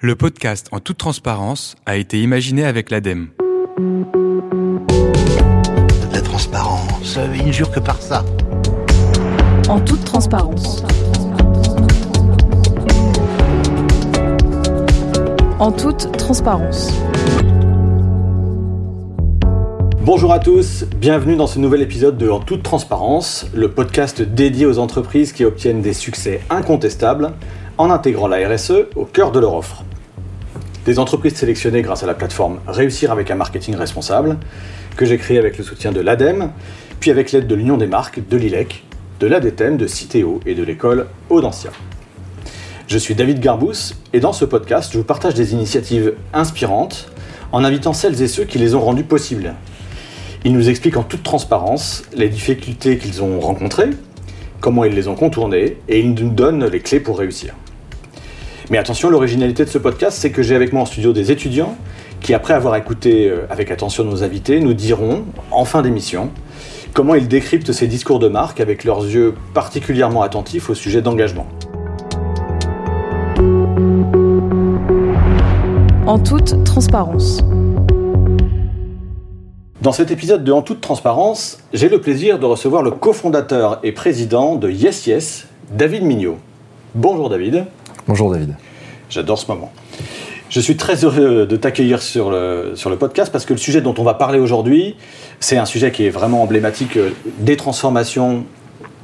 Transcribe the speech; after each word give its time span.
Le 0.00 0.14
podcast 0.14 0.68
En 0.70 0.78
toute 0.78 0.96
transparence 0.96 1.74
a 1.84 1.96
été 1.96 2.22
imaginé 2.22 2.64
avec 2.64 2.88
l'ADEME. 2.92 3.30
La 6.12 6.20
transparence, 6.20 7.18
il 7.34 7.48
ne 7.48 7.50
jure 7.50 7.72
que 7.72 7.80
par 7.80 8.00
ça. 8.00 8.24
En 9.68 9.80
toute 9.80 10.04
transparence. 10.04 10.84
En 15.58 15.72
toute 15.72 16.16
transparence. 16.16 16.92
Bonjour 20.02 20.32
à 20.32 20.38
tous, 20.38 20.84
bienvenue 20.98 21.34
dans 21.34 21.48
ce 21.48 21.58
nouvel 21.58 21.82
épisode 21.82 22.16
de 22.16 22.30
En 22.30 22.38
toute 22.38 22.62
transparence, 22.62 23.46
le 23.52 23.68
podcast 23.72 24.22
dédié 24.22 24.64
aux 24.64 24.78
entreprises 24.78 25.32
qui 25.32 25.44
obtiennent 25.44 25.82
des 25.82 25.92
succès 25.92 26.40
incontestables 26.50 27.32
en 27.78 27.90
intégrant 27.90 28.28
la 28.28 28.48
RSE 28.48 28.86
au 28.94 29.04
cœur 29.04 29.32
de 29.32 29.40
leur 29.40 29.54
offre. 29.54 29.82
Des 30.84 30.98
entreprises 30.98 31.34
sélectionnées 31.34 31.82
grâce 31.82 32.02
à 32.02 32.06
la 32.06 32.14
plateforme 32.14 32.60
Réussir 32.66 33.12
avec 33.12 33.30
un 33.30 33.34
marketing 33.34 33.76
responsable, 33.76 34.38
que 34.96 35.04
j'ai 35.04 35.18
créée 35.18 35.38
avec 35.38 35.58
le 35.58 35.64
soutien 35.64 35.92
de 35.92 36.00
l'ADEME, 36.00 36.50
puis 37.00 37.10
avec 37.10 37.32
l'aide 37.32 37.46
de 37.46 37.54
l'Union 37.54 37.76
des 37.76 37.86
marques, 37.86 38.26
de 38.26 38.36
l'ILEC, 38.36 38.84
de 39.20 39.26
l'ADTEM, 39.26 39.76
de 39.76 39.86
Citeo 39.86 40.40
et 40.46 40.54
de 40.54 40.62
l'école 40.62 41.06
Audencia. 41.28 41.70
Je 42.86 42.96
suis 42.96 43.14
David 43.14 43.40
Garbous 43.40 43.94
et 44.12 44.20
dans 44.20 44.32
ce 44.32 44.44
podcast, 44.44 44.92
je 44.92 44.98
vous 44.98 45.04
partage 45.04 45.34
des 45.34 45.52
initiatives 45.52 46.14
inspirantes 46.32 47.10
en 47.52 47.64
invitant 47.64 47.92
celles 47.92 48.22
et 48.22 48.28
ceux 48.28 48.44
qui 48.44 48.58
les 48.58 48.74
ont 48.74 48.80
rendues 48.80 49.04
possibles. 49.04 49.54
Ils 50.44 50.52
nous 50.52 50.70
expliquent 50.70 50.96
en 50.96 51.02
toute 51.02 51.22
transparence 51.22 52.04
les 52.14 52.28
difficultés 52.28 52.96
qu'ils 52.96 53.22
ont 53.22 53.40
rencontrées, 53.40 53.90
comment 54.60 54.84
ils 54.84 54.94
les 54.94 55.08
ont 55.08 55.16
contournées 55.16 55.76
et 55.88 56.00
ils 56.00 56.14
nous 56.14 56.30
donnent 56.30 56.66
les 56.66 56.80
clés 56.80 57.00
pour 57.00 57.18
réussir. 57.18 57.54
Mais 58.70 58.76
attention, 58.76 59.08
l'originalité 59.08 59.64
de 59.64 59.70
ce 59.70 59.78
podcast, 59.78 60.18
c'est 60.20 60.30
que 60.30 60.42
j'ai 60.42 60.54
avec 60.54 60.74
moi 60.74 60.82
en 60.82 60.84
studio 60.84 61.14
des 61.14 61.32
étudiants 61.32 61.74
qui, 62.20 62.34
après 62.34 62.52
avoir 62.52 62.76
écouté 62.76 63.26
euh, 63.26 63.46
avec 63.48 63.70
attention 63.70 64.04
nos 64.04 64.22
invités, 64.22 64.60
nous 64.60 64.74
diront, 64.74 65.24
en 65.50 65.64
fin 65.64 65.80
d'émission, 65.80 66.30
comment 66.92 67.14
ils 67.14 67.28
décryptent 67.28 67.72
ces 67.72 67.86
discours 67.86 68.18
de 68.18 68.28
marque 68.28 68.60
avec 68.60 68.84
leurs 68.84 69.04
yeux 69.04 69.34
particulièrement 69.54 70.20
attentifs 70.20 70.68
au 70.68 70.74
sujet 70.74 71.00
d'engagement. 71.00 71.46
En 76.06 76.18
toute 76.18 76.62
transparence. 76.64 77.40
Dans 79.80 79.92
cet 79.92 80.10
épisode 80.10 80.44
de 80.44 80.52
En 80.52 80.60
toute 80.60 80.82
transparence, 80.82 81.60
j'ai 81.72 81.88
le 81.88 82.02
plaisir 82.02 82.38
de 82.38 82.44
recevoir 82.44 82.82
le 82.82 82.90
cofondateur 82.90 83.80
et 83.82 83.92
président 83.92 84.56
de 84.56 84.68
Yes 84.68 85.06
Yes, 85.06 85.46
David 85.70 86.02
Mignot. 86.02 86.36
Bonjour 86.94 87.30
David. 87.30 87.64
Bonjour 88.08 88.30
David. 88.30 88.56
J'adore 89.10 89.38
ce 89.38 89.46
moment. 89.48 89.70
Je 90.48 90.60
suis 90.60 90.78
très 90.78 91.04
heureux 91.04 91.44
de 91.44 91.56
t'accueillir 91.58 92.00
sur 92.00 92.30
le, 92.30 92.72
sur 92.74 92.88
le 92.88 92.96
podcast 92.96 93.30
parce 93.30 93.44
que 93.44 93.52
le 93.52 93.58
sujet 93.58 93.82
dont 93.82 93.94
on 93.98 94.02
va 94.02 94.14
parler 94.14 94.38
aujourd'hui, 94.38 94.96
c'est 95.40 95.58
un 95.58 95.66
sujet 95.66 95.92
qui 95.92 96.06
est 96.06 96.10
vraiment 96.10 96.42
emblématique 96.42 96.96
euh, 96.96 97.10
des 97.40 97.58
transformations 97.58 98.46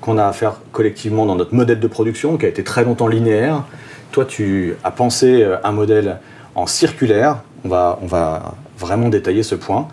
qu'on 0.01 0.17
a 0.17 0.25
à 0.27 0.33
faire 0.33 0.55
collectivement 0.73 1.27
dans 1.27 1.37
notre 1.37 1.55
modèle 1.55 1.81
de 1.81 1.87
production 1.87 2.39
qui 2.39 2.47
a 2.47 2.49
été 2.49 2.65
très 2.65 2.83
longtemps 2.83 3.07
linéaire. 3.07 3.65
Toi, 4.11 4.25
tu 4.25 4.75
as 4.85 4.91
pensé 4.91 5.43
euh, 5.43 5.57
un 5.65 5.73
modèle 5.73 6.19
en 6.55 6.67
circulaire. 6.67 7.43
On 7.67 7.69
va, 7.69 7.99
on 8.01 8.07
va 8.07 8.55
vraiment 8.79 9.11
détailler 9.11 9.43
ce 9.43 9.55
point. 9.55 9.87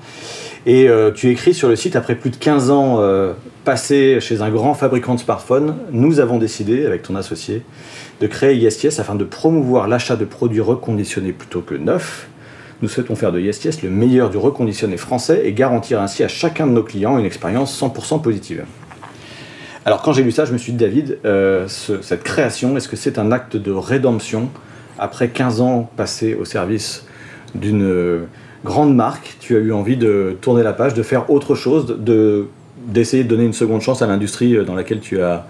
Et 0.68 0.88
euh, 0.90 1.12
tu 1.12 1.30
écris 1.30 1.54
sur 1.54 1.68
le 1.70 1.76
site, 1.76 1.96
après 1.96 2.16
plus 2.16 2.30
de 2.30 2.36
15 2.36 2.70
ans 2.70 2.98
euh, 3.00 3.34
passés 3.66 4.20
chez 4.20 4.42
un 4.42 4.50
grand 4.52 4.74
fabricant 4.76 5.16
de 5.16 5.20
smartphones, 5.20 5.76
nous 5.92 6.20
avons 6.20 6.38
décidé, 6.38 6.86
avec 6.86 7.02
ton 7.02 7.16
associé, 7.16 7.64
de 8.20 8.28
créer 8.28 8.56
YesYes 8.58 9.00
afin 9.00 9.16
de 9.16 9.24
promouvoir 9.24 9.88
l'achat 9.88 10.16
de 10.16 10.26
produits 10.26 10.62
reconditionnés 10.62 11.32
plutôt 11.32 11.62
que 11.62 11.74
neufs. 11.74 12.28
Nous 12.84 12.90
souhaitons 12.90 13.16
faire 13.16 13.32
de 13.32 13.40
YesYes 13.40 13.82
le 13.84 13.90
meilleur 13.90 14.30
du 14.30 14.38
reconditionné 14.38 14.98
français 14.98 15.42
et 15.46 15.54
garantir 15.54 16.00
ainsi 16.00 16.24
à 16.24 16.28
chacun 16.28 16.68
de 16.68 16.72
nos 16.74 16.84
clients 16.84 17.18
une 17.18 17.26
expérience 17.26 17.80
100% 17.80 18.22
positive. 18.22 18.64
Alors 19.86 20.04
quand 20.04 20.14
j'ai 20.14 20.24
lu 20.24 20.32
ça, 20.32 20.46
je 20.46 20.54
me 20.54 20.60
suis 20.60 20.74
dit, 20.74 20.78
David, 20.78 21.18
euh, 21.26 21.68
ce- 21.68 22.04
cette 22.04 22.22
création, 22.24 22.78
est-ce 22.78 22.88
que 22.88 22.96
c'est 22.96 23.18
un 23.18 23.32
acte 23.32 23.58
de 23.58 23.72
rédemption 23.72 24.50
après 25.00 25.30
15 25.30 25.60
ans 25.62 25.90
passés 25.98 26.36
au 26.36 26.46
service 26.46 27.06
d'une 27.56 28.28
grande 28.64 28.96
marque 28.96 29.38
Tu 29.40 29.56
as 29.56 29.60
eu 29.60 29.72
envie 29.72 29.98
de 29.98 30.38
tourner 30.42 30.64
la 30.64 30.74
page, 30.74 30.94
de 30.94 31.04
faire 31.04 31.30
autre 31.30 31.56
chose, 31.56 31.96
de 32.00 32.48
d'essayer 32.88 33.24
de 33.24 33.30
donner 33.30 33.46
une 33.46 33.54
seconde 33.54 33.82
chance 33.82 34.02
à 34.02 34.08
l'industrie 34.08 34.56
euh, 34.56 34.64
dans 34.64 34.76
laquelle 34.76 35.00
tu 35.00 35.22
as, 35.22 35.46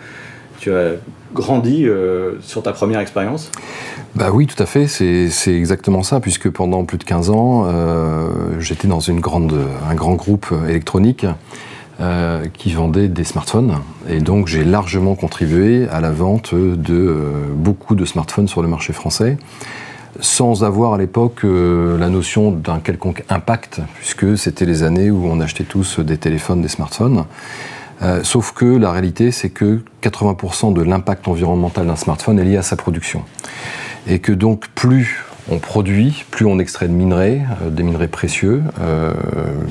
grandi 1.34 1.88
euh, 1.88 2.34
sur 2.42 2.62
ta 2.62 2.72
première 2.72 3.00
expérience? 3.00 3.50
Bah 4.14 4.30
oui, 4.32 4.46
tout 4.46 4.62
à 4.62 4.68
fait, 4.68 4.86
c'est 4.86 5.56
exactement 5.56 6.04
ça, 6.04 6.20
puisque 6.20 6.50
pendant 6.52 6.86
plus 6.86 7.00
de 7.00 7.04
15 7.04 7.32
ans, 7.32 7.66
euh, 7.66 8.30
j'étais 8.60 8.88
dans 8.88 9.10
un 9.10 9.16
grand 9.16 10.16
groupe 10.16 10.54
électronique 10.68 11.26
qui 12.54 12.74
vendait 12.74 13.08
des 13.08 13.24
smartphones. 13.24 13.78
Et 14.10 14.20
donc 14.20 14.48
j'ai 14.48 14.64
largement 14.64 15.14
contribué 15.14 15.88
à 15.90 16.02
la 16.02 16.12
vente 16.12 16.54
de 16.54 17.16
beaucoup 17.54 17.94
de 17.94 18.06
smartphones 18.06 18.48
sur 18.48 18.64
le 18.64 18.68
marché 18.68 18.92
français, 18.92 19.38
sans 20.20 20.64
avoir 20.64 20.94
à 20.94 20.98
l'époque 20.98 21.44
euh, 21.44 21.98
la 21.98 22.10
notion 22.10 22.52
d'un 22.52 22.80
quelconque 22.80 23.24
impact, 23.30 23.82
puisque 23.96 24.38
c'était 24.38 24.66
les 24.66 24.84
années 24.84 25.10
où 25.10 25.26
on 25.26 25.40
achetait 25.40 25.64
tous 25.64 26.00
des 26.00 26.18
téléphones, 26.18 26.62
des 26.62 26.68
smartphones. 26.68 27.26
Euh, 28.02 28.22
sauf 28.24 28.52
que 28.52 28.66
la 28.66 28.92
réalité, 28.92 29.32
c'est 29.32 29.50
que 29.50 29.82
80% 30.02 30.74
de 30.74 30.82
l'impact 30.82 31.28
environnemental 31.28 31.88
d'un 31.88 31.96
smartphone 31.96 32.40
est 32.40 32.44
lié 32.44 32.58
à 32.58 32.64
sa 32.64 32.76
production. 32.76 33.24
Et 34.08 34.20
que 34.20 34.32
donc, 34.32 34.68
plus 34.70 35.24
on 35.50 35.60
produit, 35.60 36.26
plus 36.32 36.46
on 36.46 36.60
extrait 36.60 36.88
de 36.88 36.94
minerais, 36.94 37.42
euh, 37.62 37.70
des 37.70 37.84
minerais 37.84 38.08
précieux, 38.08 38.62
euh, 38.82 39.12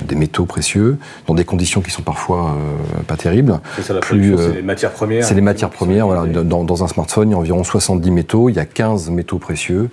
des 0.06 0.14
métaux 0.14 0.44
précieux, 0.44 0.98
dans 1.26 1.34
des 1.34 1.44
conditions 1.44 1.80
qui 1.80 1.90
sont 1.90 2.02
parfois 2.02 2.54
euh, 2.98 3.02
pas 3.06 3.16
terribles. 3.16 3.60
C'est 3.76 3.82
ça 3.82 3.94
la 3.94 4.00
Plus, 4.00 4.30
production, 4.30 4.50
c'est 4.50 4.56
les 4.56 4.62
matières 4.62 4.92
premières. 4.92 5.24
C'est 5.24 5.34
les 5.34 5.40
matières 5.40 5.70
premières. 5.70 6.06
Voilà. 6.06 6.26
Dans, 6.26 6.64
dans 6.64 6.84
un 6.84 6.88
smartphone, 6.88 7.30
il 7.30 7.32
y 7.32 7.34
a 7.34 7.38
environ 7.38 7.64
70 7.64 8.10
métaux. 8.10 8.48
Il 8.48 8.56
y 8.56 8.58
a 8.58 8.64
15 8.66 9.10
métaux 9.10 9.38
précieux. 9.38 9.90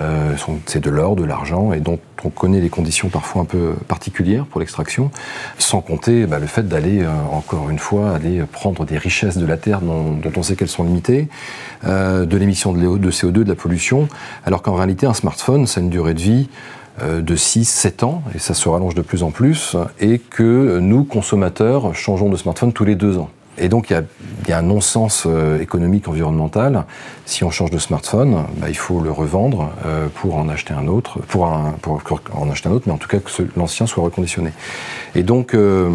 Euh, 0.00 0.36
c'est 0.66 0.82
de 0.82 0.90
l'or, 0.90 1.16
de 1.16 1.24
l'argent, 1.24 1.72
et 1.72 1.80
dont 1.80 1.98
on 2.24 2.30
connaît 2.30 2.60
les 2.60 2.68
conditions 2.68 3.08
parfois 3.08 3.42
un 3.42 3.44
peu 3.44 3.74
particulières 3.88 4.46
pour 4.46 4.60
l'extraction, 4.60 5.10
sans 5.58 5.80
compter 5.80 6.26
bah, 6.26 6.38
le 6.38 6.46
fait 6.46 6.68
d'aller, 6.68 7.02
euh, 7.02 7.08
encore 7.32 7.70
une 7.70 7.78
fois, 7.78 8.12
aller 8.12 8.42
prendre 8.50 8.84
des 8.84 8.98
richesses 8.98 9.36
de 9.36 9.46
la 9.46 9.56
Terre 9.56 9.80
dont, 9.80 10.20
on 10.36 10.42
sait 10.42 10.56
qu'elles 10.56 10.68
sont 10.68 10.84
limitées, 10.84 11.28
euh, 11.84 12.24
de 12.24 12.36
l'émission 12.36 12.72
de, 12.72 12.98
de 12.98 13.10
CO2, 13.10 13.32
de 13.32 13.48
la 13.48 13.54
pollution, 13.54 14.08
alors 14.44 14.62
qu'en 14.62 14.74
réalité, 14.74 15.06
un 15.06 15.14
smartphone, 15.14 15.66
ça 15.66 15.80
a 15.80 15.82
une 15.82 15.90
durée 15.90 16.14
de 16.14 16.20
vie 16.20 16.48
de 17.02 17.34
6-7 17.34 18.04
ans, 18.04 18.22
et 18.34 18.38
ça 18.38 18.52
se 18.52 18.68
rallonge 18.68 18.94
de 18.94 19.00
plus 19.00 19.22
en 19.22 19.30
plus, 19.30 19.74
et 20.00 20.18
que 20.18 20.80
nous, 20.80 21.04
consommateurs, 21.04 21.94
changeons 21.94 22.28
de 22.28 22.36
smartphone 22.36 22.74
tous 22.74 22.84
les 22.84 22.94
deux 22.94 23.16
ans. 23.16 23.30
Et 23.60 23.68
donc 23.68 23.90
il 23.90 23.92
y 23.92 23.96
a, 23.96 24.02
y 24.48 24.52
un 24.52 24.62
non-sens 24.62 25.24
euh, 25.26 25.60
économique, 25.60 26.08
environnemental. 26.08 26.84
Si 27.26 27.44
on 27.44 27.50
change 27.50 27.70
de 27.70 27.78
smartphone, 27.78 28.44
bah, 28.56 28.68
il 28.68 28.76
faut 28.76 29.00
le 29.00 29.10
revendre 29.10 29.70
euh, 29.84 30.08
pour 30.12 30.36
en 30.36 30.48
acheter 30.48 30.72
un 30.72 30.88
autre, 30.88 31.20
pour, 31.20 31.44
en 31.44 32.50
acheter 32.50 32.68
un 32.68 32.72
autre, 32.72 32.84
mais 32.86 32.92
en 32.92 32.98
tout 32.98 33.08
cas 33.08 33.18
que 33.18 33.30
l'ancien 33.56 33.86
soit 33.86 34.02
reconditionné. 34.02 34.50
Et 35.14 35.22
donc, 35.22 35.54
euh, 35.54 35.90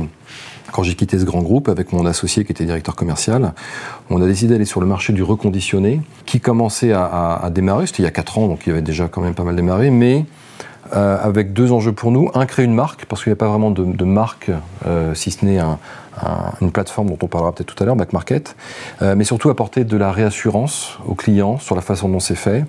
quand 0.72 0.84
j'ai 0.84 0.94
quitté 0.94 1.18
ce 1.18 1.26
grand 1.26 1.42
groupe 1.42 1.68
avec 1.68 1.92
mon 1.92 2.06
associé 2.06 2.46
qui 2.46 2.52
était 2.52 2.66
directeur 2.66 2.96
commercial, 2.96 3.54
on 4.12 4.22
a 4.22 4.28
décidé 4.28 4.54
d'aller 4.54 4.66
sur 4.66 4.80
le 4.80 4.88
marché 4.88 5.12
du 5.12 5.24
reconditionné, 5.24 6.02
qui 6.26 6.40
commençait 6.40 6.92
à, 6.94 7.50
démarrer. 7.52 7.88
C'était 7.88 8.04
il 8.04 8.06
y 8.06 8.10
a 8.10 8.12
4 8.12 8.38
ans, 8.40 8.48
donc 8.48 8.68
il 8.68 8.72
avait 8.72 8.82
déjà 8.82 9.08
quand 9.08 9.22
même 9.22 9.34
pas 9.34 9.44
mal 9.44 9.56
démarré, 9.56 9.90
mais 9.90 10.26
avec 10.92 11.54
deux 11.54 11.72
enjeux 11.72 11.94
pour 11.94 12.12
nous. 12.12 12.30
Un, 12.34 12.46
créer 12.46 12.66
une 12.66 12.74
marque, 12.74 13.06
parce 13.06 13.24
qu'il 13.24 13.32
n'y 13.32 13.36
a 13.36 13.38
pas 13.38 13.48
vraiment 13.48 13.72
de, 13.72 14.04
marque, 14.04 14.52
si 15.14 15.32
ce 15.32 15.46
n'est 15.46 15.60
un- 15.60 15.80
un- 16.22 16.52
une 16.62 16.72
plateforme 16.72 17.10
dont 17.10 17.18
on 17.22 17.28
parlera 17.28 17.52
peut-être 17.54 17.74
tout 17.76 17.82
à 17.84 17.86
l'heure, 17.86 17.96
Back 17.96 18.14
Market, 18.14 18.56
Euh, 19.02 19.16
mais 19.18 19.24
surtout 19.26 19.50
apporter 19.50 19.84
de 19.84 19.98
la 19.98 20.12
réassurance 20.12 20.98
aux 21.06 21.16
clients 21.16 21.58
sur 21.60 21.76
la 21.76 21.82
façon 21.82 22.08
dont 22.08 22.20
c'est 22.20 22.36
fait, 22.36 22.62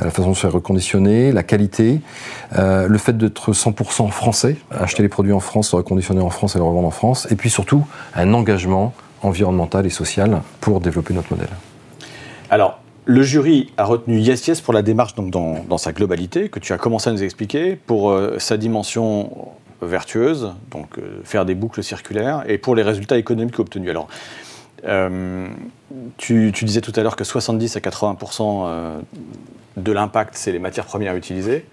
euh, 0.00 0.04
la 0.04 0.10
façon 0.10 0.28
dont 0.28 0.34
c'est 0.34 0.46
reconditionné, 0.46 1.32
la 1.32 1.42
qualité, 1.42 2.00
euh, 2.56 2.86
le 2.86 2.98
fait 2.98 3.16
d'être 3.16 3.52
100% 3.52 4.08
français, 4.08 4.56
acheter 4.70 5.02
les 5.02 5.08
produits 5.08 5.32
en 5.32 5.40
France, 5.40 5.72
les 5.72 5.78
reconditionner 5.78 6.20
en 6.20 6.30
France 6.30 6.54
et 6.54 6.58
les 6.58 6.64
revendre 6.64 6.86
en 6.86 6.92
France, 6.92 7.26
et 7.30 7.34
puis 7.36 7.50
surtout 7.50 7.84
un 8.14 8.32
engagement 8.34 8.92
environnemental 9.22 9.86
et 9.86 9.90
social 9.90 10.42
pour 10.60 10.80
développer 10.80 11.14
notre 11.14 11.32
modèle. 11.32 11.50
Alors, 12.50 12.78
le 13.04 13.22
jury 13.22 13.72
a 13.76 13.84
retenu 13.84 14.18
Yes 14.20 14.46
Yes 14.46 14.60
pour 14.60 14.72
la 14.74 14.82
démarche 14.82 15.14
donc, 15.16 15.30
dans, 15.30 15.78
sa 15.78 15.92
globalité, 15.92 16.48
que 16.48 16.60
tu 16.60 16.72
as 16.72 16.78
commencé 16.78 17.10
à 17.10 17.12
nous 17.12 17.22
expliquer, 17.24 17.74
pour 17.74 18.16
sa 18.38 18.56
dimension 18.56 19.30
vertueuse, 19.82 20.54
donc 20.70 20.98
euh, 20.98 21.20
faire 21.24 21.44
des 21.44 21.54
boucles 21.54 21.82
circulaires, 21.82 22.44
et 22.46 22.58
pour 22.58 22.74
les 22.74 22.82
résultats 22.82 23.18
économiques 23.18 23.58
obtenus. 23.58 23.90
Alors, 23.90 24.08
euh, 24.84 25.46
tu, 26.16 26.50
disais 26.50 26.80
tout 26.80 26.92
à 26.96 27.02
l'heure 27.02 27.16
que 27.16 27.24
70 27.24 27.76
à 27.76 27.80
80% 27.80 28.64
euh, 28.66 28.98
de 29.76 29.92
l'impact, 29.92 30.34
c'est 30.34 30.52
les 30.52 30.58
matières 30.58 30.86
premières 30.86 31.16
utilisées. 31.16 31.64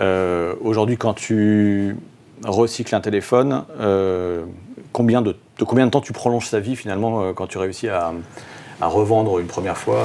Euh, 0.00 0.54
Aujourd'hui, 0.60 0.96
quand 0.96 1.14
tu 1.14 1.96
recycles 2.44 2.94
un 2.94 3.00
téléphone, 3.00 3.64
combien 4.92 5.22
de, 5.22 5.36
combien 5.66 5.86
de 5.86 5.90
temps 5.90 6.00
tu 6.00 6.12
prolonges 6.12 6.46
sa 6.46 6.60
vie 6.60 6.76
finalement 6.76 7.32
quand 7.32 7.48
tu 7.48 7.58
réussis 7.58 7.88
à, 7.88 8.12
revendre 8.80 9.40
une 9.40 9.48
première 9.48 9.76
fois 9.76 10.04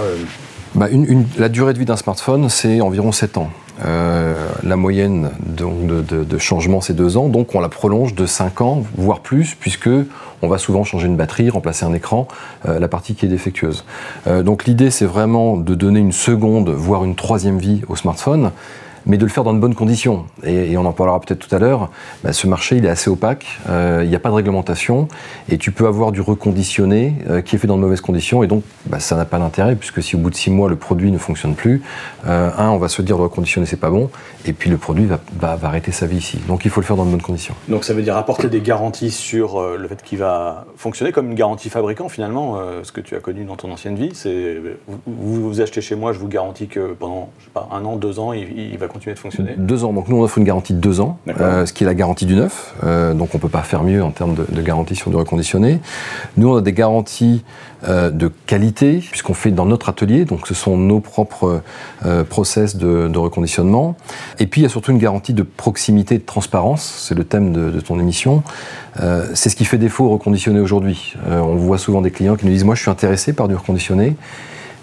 bah, 0.75 0.88
La 1.38 1.50
durée 1.50 1.74
de 1.74 1.80
vie 1.80 1.86
d'un 1.86 1.98
smartphone, 1.98 2.50
c'est 2.50 2.81
environ 2.81 3.12
7 3.12 3.38
ans. 3.38 3.50
Euh, 3.84 4.36
la 4.62 4.75
moyenne 4.75 5.31
de 5.40 6.38
changement, 6.38 6.80
c'est 6.80 6.94
2 6.94 7.18
ans, 7.18 7.28
donc 7.28 7.56
on 7.56 7.60
la 7.60 7.70
prolonge 7.70 8.14
de 8.14 8.25
5 8.25 8.62
ans, 8.62 8.84
voire 8.96 9.20
plus, 9.20 9.56
puisque 9.60 9.90
on 10.42 10.48
va 10.48 10.58
souvent 10.58 10.84
changer 10.84 11.08
une 11.08 11.16
batterie, 11.16 11.50
remplacer 11.50 11.86
un 11.86 11.94
écran, 11.94 12.28
euh, 12.68 12.80
la 12.80 12.88
partie 12.88 13.16
qui 13.16 13.25
est 13.25 13.30
défectueuse. 13.30 13.86
Euh, 14.28 14.44
donc 14.44 14.66
l'idée, 14.66 14.92
c'est 14.92 15.06
vraiment 15.06 15.58
de 15.58 15.74
donner 15.74 16.00
une 16.00 16.12
seconde, 16.12 16.70
voire 16.70 17.04
une 17.04 17.16
troisième 17.16 17.58
vie 17.58 17.81
au 17.88 17.96
smartphone, 17.96 18.52
mais 19.06 19.18
de 19.18 19.24
le 19.24 19.30
faire 19.30 19.44
dans 19.44 19.54
de 19.54 19.60
bonnes 19.60 19.76
conditions. 19.76 20.26
Et, 20.44 20.78
on 20.78 20.86
en 20.86 20.92
parlera 20.92 21.20
peut-être 21.20 21.40
tout 21.40 21.54
à 21.56 21.60
l'heure. 21.60 21.90
bah, 22.24 22.34
ce 22.34 22.48
marché, 22.48 22.78
il 22.78 22.86
est 22.86 22.90
assez 22.90 23.10
opaque. 23.10 23.46
euh, 23.70 24.02
il 24.04 24.10
n'y 24.10 24.16
a 24.16 24.20
pas 24.20 24.30
de 24.30 24.36
réglementation, 24.36 25.08
et 25.50 25.58
tu 25.58 25.72
peux 25.72 25.88
avoir 25.88 26.12
du 26.12 26.22
reconditionné 26.22 27.16
euh, 27.30 27.42
qui 27.42 27.56
est 27.56 27.60
fait 27.60 27.68
dans 27.68 27.78
de 27.78 27.82
mauvaises 27.82 28.02
conditions, 28.02 28.44
et 28.44 28.48
donc 28.48 28.64
bah, 28.86 29.00
ça 29.00 29.16
n'a 29.16 29.26
pas 29.26 29.40
d'intérêt, 29.40 29.76
puisque 29.76 30.02
si 30.02 30.16
au 30.16 30.20
bout 30.20 30.30
de 30.30 30.36
six 30.36 30.52
mois 30.52 30.70
le 30.70 30.76
produit 30.76 31.12
ne 31.12 31.18
fonctionne 31.18 31.56
plus, 31.56 31.82
euh, 32.28 32.50
un, 32.58 32.70
on 32.70 32.78
va 32.78 32.88
se 32.88 33.02
dire 33.02 33.18
le 33.18 33.24
reconditionner 33.24 33.66
c'est 33.66 33.78
pas 33.78 33.90
bon, 33.90 34.10
et 34.46 34.54
puis 34.54 34.70
le 34.70 34.78
produit 34.78 35.06
va, 35.06 35.20
arrêter 35.64 35.92
sa 35.92 36.08
vie 36.08 36.18
ici. 36.18 36.40
Donc 36.48 36.66
il 36.66 36.72
faut 36.72 36.82
le 36.82 36.86
faire 36.86 36.98
dans 36.98 37.06
de 37.06 37.12
bonnes 37.12 37.22
conditions. 37.22 37.56
Donc 37.70 37.84
ça 37.84 37.94
veut 37.94 38.02
dire 38.02 38.18
apporter 38.18 38.50
des 38.50 38.62
garanties 38.62 39.12
sur 39.12 39.62
le 39.62 39.88
fait 39.88 40.02
qu'il 40.04 40.18
va 40.18 40.66
fonctionner 40.76 41.12
comme 41.12 41.30
une 41.30 41.36
garantie 41.36 41.70
fabricant 41.70 42.10
finalement, 42.10 42.60
ce 42.84 42.92
que 42.92 43.00
tu 43.00 43.16
as 43.16 43.20
connu 43.20 43.46
dans 43.46 43.56
ton 43.56 43.72
ancienne 43.72 43.96
vie. 43.96 44.12
C'est 44.14 44.58
vous 45.08 45.62
achetez 45.62 45.80
chez 45.80 45.96
moi, 45.96 46.12
je 46.12 46.20
vous 46.20 46.28
garantis 46.28 46.68
que 46.68 46.94
pendant 46.94 47.30
je 47.40 47.46
sais 47.46 47.52
pas, 47.54 47.70
un 47.72 47.86
an, 47.86 47.96
deux 47.96 48.20
ans, 48.20 48.34
il, 48.34 48.58
il 48.58 48.78
va 48.78 48.88
continuer 48.94 49.16
de 49.16 49.19
fonctionner. 49.19 49.56
Deux 49.57 49.84
ans. 49.84 49.92
Donc 49.92 50.07
nous 50.07 50.18
on 50.18 50.24
offre 50.24 50.38
une 50.38 50.44
garantie 50.44 50.74
de 50.74 50.80
deux 50.80 51.01
ans, 51.01 51.18
euh, 51.28 51.66
ce 51.66 51.74
qui 51.74 51.84
est 51.84 51.88
la 51.88 51.95
garantie 51.95 52.25
du 52.25 52.36
neuf. 52.36 52.75
Euh, 52.84 53.13
donc 53.13 53.34
on 53.34 53.40
peut 53.40 53.50
pas 53.50 53.63
faire 53.63 53.84
mieux 53.84 54.04
en 54.04 54.12
termes 54.12 54.36
de, 54.36 54.45
de 54.50 54.62
garantie 54.62 54.95
sur 54.95 55.10
du 55.10 55.18
reconditionné. 55.18 55.80
Nous 56.38 56.50
on 56.50 56.56
a 56.56 56.62
des 56.62 56.74
garanties 56.74 57.44
euh, 57.88 58.12
de 58.12 58.31
qualité 58.45 59.00
puisqu'on 59.10 59.34
fait 59.34 59.51
dans 59.51 59.66
notre 59.66 59.90
atelier. 59.90 60.25
Donc 60.25 60.48
ce 60.48 60.54
sont 60.54 60.78
nos 60.78 61.00
propres 61.00 61.62
process 62.30 62.75
de, 62.75 63.07
de 63.07 63.18
reconditionnement. 63.18 63.95
Et 64.40 64.48
puis 64.48 64.62
il 64.62 64.63
y 64.63 64.68
a 64.68 64.69
surtout 64.69 64.92
une 64.92 65.00
garantie 65.00 65.34
de 65.34 65.44
proximité 65.44 66.16
et 66.16 66.19
de 66.19 66.25
transparence. 66.25 67.06
C'est 67.07 67.16
le 67.16 67.24
thème 67.24 67.51
de, 67.51 67.72
de 67.72 67.80
ton 67.80 68.00
émission. 68.00 68.44
C'est 69.34 69.50
ce 69.50 69.56
qui 69.56 69.66
fait 69.66 69.78
défaut 69.78 70.06
au 70.06 70.10
reconditionné 70.10 70.60
aujourd'hui. 70.60 71.16
On 71.28 71.56
voit 71.56 71.78
souvent 71.78 72.01
des 72.01 72.12
clients 72.12 72.36
qui 72.36 72.45
nous 72.45 72.51
disent 72.51 72.63
moi 72.63 72.75
je 72.75 72.81
suis 72.81 72.92
intéressé 72.92 73.34
par 73.34 73.48
du 73.48 73.56
reconditionné 73.56 74.16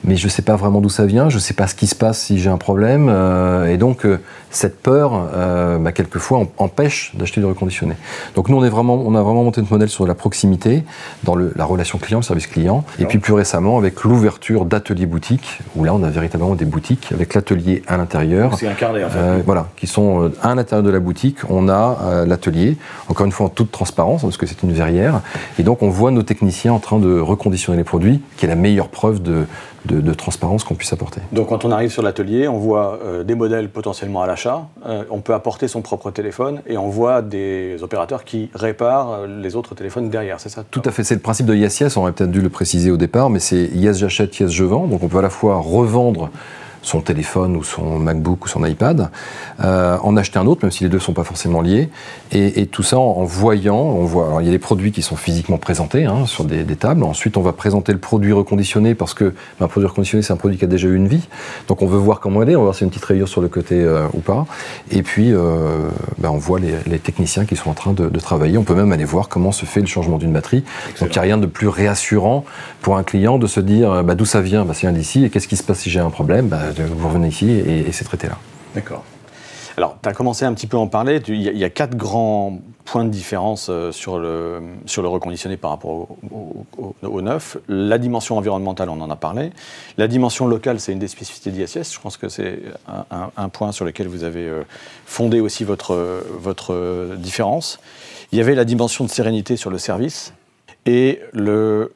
mais 0.05 0.17
je 0.17 0.25
ne 0.27 0.31
sais 0.31 0.43
pas 0.43 0.57
vraiment 0.57 0.81
d'où 0.81 0.89
ça 0.89 1.07
vient, 1.07 1.29
je 1.29 1.37
ne 1.37 1.41
sais 1.41 1.55
pas 1.55 1.67
ce 1.67 1.75
qui 1.75 1.87
se 1.87 1.95
passe 1.95 2.19
si 2.21 2.39
j'ai 2.39 2.51
un 2.51 2.57
problème, 2.59 3.09
euh, 3.11 3.67
et 3.67 3.77
donc 3.77 4.05
euh, 4.07 4.19
cette 4.51 4.81
peur, 4.83 5.29
euh, 5.35 5.79
bah, 5.79 5.93
quelquefois, 5.93 6.39
em- 6.41 6.47
empêche 6.59 7.13
d'acheter 7.15 7.41
du 7.41 7.47
reconditionné. 7.47 7.95
Donc 8.35 8.49
nous, 8.49 8.57
on, 8.57 8.65
est 8.65 8.69
vraiment, 8.69 8.95
on 8.95 9.15
a 9.15 9.23
vraiment 9.23 9.45
monté 9.45 9.61
notre 9.61 9.73
modèle 9.73 9.89
sur 9.89 10.07
la 10.07 10.15
proximité, 10.15 10.85
dans 11.23 11.35
le- 11.35 11.53
la 11.55 11.65
relation 11.65 11.99
client, 11.99 12.19
le 12.19 12.25
service 12.25 12.47
client, 12.47 12.85
et 12.99 13.05
puis 13.05 13.19
plus 13.19 13.33
récemment 13.35 13.79
avec 13.79 14.03
l'ouverture 14.03 14.65
d'ateliers 14.65 15.07
boutiques, 15.07 15.61
où 15.77 15.85
là, 15.85 15.95
on 15.95 16.03
a 16.03 16.09
véritablement 16.11 16.55
des 16.55 16.65
boutiques 16.65 17.11
avec 17.13 17.35
l'atelier 17.35 17.83
à 17.87 17.97
l'intérieur. 17.97 18.57
C'est 18.59 18.67
incarné 18.69 19.05
en 19.05 19.11
fait. 19.11 19.19
Voilà, 19.45 19.69
qui 19.77 19.87
sont 19.87 20.31
à 20.43 20.55
l'intérieur 20.55 20.83
de 20.85 20.91
la 20.91 21.01
boutique, 21.01 21.39
on 21.49 21.69
a 21.69 22.25
l'atelier, 22.27 22.77
encore 23.09 23.27
une 23.27 23.33
fois 23.33 23.47
en 23.47 23.51
toute 23.51 23.71
transparence, 23.71 24.23
parce 24.23 24.37
que 24.37 24.47
c'est 24.47 24.63
une 24.63 24.73
verrière, 24.73 25.21
et 25.59 25.63
donc 25.63 25.83
on 25.83 25.91
voit 25.91 26.11
nos 26.11 26.23
techniciens 26.23 26.73
en 26.73 26.79
train 26.79 26.99
de 26.99 27.21
reconditionner 27.21 27.79
les 27.79 27.85
produits, 27.85 28.21
qui 28.37 28.47
est 28.47 28.49
la 28.49 28.57
meilleure 28.57 28.89
preuve 28.89 29.23
de, 29.23 29.45
de- 29.87 30.01
de 30.01 30.13
transparence 30.15 30.65
qu'on 30.65 30.75
puisse 30.75 30.93
apporter. 30.93 31.21
Donc 31.33 31.49
quand 31.49 31.65
on 31.65 31.71
arrive 31.71 31.91
sur 31.91 32.03
l'atelier, 32.03 32.49
on 32.49 32.59
voit 32.59 32.99
euh, 33.05 33.23
des 33.25 33.35
modèles 33.35 33.69
potentiellement 33.71 34.23
à 34.23 34.27
l'achat, 34.27 34.67
euh, 34.87 35.05
on 35.11 35.21
peut 35.21 35.35
apporter 35.35 35.69
son 35.69 35.81
propre 35.83 36.11
téléphone 36.11 36.61
et 36.67 36.77
on 36.77 36.89
voit 36.89 37.23
des 37.23 37.77
opérateurs 37.83 38.25
qui 38.25 38.51
réparent 38.55 39.13
euh, 39.13 39.27
les 39.41 39.57
autres 39.57 39.75
téléphones 39.75 40.11
derrière, 40.11 40.39
c'est 40.41 40.49
ça? 40.51 40.65
Tout 40.71 40.83
à 40.85 40.91
fait, 40.91 41.03
c'est 41.05 41.15
le 41.15 41.21
principe 41.21 41.47
de 41.47 41.55
Yes 41.55 41.81
Yes, 41.81 41.97
on 41.97 42.03
aurait 42.03 42.13
peut-être 42.13 42.31
dû 42.31 42.41
le 42.43 42.51
préciser 42.51 42.91
au 42.91 42.97
départ, 42.97 43.31
mais 43.31 43.39
c'est 43.41 43.71
Yes 43.75 43.99
j'achète, 43.99 44.39
Yes 44.39 44.51
je 44.51 44.65
vends, 44.65 44.87
donc 44.87 45.03
on 45.03 45.09
peut 45.09 45.19
à 45.19 45.23
la 45.23 45.31
fois 45.31 45.57
revendre 45.57 46.31
son 46.83 47.01
téléphone 47.01 47.57
ou 47.57 47.65
son 47.65 47.99
MacBook 47.99 48.45
ou 48.45 48.49
son 48.49 48.65
iPad, 48.65 49.11
euh, 49.63 49.97
en 50.03 50.17
acheter 50.17 50.39
un 50.39 50.47
autre, 50.47 50.65
même 50.65 50.71
si 50.71 50.85
les 50.85 50.91
deux 50.91 50.97
ne 50.97 51.03
sont 51.03 51.13
pas 51.13 51.25
forcément 51.25 51.61
liés, 51.61 51.91
et, 52.33 52.67
tout 52.67 52.83
ça 52.83 52.99
en, 52.99 53.25
voyant, 53.25 53.77
on 53.77 54.05
voit, 54.05 54.27
alors 54.27 54.41
il 54.41 54.45
y 54.45 54.49
a 54.49 54.53
des 54.53 54.59
produits 54.59 54.93
qui 54.93 55.03
sont 55.03 55.17
physiquement 55.17 55.59
présentés 55.59 56.05
hein, 56.05 56.27
sur 56.27 56.45
des, 56.45 56.65
tables, 56.77 57.03
ensuite 57.03 57.37
on 57.37 57.43
va 57.43 57.53
présenter 57.53 57.93
le 57.93 57.99
produit 57.99 58.33
reconditionné, 58.33 58.95
parce 58.95 59.15
que 59.15 59.35
ben, 59.59 59.67
un 59.67 59.69
produit 59.69 59.89
reconditionné 59.89 60.23
c'est 60.23 60.33
un 60.33 60.37
produit 60.37 60.57
qui 60.57 60.65
a 60.65 60.69
déjà 60.69 60.89
eu 60.89 60.95
une 60.95 61.09
vie, 61.09 61.29
donc 61.69 61.83
on 61.83 61.87
veut 61.87 61.99
voir 61.99 62.21
comment 62.21 62.43
il 62.43 62.51
est, 62.51 62.57
on 62.57 62.61
va 62.61 62.65
voir 62.65 62.75
si 62.75 62.85
une 62.85 62.91
petite 62.91 63.05
rayure 63.05 63.29
sur 63.29 63.41
le 63.41 63.49
côté 63.49 63.75
euh, 63.81 64.07
ou 64.15 64.21
pas, 64.21 64.47
et 64.91 65.03
puis 65.03 65.33
euh, 65.33 65.89
ben, 66.19 66.31
on 66.31 66.39
voit 66.39 66.61
les, 66.61 66.99
techniciens 66.99 67.45
qui 67.45 67.57
sont 67.57 67.71
en 67.71 67.75
train 67.75 67.93
de, 67.93 68.09
travailler, 68.21 68.59
on 68.59 68.65
peut 68.65 68.75
même 68.75 68.93
aller 68.93 69.05
voir 69.05 69.29
comment 69.29 69.53
se 69.53 69.65
fait 69.65 69.81
le 69.81 69.87
changement 69.87 70.19
d'une 70.19 70.33
batterie, 70.33 70.65
donc 71.01 71.09
il 71.11 71.13
n'y 71.13 71.19
a 71.19 71.23
rien 71.23 71.39
de 71.39 71.47
plus 71.47 71.69
réassurant 71.69 72.45
pour 72.83 72.97
un 72.97 73.03
client 73.03 73.39
de 73.39 73.47
se 73.47 73.61
dire 73.61 74.05
bah, 74.05 74.15
d'où 74.15 74.27
ça 74.27 74.41
vient, 74.41 74.65
bah, 74.65 74.75
ça 74.75 74.81
vient 74.81 74.93
d'ici, 74.93 75.25
et 75.25 75.31
qu'est-ce 75.31 75.49
qui 75.49 75.57
se 75.57 75.63
passe 75.63 75.81
si 75.81 75.91
j'ai 75.91 76.01
un 76.01 76.11
problème, 76.11 76.49
bah, 76.49 76.59
vous 76.79 77.09
revenez 77.09 77.29
ici 77.29 77.51
et, 77.51 77.89
et 77.89 77.93
c'est 77.93 78.05
traité 78.05 78.27
là. 78.29 78.39
D'accord. 78.75 79.05
Alors, 79.77 79.97
tu 80.03 80.09
as 80.09 80.13
commencé 80.13 80.45
un 80.45 80.53
petit 80.53 80.67
peu 80.67 80.77
à 80.77 80.81
en 80.81 80.89
parler. 80.89 81.23
Il 81.29 81.41
y, 81.41 81.65
a- 81.65 81.71
quatre 81.71 81.97
grands 81.97 82.59
points 82.85 83.05
de 83.05 83.09
différence 83.09 83.69
euh, 83.71 83.93
sur 83.93 84.19
le, 84.19 84.61
sur 84.85 85.01
le 85.01 85.09
reconditionné 85.09 85.57
par 85.57 85.71
rapport 85.71 86.09
au, 87.03 87.23
neuf. 87.23 87.57
La 87.69 87.97
dimension 87.97 88.37
environnementale, 88.37 88.91
on 88.91 89.01
en 89.01 89.09
a 89.11 89.17
parlé. 89.17 89.51
La 89.97 90.07
dimension 90.09 90.47
locale, 90.47 90.81
c'est 90.81 90.93
une 90.93 90.99
des 90.99 91.09
spécificités 91.09 91.51
d'ISS. 91.51 91.95
Je 91.95 92.01
pense 92.01 92.17
que 92.17 92.29
c'est 92.29 92.59
un, 92.89 93.05
un- 93.17 93.31
un 93.37 93.49
point 93.49 93.73
sur 93.73 93.85
lequel 93.87 94.09
vous 94.09 94.25
avez 94.25 94.47
euh, 94.47 94.63
fondé 95.07 95.41
aussi 95.41 95.65
votre, 95.65 96.23
votre 96.39 96.75
euh, 96.75 97.17
différence. 97.17 97.81
Il 98.33 98.39
y 98.39 98.43
avait 98.43 98.55
la 98.57 98.65
dimension 98.65 99.05
de 99.05 99.11
sérénité 99.11 99.57
sur 99.57 99.71
le 99.71 99.79
service 99.79 100.35
et 100.85 101.21
le, 101.33 101.93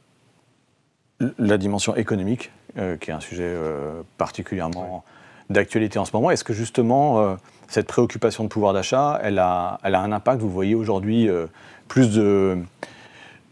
la 1.38 1.58
dimension 1.58 1.94
économique, 1.96 2.50
euh, 2.78 2.96
qui 2.96 3.10
est 3.10 3.14
un 3.14 3.20
sujet 3.20 3.44
euh, 3.46 4.02
particulièrement 4.18 5.04
d'actualité 5.50 5.98
en 5.98 6.04
ce 6.04 6.10
moment. 6.14 6.30
Est-ce 6.30 6.44
que 6.44 6.52
justement, 6.52 7.20
euh, 7.20 7.34
cette 7.68 7.86
préoccupation 7.86 8.44
de 8.44 8.48
pouvoir 8.48 8.72
d'achat, 8.72 9.20
elle 9.22 9.38
a, 9.38 9.78
elle 9.82 9.94
a 9.94 10.00
un 10.00 10.12
impact? 10.12 10.40
Vous 10.40 10.50
voyez 10.50 10.74
aujourd'hui 10.74 11.28
plus 11.88 12.10
de, 12.14 12.58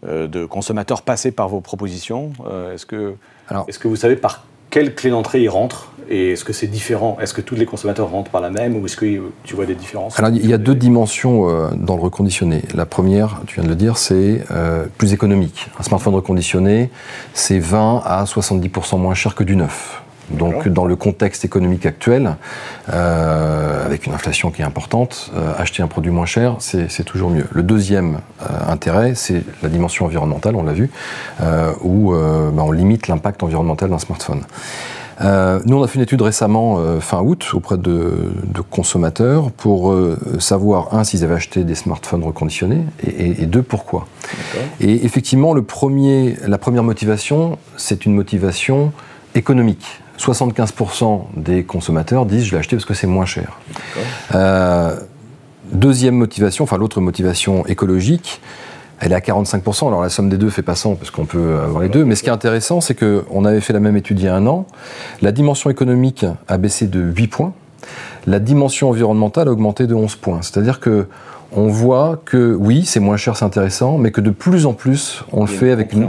de 0.03 0.45
consommateurs 0.47 1.03
passer 1.03 1.33
par 1.33 1.49
vos 1.49 1.61
propositions 1.61 2.33
Est-ce 2.73 2.87
que, 2.87 3.15
Alors- 3.49 3.67
est 3.69 3.79
que 3.79 3.89
vous 3.89 3.97
savez 3.97 4.17
par 4.17 4.45
quelle 4.73 4.95
clé 4.95 5.11
d'entrée 5.11 5.43
ils 5.43 5.49
rentrent 5.49 5.93
Et 6.09 6.33
est-ce 6.33 6.45
que 6.45 6.53
c'est 6.53 6.67
différent? 6.67 7.19
Est-ce 7.21 7.35
que 7.35 7.43
tous 7.43 7.55
les 7.55 7.67
consommateurs 7.67 8.11
rentrent 8.11 8.31
par 8.31 8.41
la 8.41 8.51
même 8.51 8.75
Ou 8.75 8.87
est-ce 8.87 8.97
que 8.97 9.21
tu 9.45 9.55
vois 9.55 9.67
des 9.67 9.75
différences? 9.77 10.17
Il 10.19 10.47
y 10.47 10.55
a 10.55 10.59
deux 10.59 10.75
dimensions 10.75 11.49
euh, 11.49 11.69
dans 11.77 11.95
le 11.95 12.03
reconditionné. 12.03 12.63
La 12.75 12.87
première, 12.87 13.43
tu 13.47 13.57
viens 13.57 13.65
de 13.65 13.69
le 13.69 13.77
dire, 13.77 13.99
c'est 13.99 14.43
euh, 14.51 14.87
plus 14.99 15.13
économique. 15.13 15.69
Un 15.79 15.83
smartphone 15.83 16.15
reconditionné, 16.15 16.91
c'est 17.35 17.59
20 17.59 18.03
à 18.05 18.25
70% 18.25 18.99
moins 18.99 19.15
cher 19.15 19.35
que 19.35 19.45
du 19.45 19.57
neuf. 19.57 20.03
Donc 20.33 20.69
dans 20.69 20.85
le 20.85 20.97
contexte 20.97 21.45
économique 21.45 21.87
actuel, 21.87 22.37
euh, 22.93 23.85
avec 23.87 24.07
une 24.07 24.15
inflation 24.15 24.51
qui 24.51 24.63
est 24.63 24.65
importante, 24.65 25.31
euh, 25.37 25.53
acheter 25.59 25.83
un 25.83 25.87
produit 25.89 26.11
moins 26.11 26.27
cher, 26.27 26.57
c'est 26.61 27.05
toujours 27.05 27.31
mieux. 27.31 27.47
Le 27.53 27.63
deuxième 27.63 28.19
euh, 28.43 28.47
intérêt, 28.69 29.15
c'est 29.15 29.43
la 29.63 29.69
dimension 29.69 30.07
environnementale, 30.07 30.57
on 30.57 30.63
l'a 30.63 30.73
vu, 30.73 30.91
où 31.83 32.13
bah, 32.13 32.63
on 32.65 32.73
limite 32.73 33.09
l'impact 33.09 33.43
environnemental 33.43 33.91
d'un 33.91 33.99
smartphone. 33.99 34.43
Euh, 35.21 35.61
nous, 35.67 35.77
on 35.77 35.83
a 35.83 35.87
fait 35.87 35.97
une 35.97 36.03
étude 36.03 36.23
récemment, 36.23 36.79
euh, 36.79 36.99
fin 36.99 37.21
août, 37.21 37.51
auprès 37.53 37.77
de, 37.77 38.33
de 38.45 38.61
consommateurs 38.61 39.51
pour 39.53 39.93
euh, 39.93 40.19
savoir, 40.41 40.95
un, 40.95 41.05
s'ils 41.05 41.23
avaient 41.23 41.35
acheté 41.35 41.63
des 41.65 41.75
smartphones 41.77 42.25
reconditionnés, 42.25 42.83
et, 43.07 43.11
et- 43.11 43.43
et 43.43 43.47
deux, 43.47 43.63
pourquoi. 43.63 44.07
Et 44.81 45.05
effectivement, 45.05 45.53
le 45.55 45.63
premier, 45.63 46.37
la 46.49 46.59
première 46.59 46.83
motivation, 46.83 47.59
c'est 47.77 48.05
une 48.07 48.15
motivation 48.15 48.93
économique. 49.35 50.02
75% 50.19 51.23
des 51.37 51.65
consommateurs 51.65 52.27
disent 52.27 52.45
je 52.45 52.53
l'ai 52.53 52.59
acheté 52.59 52.77
parce 52.77 52.85
que 52.85 52.95
c'est 52.95 53.07
moins 53.07 53.27
cher. 53.27 53.59
Euh, 54.35 54.97
deuxième 55.73 56.15
motivation, 56.15 56.65
enfin 56.65 56.77
l'autre 56.77 57.01
motivation 57.01 57.67
écologique, 57.67 58.41
elle 59.01 59.13
est 59.13 59.17
à 59.17 59.21
45%. 59.21 59.89
Alors 59.89 60.03
la 60.03 60.09
somme 60.09 60.29
des 60.29 60.39
deux 60.39 60.51
fait 60.51 60.63
pas 60.63 60.77
100 60.77 60.95
parce 60.95 61.11
qu'on 61.11 61.25
peut 61.25 61.59
avoir 61.59 61.83
les 61.83 61.89
deux. 61.89 62.05
Mais 62.05 62.15
ce 62.15 62.23
qui 62.23 62.29
est 62.29 62.33
intéressant, 62.33 62.81
c'est 62.81 62.95
qu'on 62.95 63.45
avait 63.45 63.61
fait 63.61 63.73
la 63.73 63.81
même 63.81 63.97
étude 63.97 64.21
il 64.21 64.27
y 64.27 64.29
a 64.29 64.35
un 64.35 64.47
an. 64.47 64.67
La 65.23 65.33
dimension 65.33 65.71
économique 65.71 66.25
a 66.47 66.57
baissé 66.57 66.87
de 66.87 67.01
8 67.01 67.27
points. 67.29 67.53
La 68.27 68.39
dimension 68.39 68.91
environnementale 68.91 69.49
a 69.49 69.53
augmenté 69.53 69.89
de 69.89 69.95
11 69.95 70.15
points. 70.17 70.43
C'est-à-dire 70.43 70.79
que 70.79 71.09
on 71.55 71.69
voit 71.69 72.21
que 72.25 72.55
oui, 72.55 72.85
c'est 72.85 73.01
moins 73.01 73.17
cher, 73.17 73.37
c'est 73.37 73.45
intéressant, 73.45 73.99
mais 73.99 74.11
que 74.11 74.21
de 74.21 74.31
plus 74.31 74.67
en 74.67 74.73
plus, 74.73 75.23
on 75.33 75.43
le 75.43 75.47
fait 75.49 75.71
avec 75.71 75.93
une, 75.93 76.03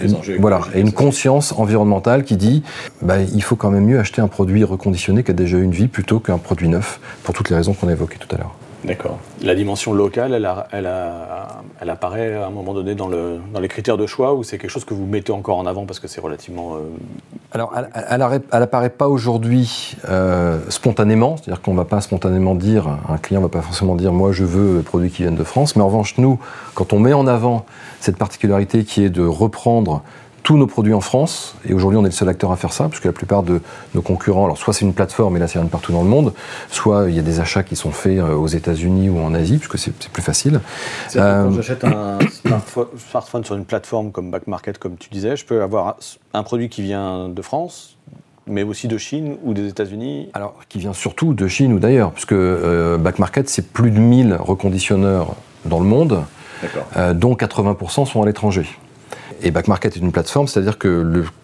une- 0.00 0.08
voilà, 0.40 0.60
et 0.74 0.80
une 0.80 0.92
conscience 0.92 1.52
environnementale 1.56 2.24
qui 2.24 2.36
dit 2.36 2.62
bah, 3.02 3.16
il 3.20 3.42
faut 3.42 3.56
quand 3.56 3.70
même 3.70 3.84
mieux 3.86 3.98
acheter 3.98 4.20
un 4.22 4.28
produit 4.28 4.64
reconditionné 4.64 5.22
qui 5.22 5.30
a 5.30 5.34
déjà 5.34 5.58
eu 5.58 5.62
une 5.62 5.72
vie 5.72 5.88
plutôt 5.88 6.20
qu'un 6.20 6.38
produit 6.38 6.68
neuf, 6.68 7.00
pour 7.22 7.34
toutes 7.34 7.50
les 7.50 7.56
raisons 7.56 7.74
qu'on 7.74 7.88
a 7.88 7.92
évoquées 7.92 8.18
tout 8.18 8.34
à 8.34 8.38
l'heure. 8.38 8.54
D'accord. 8.84 9.18
La 9.42 9.54
dimension 9.54 9.94
locale, 9.94 10.34
elle, 10.34 11.90
apparaît 11.90 12.34
à 12.34 12.46
un 12.46 12.50
moment 12.50 12.74
donné 12.74 12.94
dans, 12.94 13.08
le, 13.08 13.38
dans 13.52 13.60
les 13.60 13.68
critères 13.68 13.96
de 13.96 14.06
choix 14.06 14.34
ou 14.34 14.42
c'est 14.42 14.58
quelque 14.58 14.70
chose 14.70 14.84
que 14.84 14.92
vous 14.92 15.06
mettez 15.06 15.32
encore 15.32 15.56
en 15.56 15.64
avant 15.64 15.86
parce 15.86 16.00
que 16.00 16.08
c'est 16.08 16.20
relativement. 16.20 16.74
euh, 16.74 16.80
Alors, 17.52 17.72
elle, 18.32 18.62
apparaît 18.62 18.90
pas 18.90 19.08
aujourd'hui 19.08 19.96
euh, 20.08 20.58
spontanément, 20.68 21.36
c'est-à-dire 21.36 21.62
qu'on 21.62 21.74
va 21.74 21.86
pas 21.86 22.02
spontanément 22.02 22.54
dire, 22.54 22.98
un 23.08 23.16
client 23.16 23.40
va 23.40 23.48
pas 23.48 23.62
forcément 23.62 23.94
dire, 23.94 24.12
moi 24.12 24.32
je 24.32 24.44
veux 24.44 24.76
le 24.76 24.82
produit 24.82 25.10
qui 25.10 25.22
viennent 25.22 25.34
de 25.34 25.44
France, 25.44 25.76
mais 25.76 25.82
en 25.82 25.86
revanche, 25.86 26.18
nous, 26.18 26.38
quand 26.74 26.92
on 26.92 26.98
met 26.98 27.14
en 27.14 27.26
avant 27.26 27.64
cette 28.00 28.18
particularité 28.18 28.84
qui 28.84 29.02
est 29.02 29.10
de 29.10 29.24
reprendre 29.24 30.02
tous 30.44 30.58
nos 30.58 30.66
produits 30.66 30.92
en 30.92 31.00
France, 31.00 31.56
et 31.66 31.72
aujourd'hui 31.72 31.98
on 31.98 32.02
est 32.02 32.08
le 32.08 32.12
seul 32.12 32.28
acteur 32.28 32.52
à 32.52 32.56
faire 32.56 32.72
ça, 32.72 32.88
puisque 32.88 33.06
la 33.06 33.12
plupart 33.12 33.42
de 33.42 33.62
nos 33.94 34.02
concurrents, 34.02 34.44
alors 34.44 34.58
soit 34.58 34.74
c'est 34.74 34.84
une 34.84 34.92
plateforme, 34.92 35.36
et 35.36 35.40
là 35.40 35.48
c'est 35.48 35.58
rien 35.58 35.66
partout 35.66 35.90
dans 35.90 36.02
le 36.02 36.08
monde, 36.08 36.34
soit 36.70 37.08
il 37.08 37.16
y 37.16 37.18
a 37.18 37.22
des 37.22 37.40
achats 37.40 37.62
qui 37.62 37.76
sont 37.76 37.90
faits 37.90 38.18
euh, 38.18 38.34
aux 38.34 38.46
États-Unis 38.46 39.08
ou 39.08 39.18
en 39.20 39.34
Asie, 39.34 39.56
puisque 39.56 39.78
c'est 39.78 39.94
plus 40.10 40.22
facile. 40.22 40.60
C'est 41.08 41.18
euh, 41.18 41.44
quand 41.44 41.52
j'achète 41.52 41.82
un 41.84 42.18
smartphone 43.10 43.42
sur 43.42 43.56
une 43.56 43.64
plateforme 43.64 44.12
comme 44.12 44.30
Back 44.30 44.46
Market, 44.46 44.76
comme 44.76 44.96
tu 44.96 45.08
disais, 45.08 45.34
je 45.34 45.46
peux 45.46 45.62
avoir 45.62 45.96
un 46.34 46.42
produit 46.42 46.68
qui 46.68 46.82
vient 46.82 47.30
de 47.30 47.42
France, 47.42 47.96
mais 48.46 48.64
aussi 48.64 48.86
de 48.86 48.98
Chine 48.98 49.38
ou 49.44 49.54
des 49.54 49.66
États-Unis 49.66 50.28
Alors, 50.34 50.60
qui 50.68 50.78
vient 50.78 50.92
surtout 50.92 51.32
de 51.32 51.48
Chine 51.48 51.72
ou 51.72 51.78
d'ailleurs, 51.78 52.12
puisque 52.12 52.32
euh, 52.32 52.98
Back 52.98 53.18
Market, 53.18 53.48
c'est 53.48 53.72
plus 53.72 53.90
de 53.90 53.98
1000 53.98 54.34
reconditionneurs 54.34 55.36
dans 55.64 55.80
le 55.80 55.86
monde, 55.86 56.22
dont 57.14 57.34
80% 57.34 58.06
sont 58.06 58.22
à 58.22 58.26
l'étranger. 58.26 58.66
Et 59.42 59.50
Back 59.50 59.68
Market 59.68 59.96
est 59.96 60.00
une 60.00 60.12
plateforme, 60.12 60.48
c'est-à-dire 60.48 60.78
que 60.78 60.88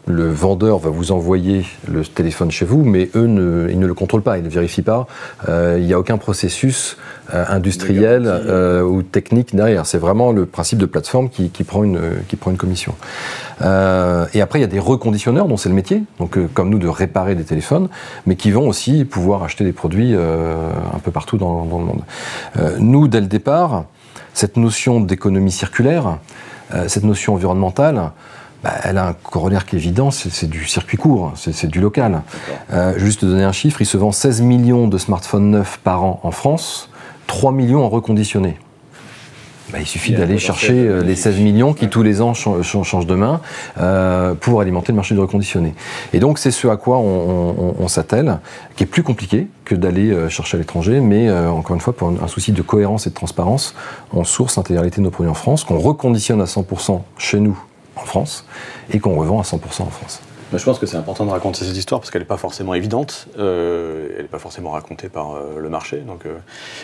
le, 0.07 0.31
vendeur 0.33 0.79
va 0.79 0.91
vous 0.91 1.13
envoyer 1.13 1.65
le 1.87 2.03
téléphone 2.03 2.51
chez 2.51 2.65
vous, 2.65 2.83
mais 2.83 3.11
eux, 3.15 3.27
ne, 3.27 3.69
ils 3.71 3.79
ne 3.79 3.87
le 3.87 3.95
contrôlent 3.95 4.23
pas, 4.23 4.39
ils 4.39 4.45
ne 4.45 4.49
vérifient 4.49 4.83
pas. 4.83 5.07
Euh, 5.49 5.77
il 5.79 5.87
n'y 5.87 5.93
a 5.93 5.99
aucun 5.99 6.19
processus 6.19 6.97
euh, 7.33 7.45
industriel 7.49 8.25
euh, 8.27 8.83
ou 8.83 9.03
technique 9.03 9.55
derrière. 9.55 9.87
C'est 9.87 9.99
vraiment 9.99 10.33
le 10.33 10.47
principe 10.47 10.79
de 10.79 10.87
plateforme 10.87 11.29
qui, 11.29 11.49
prend, 11.63 11.85
une, 11.85 12.01
qui 12.27 12.37
prend 12.37 12.51
une 12.51 12.57
commission. 12.57 12.95
et 13.61 14.41
après, 14.41 14.59
il 14.59 14.63
y 14.63 14.65
a 14.65 14.69
des 14.69 14.81
reconditionneurs, 14.81 15.47
dont 15.47 15.57
c'est 15.57 15.69
le 15.69 15.75
métier, 15.75 16.03
donc 16.19 16.39
comme 16.55 16.71
nous, 16.71 16.79
de 16.79 16.89
réparer 16.89 17.35
des 17.35 17.45
téléphones, 17.45 17.89
mais 18.27 18.35
qui 18.35 18.51
vont 18.51 18.67
aussi 18.67 19.05
pouvoir 19.05 19.43
acheter 19.43 19.65
des 19.65 19.73
produits 19.73 20.15
un 20.15 20.99
peu 21.05 21.11
partout 21.11 21.37
dans, 21.37 21.67
dans 21.67 21.79
le 21.79 21.85
monde. 21.85 22.03
nous, 22.79 23.07
dès 23.09 23.21
le 23.21 23.27
départ, 23.27 23.85
cette 24.33 24.57
notion 24.57 25.01
d'économie 25.01 25.53
circulaire, 25.53 26.19
euh, 26.75 26.89
cette 26.89 27.05
notion 27.05 27.35
environnementale, 27.35 28.13
bah, 28.63 28.73
elle 28.85 28.99
a 28.99 29.09
un 29.09 29.13
corollaire 29.15 29.65
qui 29.65 29.77
est 29.77 29.79
évident, 29.79 30.11
c'est 30.11 30.49
du 30.49 30.67
circuit 30.67 30.99
court, 30.99 31.33
c'est 31.35 31.67
du 31.67 31.81
local. 31.81 32.23
Euh, 32.73 32.99
juste 32.99 33.25
donner 33.25 33.45
un 33.45 33.53
chiffre, 33.53 33.81
il 33.81 33.87
se 33.87 33.97
vend 33.97 34.13
16 34.13 34.43
millions 34.43 34.87
de 34.87 34.99
smartphones 34.99 35.51
neufs 35.51 35.79
par 35.83 36.05
an 36.05 36.21
en 36.23 36.31
France, 36.31 36.91
3 37.27 37.53
millions 37.53 37.85
en 37.85 37.89
reconditionnés. 37.89 38.59
Bah, 39.73 39.79
il 39.81 39.87
suffit 39.87 40.13
d'aller 40.13 40.39
chercher 40.39 40.73
euh, 40.73 41.03
les 41.03 41.15
16 41.15 41.39
millions 41.39 41.75
qui 41.75 41.89
tous 41.89 42.03
les 42.03 42.21
ans 42.21 42.35
changent 42.35 43.07
de 43.07 43.15
main 43.15 43.41
euh, 43.79 44.35
pour 44.35 44.61
alimenter 44.61 44.93
le 44.93 44.97
marché 44.97 45.15
du 45.15 45.21
reconditionné. 45.21 45.75
Et 46.13 46.19
donc 46.19 46.39
c'est 46.39 46.51
ce 46.51 46.69
à 46.69 46.77
quoi 46.77 46.99
on, 46.99 47.89
s'attelle, 47.89 48.39
qui 48.77 48.85
est 48.85 48.87
plus 48.87 49.03
compliqué 49.03 49.47
que 49.65 49.75
d'aller 49.75 50.11
euh, 50.11 50.29
chercher 50.29 50.57
à 50.57 50.61
l'étranger, 50.61 51.01
mais 51.01 51.31
encore 51.31 51.75
une 51.75 51.81
fois 51.81 51.93
pour 51.93 52.09
un, 52.09 52.29
souci 52.29 52.53
de 52.53 52.63
cohérence 52.63 53.07
et 53.07 53.11
de 53.11 53.15
transparence, 53.15 53.75
on 54.13 54.25
source 54.25 54.57
l'intégralité 54.57 54.99
de 54.99 55.03
nos 55.03 55.11
produits 55.11 55.31
en 55.31 55.35
France, 55.35 55.65
qu'on 55.65 55.79
reconditionne 55.79 56.41
à 56.41 56.45
100% 56.45 57.01
chez 57.19 57.41
nous 57.41 57.59
en 57.97 58.05
France 58.05 58.45
et 58.93 58.99
qu'on 58.99 59.17
revend 59.17 59.41
à 59.41 59.43
100% 59.43 59.83
en 59.83 59.87
France. 59.87 60.21
je 60.53 60.65
pense 60.65 60.79
que 60.79 60.87
c'est 60.87 60.97
important 60.97 61.27
de 61.27 61.31
raconter 61.31 61.65
cette 61.65 61.77
histoire 61.77 62.01
parce 62.01 62.11
qu'elle 62.11 62.23
n'est 62.23 62.27
pas 62.27 62.37
forcément 62.37 62.75
évidente, 62.75 63.29
elle 63.37 64.17
n'est 64.19 64.29
pas 64.29 64.39
forcément 64.39 64.71
racontée 64.71 65.09
par 65.09 65.35
le 65.57 65.69
marché. 65.69 65.99
Donc, 65.99 66.25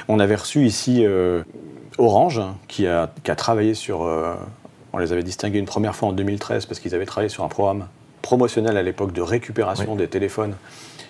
on 0.08 0.18
avait 0.18 0.36
reçu 0.36 0.66
ici 0.66 1.04
Orange, 1.98 2.40
qui 2.68 2.86
a, 2.86 3.08
travaillé 3.36 3.74
sur. 3.74 4.04
Euh, 4.04 4.34
on 4.92 4.98
les 4.98 5.12
avait 5.12 5.22
distingués 5.22 5.58
une 5.58 5.66
première 5.66 5.94
fois 5.94 6.08
en 6.08 6.12
2013 6.12 6.66
parce 6.66 6.80
qu'ils 6.80 6.94
avaient 6.94 7.06
travaillé 7.06 7.28
sur 7.28 7.44
un 7.44 7.48
programme 7.48 7.86
promotionnel 8.22 8.76
à 8.76 8.82
l'époque 8.82 9.12
de 9.12 9.20
récupération 9.20 9.94
des 9.94 10.08
téléphones 10.08 10.54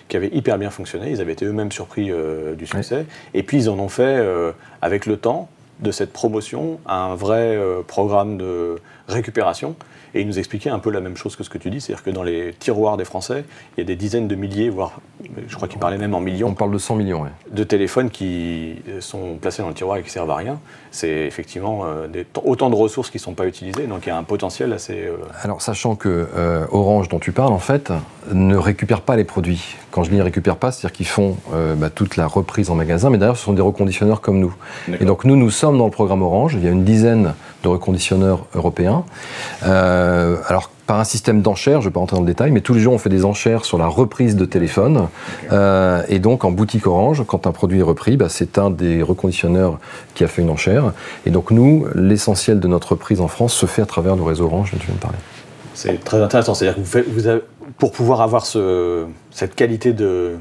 qui 0.07 0.17
avait 0.17 0.29
hyper 0.29 0.57
bien 0.57 0.69
fonctionné. 0.69 1.09
Ils 1.09 1.21
avaient 1.21 1.33
été 1.33 1.45
eux-mêmes 1.45 1.71
surpris 1.71 2.11
euh, 2.11 2.55
du 2.55 2.65
succès. 2.65 3.05
Et 3.33 3.43
puis 3.43 3.57
ils 3.57 3.69
en 3.69 3.79
ont 3.79 3.89
fait, 3.89 4.03
euh, 4.03 4.51
avec 4.81 5.05
le 5.05 5.17
temps 5.17 5.49
de 5.79 5.91
cette 5.91 6.11
promotion, 6.11 6.79
un 6.87 7.15
vrai 7.15 7.55
programme 7.85 8.37
de 8.37 8.77
récupération 9.07 9.75
et 10.13 10.21
il 10.21 10.27
nous 10.27 10.39
expliquait 10.39 10.69
un 10.69 10.79
peu 10.79 10.91
la 10.91 11.01
même 11.01 11.17
chose 11.17 11.35
que 11.35 11.43
ce 11.43 11.49
que 11.49 11.57
tu 11.57 11.69
dis, 11.69 11.81
c'est-à-dire 11.81 12.03
que 12.03 12.09
dans 12.09 12.23
les 12.23 12.53
tiroirs 12.59 12.97
des 12.97 13.05
Français, 13.05 13.45
il 13.75 13.81
y 13.81 13.83
a 13.83 13.85
des 13.85 13.95
dizaines 13.95 14.27
de 14.27 14.35
milliers, 14.35 14.69
voire 14.69 14.99
je 15.47 15.55
crois 15.55 15.67
qu'il 15.67 15.79
parlait 15.79 15.97
même 15.97 16.13
en 16.13 16.19
millions. 16.19 16.49
On 16.49 16.53
parle 16.53 16.71
de 16.71 16.77
100 16.77 16.95
millions, 16.95 17.23
oui. 17.23 17.29
De 17.51 17.63
téléphones 17.63 18.09
qui 18.09 18.75
sont 18.99 19.37
placés 19.41 19.61
dans 19.61 19.69
le 19.69 19.73
tiroir 19.73 19.97
et 19.97 20.03
qui 20.03 20.09
servent 20.09 20.29
à 20.31 20.35
rien. 20.35 20.59
C'est 20.91 21.09
effectivement 21.09 21.81
euh, 21.85 22.07
autant 22.43 22.69
de 22.69 22.75
ressources 22.75 23.09
qui 23.09 23.17
ne 23.17 23.21
sont 23.21 23.33
pas 23.33 23.45
utilisées, 23.45 23.87
donc 23.87 24.05
il 24.05 24.09
y 24.09 24.11
a 24.11 24.17
un 24.17 24.23
potentiel 24.23 24.73
assez. 24.73 25.05
Euh, 25.05 25.17
Alors, 25.43 25.61
sachant 25.61 25.95
que 25.95 26.27
euh, 26.35 26.65
Orange, 26.71 27.09
dont 27.09 27.19
tu 27.19 27.31
parles, 27.31 27.53
en 27.53 27.59
fait, 27.59 27.91
ne 28.31 28.55
récupère 28.55 29.01
pas 29.01 29.15
les 29.15 29.23
produits. 29.23 29.75
Quand 29.91 30.03
je 30.03 30.09
dis 30.09 30.17
ne 30.17 30.23
récupère 30.23 30.57
pas, 30.57 30.71
c'est-à-dire 30.71 30.95
qu'ils 30.95 31.07
font 31.07 31.37
bah, 31.77 31.89
toute 31.89 32.17
la 32.17 32.27
reprise 32.27 32.69
en 32.69 32.75
magasin, 32.75 33.09
mais 33.09 33.17
d'ailleurs, 33.17 33.37
ce 33.37 33.45
sont 33.45 33.53
des 33.53 33.61
reconditionneurs 33.61 34.21
comme 34.21 34.39
nous. 34.39 34.55
Et 34.99 35.05
donc, 35.05 35.25
nous, 35.25 35.35
nous 35.35 35.49
sommes 35.49 35.77
dans 35.77 35.85
le 35.85 35.91
programme 35.91 36.21
Orange. 36.21 36.53
Il 36.55 36.63
y 36.63 36.67
a 36.67 36.71
une 36.71 36.83
dizaine 36.83 37.33
de 37.67 37.71
reconditionneurs 37.73 38.45
européens. 38.55 39.03
Euh, 39.65 40.37
alors, 40.47 40.69
par 40.87 40.99
un 40.99 41.03
système 41.03 41.41
d'enchères, 41.41 41.81
je 41.81 41.87
ne 41.87 41.89
vais 41.89 41.93
pas 41.93 41.99
rentrer 41.99 42.15
dans 42.15 42.21
le 42.21 42.27
détail, 42.27 42.51
mais 42.51 42.61
tous 42.61 42.73
les 42.73 42.79
jours 42.79 42.93
on 42.93 42.97
fait 42.97 43.09
des 43.09 43.25
enchères 43.25 43.65
sur 43.65 43.77
la 43.77 43.87
reprise 43.87 44.37
de 44.37 44.45
téléphone. 44.45 45.09
Euh, 45.51 46.01
et 46.07 46.19
donc 46.19 46.45
en 46.45 46.51
boutique 46.51 46.87
Orange, 46.87 47.23
quand 47.27 47.45
un 47.45 47.51
produit 47.51 47.79
est 47.79 47.83
repris, 47.83 48.15
bah, 48.15 48.27
c'est 48.29 48.57
un 48.57 48.69
des 48.69 49.03
reconditionneurs 49.03 49.79
qui 50.15 50.23
a 50.23 50.27
fait 50.27 50.41
une 50.41 50.49
enchère. 50.49 50.93
Et 51.25 51.29
donc 51.29 51.51
nous, 51.51 51.87
l'essentiel 51.93 52.61
de 52.61 52.67
notre 52.69 52.93
reprise 52.93 53.19
en 53.19 53.27
France 53.27 53.53
se 53.53 53.65
fait 53.65 53.81
à 53.81 53.85
travers 53.85 54.15
le 54.15 54.23
réseau 54.23 54.45
Orange 54.45 54.71
dont 54.71 54.77
tu 54.79 54.87
viens 54.87 54.95
de 54.95 55.01
parler. 55.01 55.17
C'est 55.73 56.03
très 56.03 56.21
intéressant. 56.21 56.53
C'est-à-dire 56.53 56.75
que 56.75 56.81
vous, 56.81 56.87
faites, 56.87 57.07
vous 57.07 57.27
avez, 57.27 57.41
pour 57.77 57.91
pouvoir 57.91 58.21
avoir 58.21 58.45
ce, 58.45 59.05
cette 59.31 59.55
qualité 59.55 59.91
de, 59.93 60.37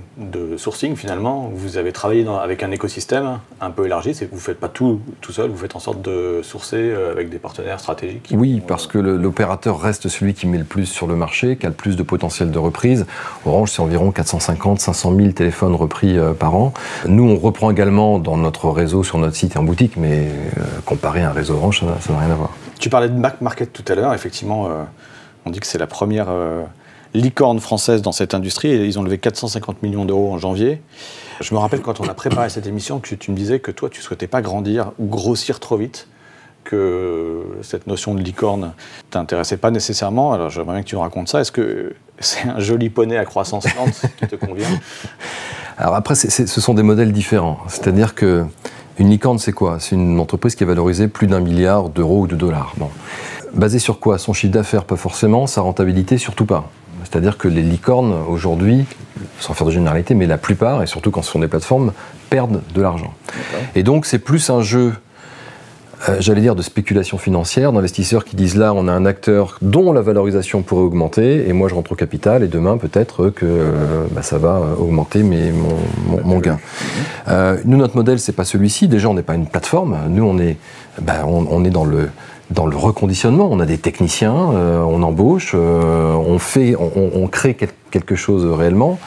sourcing, 0.57 0.97
finalement, 0.97 1.51
vous 1.53 1.77
avez 1.77 1.93
travaillé 1.93 2.27
avec 2.29 2.63
un 2.63 2.71
écosystème 2.71 3.41
un 3.61 3.71
peu 3.71 3.87
élargi. 3.87 4.15
C'est 4.15 4.27
vous 4.31 4.37
ne 4.37 4.41
faites 4.41 4.61
pas 4.61 4.69
tout 4.69 5.01
tout 5.21 5.33
seul, 5.33 5.51
vous 5.51 5.57
faites 5.57 5.77
en 5.77 5.81
sorte 5.81 6.01
de 6.03 6.41
sourcer 6.43 6.77
euh, 6.77 7.13
avec 7.13 7.29
des 7.29 7.39
partenaires 7.39 7.81
stratégiques. 7.81 8.33
Oui, 8.33 8.63
parce 8.67 8.87
que 8.87 8.99
l'opérateur 8.99 9.81
reste 9.81 10.09
celui 10.09 10.35
qui 10.35 10.47
met 10.47 10.59
le 10.59 10.65
plus 10.65 10.87
sur 10.87 11.07
le 11.07 11.17
marché, 11.17 11.57
qui 11.57 11.67
a 11.67 11.69
le 11.69 11.75
plus 11.75 11.97
de 11.97 12.03
potentiel 12.03 12.51
de 12.51 12.59
reprise. 12.59 13.07
Orange, 13.45 13.73
c'est 13.73 13.83
environ 13.83 14.13
450, 14.13 14.81
500 14.81 15.17
000 15.17 15.33
téléphones 15.33 15.75
repris 15.75 16.17
euh, 16.17 16.33
par 16.33 16.55
an. 16.55 16.73
Nous, 17.07 17.29
on 17.29 17.37
reprend 17.37 17.71
également 17.71 18.19
dans 18.19 18.37
notre 18.37 18.71
réseau, 18.71 19.03
sur 19.03 19.19
notre 19.19 19.37
site 19.37 19.57
et 19.57 19.59
en 19.59 19.65
boutique, 19.65 19.97
mais 19.97 20.29
euh, 20.59 20.63
comparé 20.85 21.23
à 21.23 21.31
un 21.31 21.33
réseau 21.33 21.55
Orange, 21.57 21.85
ça 22.01 22.13
n'a 22.13 22.21
rien 22.21 22.31
à 22.31 22.35
voir. 22.37 22.51
Tu 22.79 22.89
parlais 22.89 23.09
de 23.09 23.19
Mac 23.19 23.41
Market 23.41 23.73
tout 23.73 23.85
à 23.89 23.95
l'heure, 23.95 24.15
effectivement. 24.15 24.69
on 25.45 25.51
dit 25.51 25.61
que 25.61 25.67
c'est 25.67 25.79
la 25.79 25.87
première 25.87 26.29
licorne 27.15 27.61
française 27.61 28.03
dans 28.03 28.13
cette 28.13 28.35
industrie 28.35 28.69
et 28.69 28.85
ils 28.85 28.99
ont 28.99 29.03
levé 29.03 29.19
450 29.19 29.83
millions 29.83 30.05
d'euros 30.05 30.33
en 30.33 30.39
janvier. 30.39 30.81
Je 31.41 31.55
me 31.55 31.59
rappelle 31.59 31.81
quand 31.81 32.01
on 32.01 32.09
a 32.09 32.15
préparé 32.15 32.49
cette 32.51 32.67
émission 32.67 32.99
que 32.99 33.15
tu 33.15 33.31
me 33.31 33.37
disais 33.37 33.61
que 33.61 33.71
toi 33.71 33.89
tu 33.91 34.01
souhaitais 34.01 34.27
pas 34.27 34.43
grandir 34.43 34.93
ou 34.99 35.07
grossir 35.07 35.61
trop 35.61 35.77
vite, 35.77 36.09
que 36.65 37.45
cette 37.63 37.87
notion 37.87 38.15
de 38.15 38.23
licorne 38.23 38.73
t'intéressait 39.11 39.57
pas 39.57 39.71
nécessairement. 39.71 40.33
Alors 40.33 40.51
j'aimerais 40.51 40.75
bien 40.75 40.83
que 40.83 40.89
tu 40.89 40.95
nous 40.97 41.01
racontes 41.01 41.29
ça. 41.29 41.41
Est-ce 41.41 41.53
que 41.53 41.95
c'est 42.19 42.49
un 42.49 42.59
joli 42.61 42.91
poney 42.91 43.17
à 43.17 43.25
croissance 43.25 43.67
lente 43.77 44.03
qui 44.19 44.27
te 44.27 44.37
convient 44.37 44.69
Alors 45.79 45.95
après, 45.95 46.15
ce 46.15 46.47
sont 46.47 46.75
des 46.75 46.83
modèles 46.83 47.13
différents. 47.13 47.59
C'est-à-dire 47.69 48.15
que 48.15 48.45
une 48.99 49.11
licorne, 49.11 49.39
c'est 49.39 49.53
quoi? 49.53 49.79
C'est 49.79 49.95
une 49.95 50.19
entreprise 50.19 50.55
qui 50.55 50.65
est 50.65 50.67
valorisée 50.67 51.09
plus 51.09 51.27
d'un 51.27 51.41
milliard 51.41 51.91
d'euros 51.91 52.23
ou 52.23 52.27
de 52.27 52.35
dollars. 52.35 52.73
Bon. 52.79 52.89
Basé 53.53 53.79
sur 53.79 54.01
quoi? 54.01 54.19
Son 54.19 54.33
chiffre 54.33 54.53
d'affaires, 54.53 54.85
pas 54.85 54.97
forcément. 54.97 55.47
Sa 55.47 55.61
rentabilité, 55.61 56.17
surtout 56.17 56.47
pas. 56.47 56.71
C'est-à-dire 57.09 57.39
que 57.39 57.49
les 57.49 57.63
licornes, 57.63 58.15
aujourd'hui, 58.29 58.85
sans 59.39 59.55
faire 59.55 59.67
de 59.67 59.73
généralité, 59.73 60.15
mais 60.15 60.27
la 60.27 60.39
plupart, 60.39 60.83
et 60.83 60.87
surtout 60.87 61.11
quand 61.11 61.23
ce 61.23 61.31
sont 61.31 61.39
des 61.39 61.49
plateformes, 61.49 61.93
perdent 62.31 62.61
de 62.75 62.83
l'argent. 62.83 63.15
Et 63.75 63.83
donc 63.83 64.07
c'est 64.07 64.19
plus 64.19 64.51
un 64.51 64.63
jeu, 64.63 64.93
euh, 66.09 66.17
j'allais 66.19 66.41
dire, 66.41 66.57
de 66.57 66.63
spéculation 66.63 67.17
financière, 67.17 67.73
d'investisseurs 67.73 68.25
qui 68.25 68.35
disent 68.35 68.57
là, 68.57 68.75
on 68.75 68.89
a 68.89 68.93
un 68.93 69.07
acteur 69.07 69.59
dont 69.63 69.93
la 69.93 70.03
valorisation 70.03 70.63
pourrait 70.63 70.83
augmenter, 70.83 71.49
et 71.49 71.53
moi 71.53 71.69
je 71.69 71.75
rentre 71.75 71.93
au 71.93 71.97
capital, 71.97 72.43
et 72.43 72.49
demain 72.49 72.77
peut-être 72.77 73.31
que 73.31 73.47
euh, 73.47 74.07
bah, 74.11 74.23
ça 74.23 74.39
va 74.39 74.61
augmenter 74.79 75.23
mes, 75.23 75.53
mon, 76.25 76.39
gain. 76.39 76.59
Euh, 77.29 77.59
nous, 77.65 77.77
notre 77.77 77.97
modèle, 77.97 78.19
c'est 78.19 78.33
pas 78.33 78.45
celui-ci. 78.45 78.89
Déjà, 78.89 79.09
on 79.09 79.15
n'est 79.15 79.23
pas 79.23 79.35
une 79.35 79.47
plateforme. 79.47 79.97
Nous, 80.09 80.25
on 80.25 80.39
est, 80.39 80.57
bah, 81.01 81.25
on 81.27 81.65
est 81.65 81.71
dans 81.71 81.85
le 81.85 82.09
dans 82.51 82.67
le 82.67 82.77
reconditionnement. 82.77 83.49
On 83.51 83.61
a 83.61 83.67
des 83.67 83.79
techniciens, 83.79 84.53
euh, 84.53 84.81
on 84.81 85.03
embauche, 85.03 85.53
euh, 85.55 86.13
on 86.13 86.39
fait, 86.39 86.75
on, 86.77 87.27
crée 87.29 87.57
quelque 87.91 88.15
chose 88.15 88.47
réellement. 88.47 88.99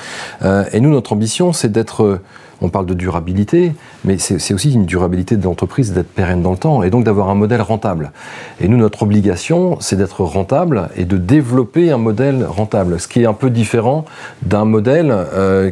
Euh, 0.44 0.66
et 0.74 0.80
nous, 0.80 0.90
notre 0.90 1.14
ambition, 1.14 1.54
c'est 1.54 1.72
d'être 1.72 2.20
on 2.62 2.68
parle 2.68 2.88
de 2.88 2.94
durabilité, 2.94 3.72
mais 4.04 4.18
c'est 4.18 4.54
aussi 4.54 4.74
une 4.74 4.86
durabilité 4.86 5.38
de 5.38 5.44
l'entreprise 5.46 5.94
d'être 5.94 6.10
pérenne 6.10 6.42
dans 6.42 6.52
le 6.52 6.58
temps 6.58 6.84
et 6.84 6.90
donc 6.90 7.06
d'avoir 7.06 7.30
un 7.30 7.36
modèle 7.36 7.62
rentable. 7.62 8.12
Et 8.60 8.68
nous, 8.68 8.76
notre 8.76 9.04
obligation, 9.04 9.78
c'est 9.80 9.96
d'être 9.96 10.26
rentable 10.26 10.90
et 10.98 11.06
de 11.06 11.16
développer 11.16 11.90
un 11.90 11.98
modèle 11.98 12.46
rentable, 12.46 13.00
ce 13.00 13.08
qui 13.08 13.22
est 13.22 13.26
un 13.26 13.34
peu 13.34 13.50
différent 13.50 14.04
d'un 14.42 14.66
modèle 14.66 15.16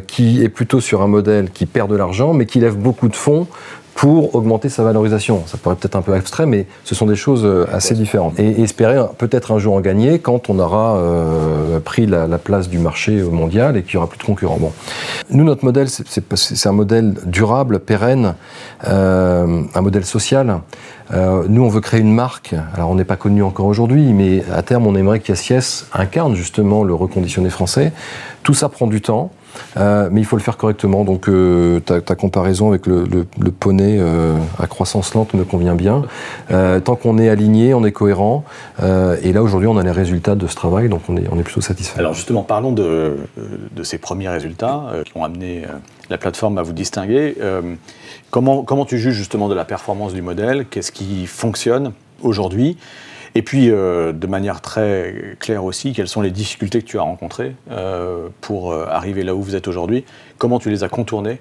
qui 0.06 0.42
est 0.42 0.48
plutôt 0.48 0.80
sur 0.80 1.02
un 1.02 1.08
modèle 1.08 1.50
qui 1.50 1.66
perd 1.66 1.90
de 1.90 1.96
l'argent, 1.96 2.32
mais 2.32 2.46
qui 2.46 2.58
lève 2.58 2.78
beaucoup 2.78 3.08
de 3.08 3.16
fonds 3.16 3.46
pour 3.98 4.36
augmenter 4.36 4.68
sa 4.68 4.84
valorisation. 4.84 5.42
Ça 5.46 5.58
paraît 5.58 5.74
peut-être 5.74 5.96
un 5.96 6.02
peu 6.02 6.14
abstrait, 6.14 6.46
mais 6.46 6.66
ce 6.84 6.94
sont 6.94 7.04
des 7.04 7.16
choses 7.16 7.44
euh, 7.44 7.66
assez 7.72 7.96
différentes. 7.96 8.38
Et 8.38 8.62
espérer 8.62 8.96
peut-être 9.18 9.50
un 9.50 9.58
jour 9.58 9.74
en 9.74 9.80
gagner 9.80 10.20
quand 10.20 10.50
on 10.50 10.60
aura 10.60 10.98
euh, 10.98 11.80
pris 11.80 12.06
la, 12.06 12.28
place 12.38 12.68
du 12.68 12.78
marché 12.78 13.20
mondial 13.24 13.76
et 13.76 13.82
qu'il 13.82 13.94
n'y 13.94 13.96
aura 13.96 14.06
plus 14.06 14.18
de 14.18 14.22
concurrents. 14.22 14.58
Bon. 14.58 14.72
Nous, 15.30 15.42
notre 15.42 15.64
modèle, 15.64 15.88
c'est 15.88 16.66
un 16.68 16.72
modèle 16.72 17.14
durable, 17.26 17.80
pérenne, 17.80 18.36
euh, 18.86 19.62
un 19.74 19.80
modèle 19.80 20.04
social. 20.04 20.60
nous, 21.12 21.64
on 21.64 21.68
veut 21.68 21.80
créer 21.80 22.00
une 22.00 22.14
marque. 22.14 22.54
Alors, 22.74 22.90
on 22.90 22.94
n'est 22.94 23.04
pas 23.04 23.16
connu 23.16 23.42
encore 23.42 23.66
aujourd'hui, 23.66 24.12
mais 24.12 24.44
à 24.54 24.62
terme, 24.62 24.86
on 24.86 24.94
aimerait 24.94 25.18
qu'Assies 25.18 25.86
incarne 25.92 26.36
justement 26.36 26.84
le 26.84 26.94
reconditionné 26.94 27.50
français. 27.50 27.92
Tout 28.44 28.54
ça 28.54 28.68
prend 28.68 28.86
du 28.86 29.00
temps. 29.00 29.32
Euh, 29.76 30.08
mais 30.10 30.20
il 30.20 30.24
faut 30.24 30.36
le 30.36 30.42
faire 30.42 30.56
correctement. 30.56 31.04
Donc 31.04 31.28
euh, 31.28 31.80
ta, 31.80 32.14
comparaison 32.14 32.68
avec 32.68 32.86
le, 32.86 33.24
poney 33.58 33.96
euh, 33.98 34.36
à 34.58 34.66
croissance 34.66 35.14
lente 35.14 35.34
me 35.34 35.44
convient 35.44 35.74
bien. 35.74 36.02
tant 36.48 36.96
qu'on 36.96 37.18
est 37.18 37.28
aligné, 37.28 37.74
on 37.74 37.84
est 37.84 37.92
cohérent. 37.92 38.44
et 38.80 39.32
là 39.32 39.42
aujourd'hui, 39.42 39.68
on 39.68 39.76
a 39.76 39.82
les 39.82 39.90
résultats 39.90 40.34
de 40.34 40.46
ce 40.46 40.54
travail, 40.54 40.88
donc 40.88 41.02
on 41.08 41.16
est, 41.16 41.24
on 41.30 41.38
est 41.38 41.42
plutôt 41.42 41.60
satisfait. 41.60 41.98
Alors 41.98 42.14
justement, 42.14 42.42
parlons 42.42 42.72
de, 42.72 43.16
de 43.74 43.82
ces 43.82 43.98
premiers 43.98 44.28
résultats 44.28 44.84
qui 45.04 45.12
ont 45.16 45.24
amené 45.24 45.64
la 46.10 46.18
plateforme 46.18 46.58
à 46.58 46.62
vous 46.62 46.72
distinguer. 46.72 47.36
comment, 48.30 48.62
comment 48.62 48.84
tu 48.84 48.98
juges 48.98 49.14
justement 49.14 49.48
de 49.48 49.54
la 49.54 49.64
performance 49.64 50.14
du 50.14 50.22
modèle? 50.22 50.66
Qu'est-ce 50.66 50.92
qui 50.92 51.26
fonctionne 51.26 51.92
aujourd'hui? 52.22 52.76
Et 53.34 53.42
puis, 53.42 53.70
euh, 53.70 54.12
de 54.12 54.26
manière 54.26 54.60
très 54.60 55.36
claire 55.38 55.64
aussi, 55.64 55.92
quelles 55.92 56.08
sont 56.08 56.22
les 56.22 56.30
difficultés 56.30 56.80
que 56.80 56.86
tu 56.86 56.98
as 56.98 57.02
rencontrées 57.02 57.54
euh, 57.70 58.28
pour 58.40 58.72
euh, 58.72 58.86
arriver 58.88 59.22
là 59.22 59.34
où 59.34 59.42
vous 59.42 59.54
êtes 59.54 59.68
aujourd'hui? 59.68 60.04
Comment 60.38 60.58
tu 60.58 60.70
les 60.70 60.84
as 60.84 60.88
contournées? 60.88 61.38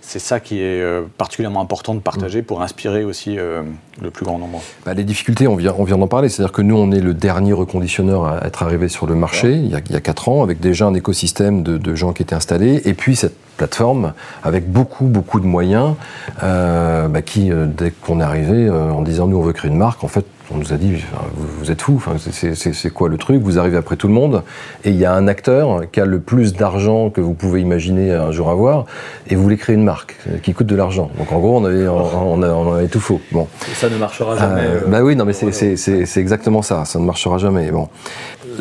C'est 0.00 0.18
ça 0.20 0.40
qui 0.40 0.62
est 0.62 0.82
particulièrement 1.18 1.60
important 1.60 1.94
de 1.94 2.00
partager 2.00 2.40
pour 2.40 2.62
inspirer 2.62 3.04
aussi 3.04 3.36
le 3.36 4.10
plus 4.10 4.24
grand 4.24 4.38
nombre. 4.38 4.62
Bah, 4.86 4.94
les 4.94 5.04
difficultés, 5.04 5.46
on 5.46 5.56
vient, 5.56 5.74
on 5.76 5.84
vient 5.84 5.98
d'en 5.98 6.06
parler. 6.06 6.30
C'est-à-dire 6.30 6.52
que 6.52 6.62
nous, 6.62 6.78
on 6.78 6.90
est 6.92 7.00
le 7.00 7.12
dernier 7.12 7.52
reconditionneur 7.52 8.24
à 8.26 8.46
être 8.46 8.62
arrivé 8.62 8.88
sur 8.88 9.06
le 9.06 9.14
marché 9.14 9.52
il 9.52 9.66
y, 9.66 9.74
a, 9.74 9.80
il 9.84 9.92
y 9.92 9.96
a 9.96 10.00
4 10.00 10.30
ans, 10.30 10.42
avec 10.42 10.60
déjà 10.60 10.86
un 10.86 10.94
écosystème 10.94 11.62
de, 11.62 11.76
de, 11.76 11.94
gens 11.94 12.14
qui 12.14 12.22
étaient 12.22 12.34
installés, 12.34 12.80
et 12.86 12.94
puis 12.94 13.16
cette 13.16 13.36
plateforme 13.58 14.14
avec 14.42 14.70
beaucoup, 14.70 15.04
beaucoup 15.04 15.40
de 15.40 15.46
moyens 15.46 15.94
bah, 16.40 17.22
qui, 17.24 17.50
dès 17.52 17.90
qu'on 17.90 18.20
est 18.20 18.24
arrivé 18.24 18.70
en 18.70 19.02
disant 19.02 19.26
nous, 19.26 19.36
on 19.36 19.42
veut 19.42 19.52
créer 19.52 19.70
une 19.70 19.76
marque, 19.76 20.04
en 20.04 20.08
fait, 20.08 20.24
on 20.50 20.56
nous 20.56 20.72
a 20.72 20.76
dit 20.76 20.94
vous, 21.36 21.70
êtes 21.70 21.82
fous, 21.82 22.02
c'est 22.18 22.90
quoi 22.90 23.08
le 23.08 23.18
truc? 23.18 23.42
Vous 23.42 23.58
arrivez 23.58 23.76
après 23.76 23.96
tout 23.96 24.08
le 24.08 24.14
monde 24.14 24.42
et 24.84 24.90
il 24.90 24.96
y 24.96 25.04
a 25.04 25.12
un 25.12 25.28
acteur 25.28 25.82
qui 25.90 26.00
a 26.00 26.06
le 26.06 26.20
plus 26.20 26.54
d'argent 26.54 27.10
que 27.10 27.20
vous 27.20 27.34
pouvez 27.34 27.60
imaginer 27.60 28.12
un 28.12 28.32
jour 28.32 28.48
avoir 28.48 28.86
et 29.28 29.34
vous 29.34 29.42
voulez 29.42 29.58
créer 29.58 29.76
une 29.76 29.84
marque 29.84 30.16
qui 30.42 30.54
coûte 30.54 30.66
de 30.66 30.76
l'argent. 30.76 31.10
Donc 31.18 31.32
en 31.32 31.38
gros, 31.38 31.58
on 31.58 31.64
avait, 31.64 31.86
on, 31.86 32.72
avait 32.72 32.88
tout 32.88 33.00
faux. 33.00 33.20
Bon. 33.32 33.46
ça 33.74 33.90
ne 33.90 33.96
marchera 33.96 34.36
jamais. 34.36 34.62
Euh, 34.62 34.80
bah 34.86 35.02
oui, 35.02 35.16
non, 35.16 35.24
mais 35.24 35.32
c'est 35.34 36.20
exactement 36.20 36.62
ça. 36.62 36.84
Ça 36.84 36.98
ne 36.98 37.04
marchera 37.04 37.38
jamais. 37.38 37.70
Bon. 37.70 37.88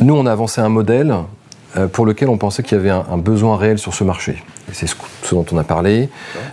Nous, 0.01 0.15
on 0.15 0.25
a 0.25 0.31
avancé 0.31 0.59
un 0.61 0.69
modèle 0.69 1.15
euh, 1.77 1.87
pour 1.87 2.05
lequel 2.05 2.27
on 2.29 2.37
pensait 2.37 2.63
qu'il 2.63 2.77
y 2.77 2.81
avait 2.81 2.89
un, 2.89 3.17
besoin 3.17 3.55
réel 3.55 3.77
sur 3.77 3.93
ce 3.93 4.03
marché. 4.03 4.43
C'est 4.73 4.87
ce, 4.87 4.95
dont 5.31 5.45
on 5.51 5.57
a 5.57 5.63
parlé, 5.63 6.09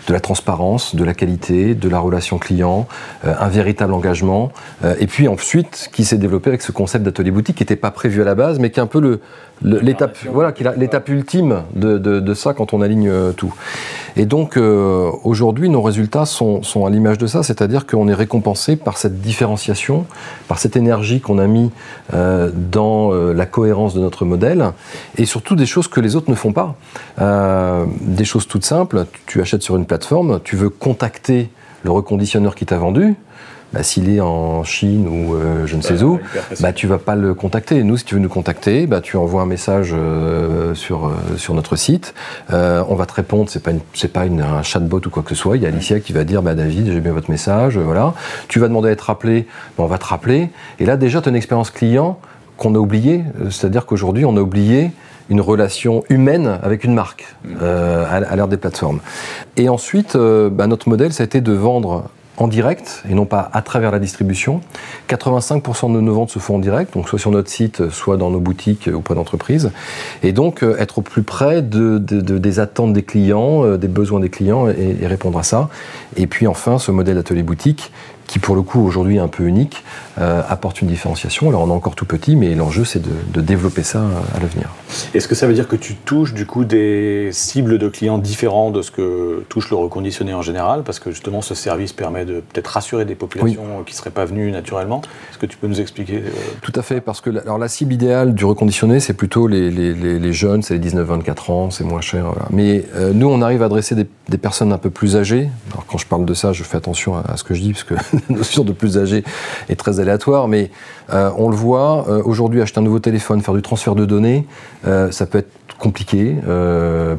de 0.06 0.12
la 0.12 0.20
transparence, 0.20 0.94
de 0.94 1.04
la 1.04 1.14
qualité, 1.14 1.74
de 1.74 1.88
la 1.88 1.98
relation 1.98 2.38
client, 2.38 2.86
euh, 3.24 3.34
un 3.38 3.48
véritable 3.48 3.92
engagement, 3.92 4.52
euh, 4.84 4.94
et 4.98 5.06
puis 5.06 5.28
ensuite 5.28 5.90
qui 5.92 6.04
s'est 6.04 6.18
développé 6.18 6.50
avec 6.50 6.62
ce 6.62 6.72
concept 6.72 7.04
d'atelier 7.04 7.30
boutique 7.30 7.56
qui 7.56 7.62
n'était 7.62 7.76
pas 7.76 7.90
prévu 7.90 8.22
à 8.22 8.24
la 8.24 8.34
base, 8.34 8.58
mais 8.58 8.70
qui 8.70 8.80
est 8.80 8.82
un 8.82 8.86
peu 8.86 9.20
l'étape 9.62 10.16
voilà, 10.30 10.52
l'étape 10.76 11.08
ultime 11.08 11.62
de, 11.74 11.98
de, 11.98 12.34
ça 12.34 12.54
quand 12.54 12.72
on 12.72 12.82
aligne 12.82 13.10
tout. 13.36 13.54
Et 14.16 14.26
donc 14.26 14.56
aujourd'hui, 14.56 15.68
nos 15.68 15.82
résultats 15.82 16.26
sont, 16.26 16.62
sont 16.62 16.86
à 16.86 16.90
l'image 16.90 17.18
de 17.18 17.26
ça, 17.26 17.42
c'est-à-dire 17.42 17.86
qu'on 17.86 18.08
est 18.08 18.14
récompensé 18.14 18.76
par 18.76 18.96
cette 18.96 19.20
différenciation, 19.20 20.06
par 20.48 20.58
cette 20.58 20.76
énergie 20.76 21.20
qu'on 21.20 21.38
a 21.38 21.46
mis 21.46 21.70
dans 22.12 23.12
la 23.12 23.46
cohérence 23.46 23.94
de 23.94 24.00
notre 24.00 24.24
modèle 24.24 24.72
et 25.16 25.24
surtout 25.24 25.56
des 25.56 25.66
choses 25.66 25.88
que 25.88 26.00
les 26.00 26.16
autres 26.16 26.30
ne 26.30 26.34
font 26.34 26.52
pas. 26.52 26.76
Euh, 27.20 27.86
des 28.04 28.24
choses 28.24 28.46
toutes 28.46 28.64
simples, 28.64 29.06
tu 29.26 29.40
achètes 29.40 29.62
sur 29.62 29.76
une 29.76 29.86
plateforme, 29.86 30.40
tu 30.44 30.56
veux 30.56 30.68
contacter 30.68 31.50
le 31.82 31.90
reconditionneur 31.90 32.54
qui 32.54 32.66
t'a 32.66 32.78
vendu, 32.78 33.16
bah, 33.72 33.82
s'il 33.82 34.08
est 34.08 34.20
en 34.20 34.62
Chine 34.62 35.08
ou 35.08 35.34
euh, 35.34 35.66
je 35.66 35.74
ne 35.74 35.82
sais 35.82 36.02
où, 36.04 36.20
bah, 36.60 36.72
tu 36.72 36.86
vas 36.86 36.98
pas 36.98 37.16
le 37.16 37.34
contacter. 37.34 37.82
Nous, 37.82 37.96
si 37.96 38.04
tu 38.04 38.14
veux 38.14 38.20
nous 38.20 38.28
contacter, 38.28 38.86
bah, 38.86 39.00
tu 39.00 39.16
envoies 39.16 39.42
un 39.42 39.46
message 39.46 39.90
euh, 39.92 40.74
sur, 40.74 41.10
sur 41.36 41.54
notre 41.54 41.74
site. 41.74 42.14
on 42.50 42.94
va 42.94 43.06
te 43.06 43.14
répondre, 43.14 43.50
c'est 43.50 43.62
pas, 43.62 43.72
c'est 43.92 44.12
pas 44.12 44.26
une, 44.26 44.42
un 44.42 44.62
chatbot 44.62 45.00
ou 45.04 45.10
quoi 45.10 45.24
que 45.24 45.30
ce 45.30 45.34
soit. 45.34 45.56
Il 45.56 45.64
y 45.64 45.66
a 45.66 45.70
Alicia 45.70 45.98
qui 45.98 46.12
va 46.12 46.22
dire 46.22 46.40
bah, 46.40 46.54
David, 46.54 46.92
j'ai 46.92 47.00
bien 47.00 47.12
votre 47.12 47.30
message. 47.30 47.76
voilà. 47.76 48.14
Tu 48.48 48.60
vas 48.60 48.68
demander 48.68 48.90
à 48.90 48.92
être 48.92 49.02
rappelé, 49.02 49.48
on 49.76 49.86
va 49.86 49.98
te 49.98 50.06
rappeler. 50.06 50.50
Et 50.78 50.86
là, 50.86 50.96
déjà, 50.96 51.20
ton 51.20 51.34
expérience 51.34 51.70
client, 51.70 52.18
qu'on 52.56 52.76
a 52.76 52.78
oublié, 52.78 53.24
c'est-à-dire 53.50 53.84
qu'aujourd'hui, 53.84 54.24
on 54.24 54.36
a 54.36 54.40
oublié 54.40 54.92
une 55.30 55.40
relation 55.40 56.04
humaine 56.08 56.58
avec 56.62 56.84
une 56.84 56.94
marque 56.94 57.34
mmh. 57.44 57.48
euh, 57.62 58.04
à, 58.10 58.36
l'ère 58.36 58.48
des 58.48 58.56
plateformes. 58.56 59.00
Et 59.56 59.68
ensuite, 59.68 60.16
euh, 60.16 60.50
bah, 60.50 60.66
notre 60.66 60.88
modèle, 60.88 61.12
ça 61.12 61.22
a 61.22 61.26
été 61.26 61.40
de 61.40 61.52
vendre 61.52 62.04
en 62.36 62.48
direct 62.48 63.04
et 63.08 63.14
non 63.14 63.26
pas 63.26 63.48
à 63.52 63.62
travers 63.62 63.92
la 63.92 64.00
distribution. 64.00 64.60
85% 65.08 65.94
de 65.94 66.00
nos 66.00 66.14
ventes 66.14 66.30
se 66.30 66.40
font 66.40 66.56
en 66.56 66.58
direct, 66.58 66.94
donc 66.94 67.08
soit 67.08 67.18
sur 67.20 67.30
notre 67.30 67.48
site, 67.48 67.90
soit 67.90 68.16
dans 68.16 68.30
nos 68.30 68.40
boutiques 68.40 68.90
auprès 68.92 69.14
d'entreprises. 69.14 69.70
Et 70.24 70.32
donc 70.32 70.64
euh, 70.64 70.76
être 70.80 70.98
au 70.98 71.02
plus 71.02 71.22
près 71.22 71.62
de, 71.62 71.98
des 71.98 72.60
attentes 72.60 72.92
des 72.92 73.04
clients, 73.04 73.76
des 73.76 73.88
besoins 73.88 74.18
des 74.18 74.30
clients 74.30 74.68
et, 74.68 74.96
et, 75.00 75.06
répondre 75.06 75.38
à 75.38 75.44
ça. 75.44 75.68
Et 76.16 76.26
puis 76.26 76.48
enfin, 76.48 76.78
ce 76.78 76.90
modèle 76.90 77.18
atelier 77.18 77.44
boutique 77.44 77.92
qui 78.26 78.38
pour 78.38 78.54
le 78.54 78.62
coup 78.62 78.84
aujourd'hui 78.84 79.16
est 79.16 79.20
un 79.20 79.28
peu 79.28 79.44
unique, 79.44 79.84
euh, 80.18 80.42
apporte 80.48 80.80
une 80.80 80.88
différenciation. 80.88 81.48
Alors 81.48 81.62
on 81.62 81.68
est 81.68 81.72
encore 81.72 81.94
tout 81.94 82.06
petit, 82.06 82.36
mais 82.36 82.54
l'enjeu 82.54 82.84
c'est 82.84 83.02
de, 83.02 83.40
développer 83.40 83.82
ça 83.82 84.00
à 84.34 84.40
l'avenir. 84.40 84.70
Est-ce 85.12 85.28
que 85.28 85.34
ça 85.34 85.46
veut 85.46 85.52
dire 85.52 85.68
que 85.68 85.76
tu 85.76 85.94
touches 85.94 86.32
du 86.32 86.46
coup 86.46 86.64
des 86.64 87.28
cibles 87.32 87.78
de 87.78 87.88
clients 87.88 88.16
différents 88.16 88.70
de 88.70 88.80
ce 88.80 88.90
que 88.90 89.44
touche 89.48 89.70
le 89.70 89.76
reconditionné 89.76 90.32
en 90.32 90.40
général? 90.40 90.82
Parce 90.82 90.98
que 90.98 91.10
justement 91.10 91.42
ce 91.42 91.54
service 91.54 91.92
permet 91.92 92.24
de 92.24 92.40
peut-être 92.40 92.68
rassurer 92.68 93.04
des 93.04 93.14
populations 93.14 93.82
qui 93.84 93.92
ne 93.92 93.96
seraient 93.96 94.10
pas 94.10 94.24
venues 94.24 94.50
naturellement. 94.50 95.02
Est-ce 95.30 95.38
que 95.38 95.46
tu 95.46 95.58
peux 95.58 95.66
nous 95.66 95.80
expliquer 95.80 96.18
euh, 96.18 96.30
Tout 96.62 96.72
à 96.74 96.82
fait, 96.82 97.00
parce 97.00 97.20
que 97.20 97.30
alors, 97.30 97.58
la 97.58 97.68
cible 97.68 97.92
idéale 97.92 98.34
du 98.34 98.44
reconditionné 98.44 99.00
c'est 99.00 99.14
plutôt 99.14 99.46
les, 99.46 99.70
les, 99.70 100.32
jeunes, 100.32 100.62
c'est 100.62 100.78
les 100.78 100.90
19-24 100.90 101.52
ans, 101.52 101.70
c'est 101.70 101.84
moins 101.84 102.00
cher. 102.00 102.26
Mais 102.50 102.84
euh, 102.94 103.12
nous 103.12 103.28
on 103.28 103.42
arrive 103.42 103.62
à 103.62 103.66
adresser 103.66 103.94
des, 103.94 104.06
des, 104.28 104.38
personnes 104.38 104.72
un 104.72 104.78
peu 104.78 104.90
plus 104.90 105.16
âgées. 105.16 105.50
Alors 105.72 105.84
quand 105.86 105.98
je 105.98 106.06
parle 106.06 106.24
de 106.24 106.34
ça, 106.34 106.52
je 106.52 106.62
fais 106.62 106.76
attention 106.76 107.16
à, 107.16 107.24
à 107.32 107.36
ce 107.36 107.44
que 107.44 107.54
je 107.54 107.60
dis, 107.60 107.72
parce 107.72 107.84
que 107.84 107.94
la 108.30 108.36
notion 108.36 108.64
de 108.64 108.72
plus 108.72 108.98
âgé 108.98 109.24
est 109.68 109.76
très 109.76 110.00
aléatoire, 110.00 110.48
mais 110.48 110.70
euh, 111.12 111.30
on 111.36 111.48
le 111.48 111.56
voit, 111.56 112.06
euh, 112.08 112.22
aujourd'hui, 112.24 112.62
acheter 112.62 112.78
un 112.78 112.82
nouveau 112.82 112.98
téléphone, 112.98 113.40
faire 113.40 113.54
du 113.54 113.62
transfert 113.62 113.94
de 113.94 114.04
données, 114.04 114.46
euh, 114.86 115.10
ça 115.10 115.26
peut 115.26 115.38
être 115.38 115.50
compliqué 115.78 116.36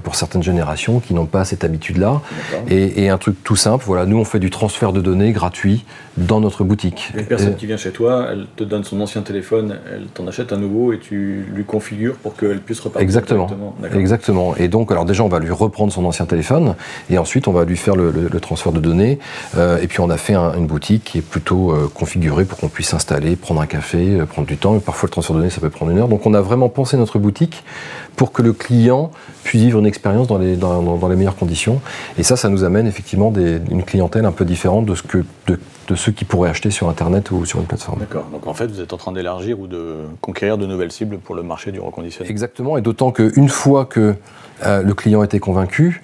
pour 0.03 0.15
certaines 0.15 0.41
générations 0.41 0.99
qui 0.99 1.13
n'ont 1.13 1.25
pas 1.25 1.43
cette 1.45 1.63
habitude-là. 1.63 2.21
Et, 2.69 3.09
un 3.09 3.17
truc 3.17 3.35
tout 3.43 3.57
simple, 3.57 3.83
voilà, 3.85 4.05
nous 4.05 4.17
on 4.17 4.23
fait 4.23 4.39
du 4.39 4.49
transfert 4.49 4.93
de 4.93 5.01
données 5.01 5.33
gratuit 5.33 5.83
dans 6.17 6.39
notre 6.39 6.63
boutique. 6.63 7.11
Une 7.15 7.25
personne 7.25 7.55
qui 7.55 7.65
vient 7.65 7.77
chez 7.77 7.91
toi, 7.91 8.27
elle 8.31 8.47
te 8.55 8.63
donne 8.63 8.83
son 8.83 9.01
ancien 9.01 9.21
téléphone, 9.21 9.77
elle 9.93 10.05
t'en 10.05 10.25
achète 10.25 10.53
un 10.53 10.57
nouveau 10.57 10.93
et 10.93 10.99
tu 10.99 11.45
lui 11.53 11.65
configures 11.65 12.15
pour 12.15 12.35
qu'elle 12.35 12.61
puisse 12.61 12.79
repartir 12.79 13.03
Exactement. 13.03 13.75
Exactement. 13.93 14.55
Et 14.55 14.67
donc, 14.67 14.89
alors 14.89 15.05
déjà, 15.05 15.23
on 15.23 15.27
va 15.27 15.39
lui 15.39 15.51
reprendre 15.51 15.91
son 15.91 16.05
ancien 16.05 16.25
téléphone 16.25 16.75
et 17.09 17.17
ensuite 17.17 17.47
on 17.47 17.51
va 17.51 17.65
lui 17.65 17.77
faire 17.77 17.95
le, 17.95 18.29
transfert 18.39 18.71
de 18.71 18.79
données. 18.79 19.19
et 19.57 19.87
puis 19.87 19.99
on 19.99 20.09
a 20.09 20.17
fait 20.17 20.35
une 20.35 20.65
boutique 20.65 20.84
qui 20.85 21.17
est 21.17 21.21
plutôt 21.21 21.73
configurée 21.93 22.45
pour 22.45 22.57
qu'on 22.59 22.69
puisse 22.69 22.89
s'installer, 22.89 23.35
prendre 23.35 23.61
un 23.61 23.65
café, 23.65 24.19
euh, 24.19 24.25
prendre 24.25 24.47
du 24.47 24.57
temps. 24.57 24.77
Parfois, 24.79 25.07
le 25.07 25.11
transfert 25.11 25.35
de 25.35 25.39
données, 25.41 25.51
ça 25.51 25.61
peut 25.61 25.69
prendre 25.69 25.91
une 25.91 25.97
heure. 25.97 26.07
Donc, 26.07 26.25
on 26.25 26.33
a 26.33 26.41
vraiment 26.41 26.69
pensé 26.69 26.97
notre 26.97 27.19
boutique 27.19 27.63
pour 28.15 28.31
que 28.31 28.41
le 28.41 28.53
client 28.53 29.11
puisse 29.43 29.61
vivre 29.61 29.79
une 29.79 29.85
expérience 29.85 30.27
dans 30.27 30.37
les, 30.37 30.55
dans, 30.55 31.07
les 31.07 31.15
meilleures 31.15 31.35
conditions. 31.35 31.81
Et 32.17 32.23
ça, 32.23 32.37
ça 32.37 32.49
nous 32.49 32.63
amène 32.63 32.87
effectivement 32.87 33.31
des, 33.31 33.59
une 33.69 33.83
clientèle 33.83 34.25
un 34.25 34.31
peu 34.31 34.45
différente 34.45 34.85
de, 34.85 34.95
ce 34.95 35.03
que, 35.03 35.19
de, 35.47 35.59
de, 35.87 35.95
ceux 35.95 36.11
qui 36.11 36.25
pourraient 36.25 36.49
acheter 36.49 36.71
sur 36.71 36.89
Internet 36.89 37.31
ou 37.31 37.45
sur 37.45 37.59
une 37.59 37.65
plateforme. 37.65 37.99
D'accord. 37.99 38.25
Donc, 38.31 38.47
en 38.47 38.53
fait, 38.53 38.67
vous 38.67 38.81
êtes 38.81 38.93
en 38.93 38.97
train 38.97 39.11
d'élargir 39.11 39.59
ou 39.59 39.67
de 39.67 39.97
conquérir 40.21 40.57
de 40.57 40.65
nouvelles 40.65 40.91
cibles 40.91 41.17
pour 41.17 41.35
le 41.35 41.43
marché 41.43 41.71
du 41.71 41.79
reconditionnement. 41.79 42.29
Exactement. 42.29 42.77
Et 42.77 42.81
d'autant 42.81 43.11
qu'une 43.11 43.49
fois 43.49 43.85
que 43.85 44.15
euh, 44.65 44.81
le 44.81 44.93
client 44.93 45.23
était 45.23 45.39
convaincu, 45.39 46.01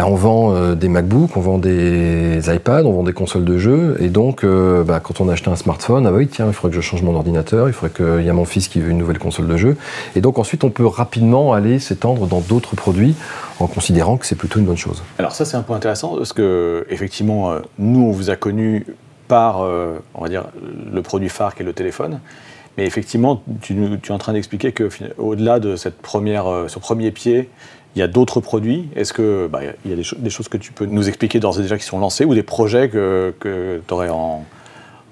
bah, 0.00 0.06
on 0.06 0.14
vend 0.14 0.54
euh, 0.54 0.74
des 0.74 0.88
MacBooks, 0.88 1.36
on 1.36 1.40
vend 1.40 1.58
des 1.58 2.40
iPads, 2.48 2.84
on 2.84 2.92
vend 2.92 3.02
des 3.02 3.12
consoles 3.12 3.44
de 3.44 3.58
jeux. 3.58 3.98
Et 4.00 4.08
donc, 4.08 4.44
euh, 4.44 4.82
bah, 4.82 4.98
quand 4.98 5.20
on 5.20 5.28
a 5.28 5.34
acheté 5.34 5.50
un 5.50 5.56
smartphone, 5.56 6.06
ah 6.06 6.10
bah 6.10 6.18
tiens, 6.30 6.46
il 6.46 6.54
faudrait 6.54 6.70
que 6.70 6.76
je 6.76 6.80
change 6.80 7.02
mon 7.02 7.14
ordinateur, 7.14 7.68
il 7.68 7.74
faudrait 7.74 7.90
qu'il 7.94 8.24
y 8.24 8.28
ait 8.28 8.32
mon 8.32 8.46
fils 8.46 8.68
qui 8.68 8.80
veut 8.80 8.88
une 8.88 8.96
nouvelle 8.96 9.18
console 9.18 9.46
de 9.46 9.58
jeu. 9.58 9.76
Et 10.16 10.22
donc, 10.22 10.38
ensuite, 10.38 10.64
on 10.64 10.70
peut 10.70 10.86
rapidement 10.86 11.52
aller 11.52 11.78
s'étendre 11.78 12.26
dans 12.26 12.40
d'autres 12.40 12.76
produits 12.76 13.14
en 13.58 13.66
considérant 13.66 14.16
que 14.16 14.24
c'est 14.24 14.36
plutôt 14.36 14.58
une 14.58 14.64
bonne 14.64 14.78
chose. 14.78 15.02
Alors, 15.18 15.32
ça, 15.32 15.44
c'est 15.44 15.58
un 15.58 15.62
point 15.62 15.76
intéressant 15.76 16.16
parce 16.16 16.32
que, 16.32 16.86
effectivement, 16.88 17.50
euh, 17.50 17.58
nous, 17.78 18.00
on 18.00 18.10
vous 18.10 18.30
a 18.30 18.36
connu 18.36 18.86
par, 19.28 19.60
on 19.60 20.22
va 20.22 20.28
dire, 20.28 20.46
le 20.92 21.02
produit 21.02 21.28
phare 21.28 21.54
qui 21.54 21.62
est 21.62 21.66
le 21.66 21.72
téléphone. 21.72 22.20
Mais 22.76 22.84
effectivement, 22.84 23.42
tu, 23.60 23.76
es 23.78 24.10
en 24.10 24.18
train 24.18 24.32
d'expliquer 24.32 24.72
qu'au-delà 24.72 25.60
de 25.60 25.76
cette 25.76 25.98
première, 25.98 26.46
ce 26.66 26.78
premier 26.80 27.12
pied 27.12 27.48
il 27.96 27.98
y 27.98 28.02
a 28.02 28.06
d'autres 28.08 28.40
produits. 28.40 28.88
Est-ce 28.96 29.12
que 29.12 29.48
bah, 29.50 29.60
il 29.84 29.90
y 29.90 29.94
a 29.94 29.96
des, 29.96 30.02
cho- 30.04 30.16
des 30.18 30.30
choses 30.30 30.48
que 30.48 30.56
tu 30.58 30.72
peux 30.72 30.86
nous 30.86 31.08
expliquer 31.08 31.40
d'ores 31.40 31.58
et 31.58 31.62
déjà 31.62 31.76
qui 31.78 31.84
sont 31.84 31.98
lancées 31.98 32.24
ou 32.24 32.34
des 32.34 32.42
projets 32.42 32.88
que, 32.88 33.34
que 33.40 33.80
tu 33.86 33.94
aurais 33.94 34.08
en, 34.10 34.44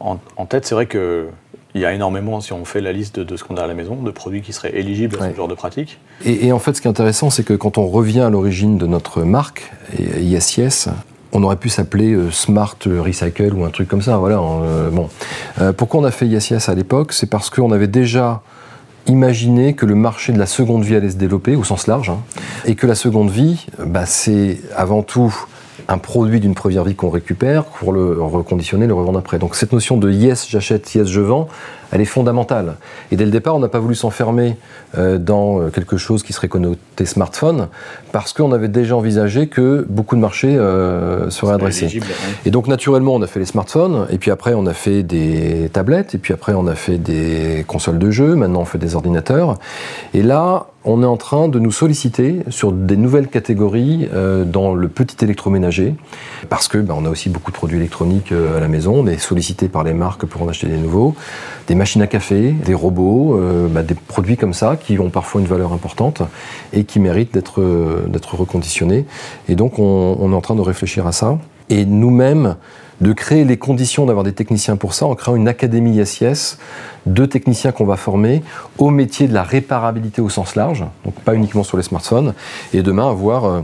en- 0.01 0.19
en 0.37 0.47
tête? 0.47 0.65
C'est 0.67 0.75
vrai 0.75 0.87
que 0.87 1.27
il 1.75 1.83
y 1.83 1.85
a 1.85 1.93
énormément, 1.93 2.41
si 2.41 2.53
on 2.55 2.65
fait 2.65 2.81
la 2.81 2.93
liste 2.93 3.19
de, 3.21 3.25
de 3.25 3.37
ce 3.37 3.45
qu'on 3.45 3.57
a 3.57 3.63
à 3.63 3.67
la 3.67 3.75
maison, 3.75 3.97
de 3.97 4.11
produits 4.11 4.41
qui 4.41 4.53
seraient 4.55 4.75
éligibles 4.77 5.17
à 5.21 5.25
Ouais. 5.25 5.31
ce 5.33 5.37
genre 5.37 5.49
de 5.49 5.55
pratique. 5.55 5.99
Et, 6.25 6.47
et 6.47 6.53
en 6.53 6.59
fait, 6.59 6.73
ce 6.75 6.81
qui 6.81 6.89
est 6.89 6.91
intéressant, 6.91 7.29
c'est 7.31 7.45
que 7.45 7.53
quand 7.53 7.77
on 7.79 7.87
revient 7.87 8.21
à 8.23 8.31
l'origine 8.31 8.79
de 8.79 8.87
notre 8.87 9.23
marque, 9.23 9.71
ISIS, 10.19 10.89
on 11.33 11.43
aurait 11.43 11.57
pu 11.57 11.69
s'appeler 11.69 12.13
euh, 12.15 12.31
Smart 12.31 12.75
Recycle 12.87 13.53
ou 13.55 13.65
un 13.65 13.71
truc 13.71 13.87
comme 13.87 14.01
ça. 14.03 14.17
Voilà. 14.17 14.39
euh, 14.41 14.89
bon. 14.91 15.09
Euh, 15.61 15.73
pourquoi 15.75 16.01
on 16.01 16.05
a 16.05 16.11
fait 16.11 16.27
ISIS 16.27 16.69
à 16.71 16.75
l'époque? 16.75 17.13
C'est 17.13 17.29
parce 17.29 17.51
qu'on 17.51 17.71
avait 17.71 17.87
déjà 17.87 18.41
imaginé 19.09 19.75
que 19.75 19.87
le 19.87 19.95
marché 19.95 20.33
de 20.33 20.39
la 20.39 20.47
seconde 20.47 20.85
vie 20.85 20.97
allait 20.97 21.11
se 21.11 21.17
développer 21.17 21.57
au 21.57 21.65
sens 21.65 21.87
large, 21.87 22.11
hein, 22.11 22.19
et 22.65 22.75
que 22.75 22.87
la 22.87 22.95
seconde 22.95 23.31
vie, 23.31 23.67
bah, 23.85 24.07
c'est 24.07 24.61
avant 24.77 25.03
tout 25.03 25.35
un 25.89 25.99
produit 25.99 26.41
d'une 26.41 26.55
première 26.55 26.85
vie 26.85 26.95
qu'on 26.95 27.11
récupère 27.11 27.65
pour 27.65 27.93
le 27.93 28.21
reconditionner, 28.23 28.87
le 28.87 28.95
revendre 28.95 29.19
après. 29.19 29.39
Donc 29.39 29.55
cette 29.55 29.73
notion 29.73 29.97
de 29.97 30.11
yes 30.11 30.47
j'achète, 30.49 30.95
yes 30.95 31.09
je 31.09 31.21
vends, 31.21 31.49
elle 31.93 32.01
est 32.01 32.07
fondamentale. 32.07 32.77
Et 33.11 33.17
dès 33.17 33.25
le 33.25 33.31
départ, 33.31 33.57
on 33.57 33.61
n'a 33.61 33.69
pas 33.69 33.79
voulu 33.79 33.95
s'enfermer 33.95 34.57
euh, 34.97 35.19
dans 35.19 35.61
euh, 35.61 35.69
quelque 35.71 35.97
chose 35.97 36.23
qui 36.23 36.33
serait 36.33 36.49
connoté 36.49 37.05
smartphone, 37.05 37.69
parce 38.13 38.33
qu'on 38.33 38.53
avait 38.53 38.69
déjà 38.69 38.97
envisagé 38.97 39.49
que 39.49 39.87
beaucoup 39.89 40.17
de 40.17 40.21
marchés 40.21 40.57
euh, 40.57 41.31
seraient 41.31 41.55
adressés. 41.55 42.01
Et 42.45 42.51
donc 42.51 42.67
naturellement, 42.69 43.15
on 43.15 43.23
a 43.23 43.27
fait 43.27 43.41
les 43.41 43.47
smartphones, 43.47 44.07
et 44.11 44.19
puis 44.19 44.31
après 44.31 44.55
on 44.55 44.67
a 44.67 44.75
fait 44.75 45.03
des 45.03 45.71
tablettes, 45.73 46.15
et 46.15 46.19
puis 46.19 46.35
après 46.35 46.53
on 46.55 46.67
a 46.67 46.75
fait 46.75 46.99
des 46.99 47.65
consoles 47.67 47.99
de 47.99 48.11
jeux, 48.11 48.35
maintenant 48.35 48.61
on 48.61 48.65
fait 48.65 48.79
des 48.79 48.95
ordinateurs. 48.95 49.59
Et 50.15 50.23
là, 50.23 50.67
on 50.85 51.03
est 51.03 51.07
en 51.07 51.17
train 51.17 51.49
de 51.49 51.59
nous 51.59 51.73
solliciter 51.73 52.41
sur 52.49 52.73
des 52.73 52.97
nouvelles 52.97 53.29
catégories 53.29 54.09
euh, 54.15 54.45
dans 54.45 54.75
le 54.75 54.89
petit 54.89 55.23
électroménager, 55.25 55.95
parce 56.49 56.69
que 56.69 56.79
ben, 56.79 56.95
on 56.97 57.05
a 57.05 57.11
aussi 57.11 57.29
beaucoup 57.31 57.51
de 57.51 57.57
produits 57.57 57.79
électroniques 57.79 58.33
euh, 58.33 58.57
à 58.57 58.61
la 58.61 58.69
maison, 58.69 58.95
on 58.95 59.07
est 59.07 59.19
sollicité 59.19 59.69
par 59.69 59.83
les 59.83 59.93
marques 59.93 60.25
pour 60.27 60.43
en 60.43 60.49
acheter 60.49 60.69
des 60.69 60.77
nouveaux, 60.77 61.15
des 61.67 61.75
machines 61.75 62.01
à 62.03 62.07
café, 62.07 62.53
des 62.53 62.75
robots, 62.75 63.39
euh, 63.39 63.67
bah, 63.69 63.83
des 63.83 63.95
produits 63.95 64.37
comme 64.37 64.55
ça 64.55 64.77
qui 64.77 64.99
ont 64.99 65.11
parfois 65.11 65.41
une 65.41 65.49
valeur 65.49 65.73
importante 65.73 66.23
et 66.73 66.85
qui 66.85 67.01
méritent 67.01 67.35
d'être 67.35 68.35
reconditionnés. 68.35 69.05
Et 69.49 69.57
donc 69.57 69.79
on, 69.79 70.17
on 70.21 70.33
est 70.33 70.37
en 70.37 70.41
train 70.41 70.55
de 70.55 70.61
réfléchir 70.61 71.07
à 71.07 71.13
ça. 71.13 71.39
Et 71.71 71.85
nous-mêmes, 71.85 72.57
de 73.01 73.13
créer 73.13 73.45
les 73.45 73.57
conditions 73.57 74.07
d'avoir 74.07 74.25
des 74.25 74.33
techniciens 74.33 74.77
pour 74.77 74.95
ça 74.95 75.07
en 75.07 75.15
créant 75.15 75.37
une 75.37 75.49
académie 75.49 76.05
SIS 76.05 76.59
de 77.07 77.27
techniciens 77.27 77.73
qu'on 77.73 77.87
va 77.87 77.97
former 77.97 78.43
au 78.79 78.91
métier 78.91 79.29
de 79.29 79.35
la 79.35 79.43
réparabilité 79.43 80.21
au 80.21 80.29
sens 80.29 80.57
large, 80.57 80.85
donc 81.05 81.15
pas 81.21 81.35
uniquement 81.35 81.63
sur 81.63 81.77
les 81.77 81.83
smartphones, 81.83 82.35
et 82.73 82.83
demain 82.83 83.09
avoir 83.09 83.45
euh, 83.45 83.61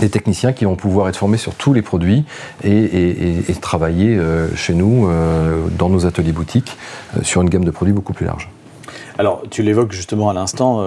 des 0.00 0.08
techniciens 0.08 0.52
qui 0.52 0.64
vont 0.64 0.76
pouvoir 0.76 1.08
être 1.08 1.16
formés 1.16 1.36
sur 1.36 1.54
tous 1.54 1.74
les 1.74 1.82
produits 1.82 2.24
et, 2.64 3.42
travailler 3.60 4.16
euh, 4.16 4.54
chez 4.56 4.74
nous, 4.74 5.06
euh, 5.06 5.66
dans 5.78 5.88
nos 5.88 6.06
ateliers 6.06 6.32
boutiques, 6.32 6.76
sur 7.22 7.42
une 7.42 7.48
gamme 7.48 7.64
de 7.64 7.70
produits 7.70 7.94
beaucoup 7.94 8.12
plus 8.12 8.26
large. 8.26 8.48
Alors, 9.18 9.42
tu 9.50 9.62
l'évoques 9.62 9.92
justement 9.92 10.30
à 10.30 10.32
l'instant, 10.32 10.82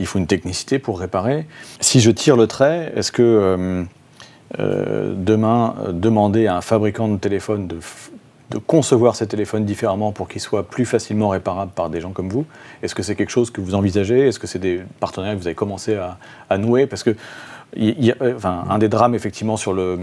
il 0.00 0.06
faut 0.06 0.18
une 0.18 0.26
technicité 0.26 0.78
pour 0.78 0.98
réparer. 0.98 1.46
Si 1.78 2.00
je 2.00 2.10
tire 2.10 2.36
le 2.36 2.46
trait, 2.46 2.92
est-ce 2.96 3.12
que 3.12 3.84
demain, 4.58 5.74
euh, 5.80 5.92
demander 5.92 6.46
à 6.46 6.56
un 6.56 6.60
fabricant 6.60 7.08
de 7.08 7.16
téléphone 7.16 7.66
de, 7.66 7.78
concevoir 8.66 9.16
ses 9.16 9.26
téléphones 9.26 9.64
différemment 9.64 10.12
pour 10.12 10.28
qu'ils 10.28 10.40
soient 10.40 10.62
plus 10.62 10.84
facilement 10.84 11.30
réparables 11.30 11.72
par 11.72 11.90
des 11.90 12.00
gens 12.00 12.12
comme 12.12 12.28
vous, 12.28 12.46
est-ce 12.82 12.94
que 12.94 13.02
c'est 13.02 13.16
quelque 13.16 13.30
chose 13.30 13.50
que 13.50 13.60
vous 13.60 13.74
envisagez? 13.74 14.28
Est-ce 14.28 14.38
que 14.38 14.46
c'est 14.46 14.60
des 14.60 14.82
partenariats 15.00 15.34
que 15.34 15.40
vous 15.40 15.48
avez 15.48 15.56
commencé 15.56 15.98
à, 16.48 16.58
nouer? 16.58 16.86
Parce 16.86 17.02
que 17.02 17.16
y 17.76 18.12
a- 18.12 18.16
euh, 18.22 18.38
un 18.44 18.78
des 18.78 18.88
drames, 18.88 19.16
effectivement, 19.16 19.56
sur 19.56 19.72
le, 19.72 19.98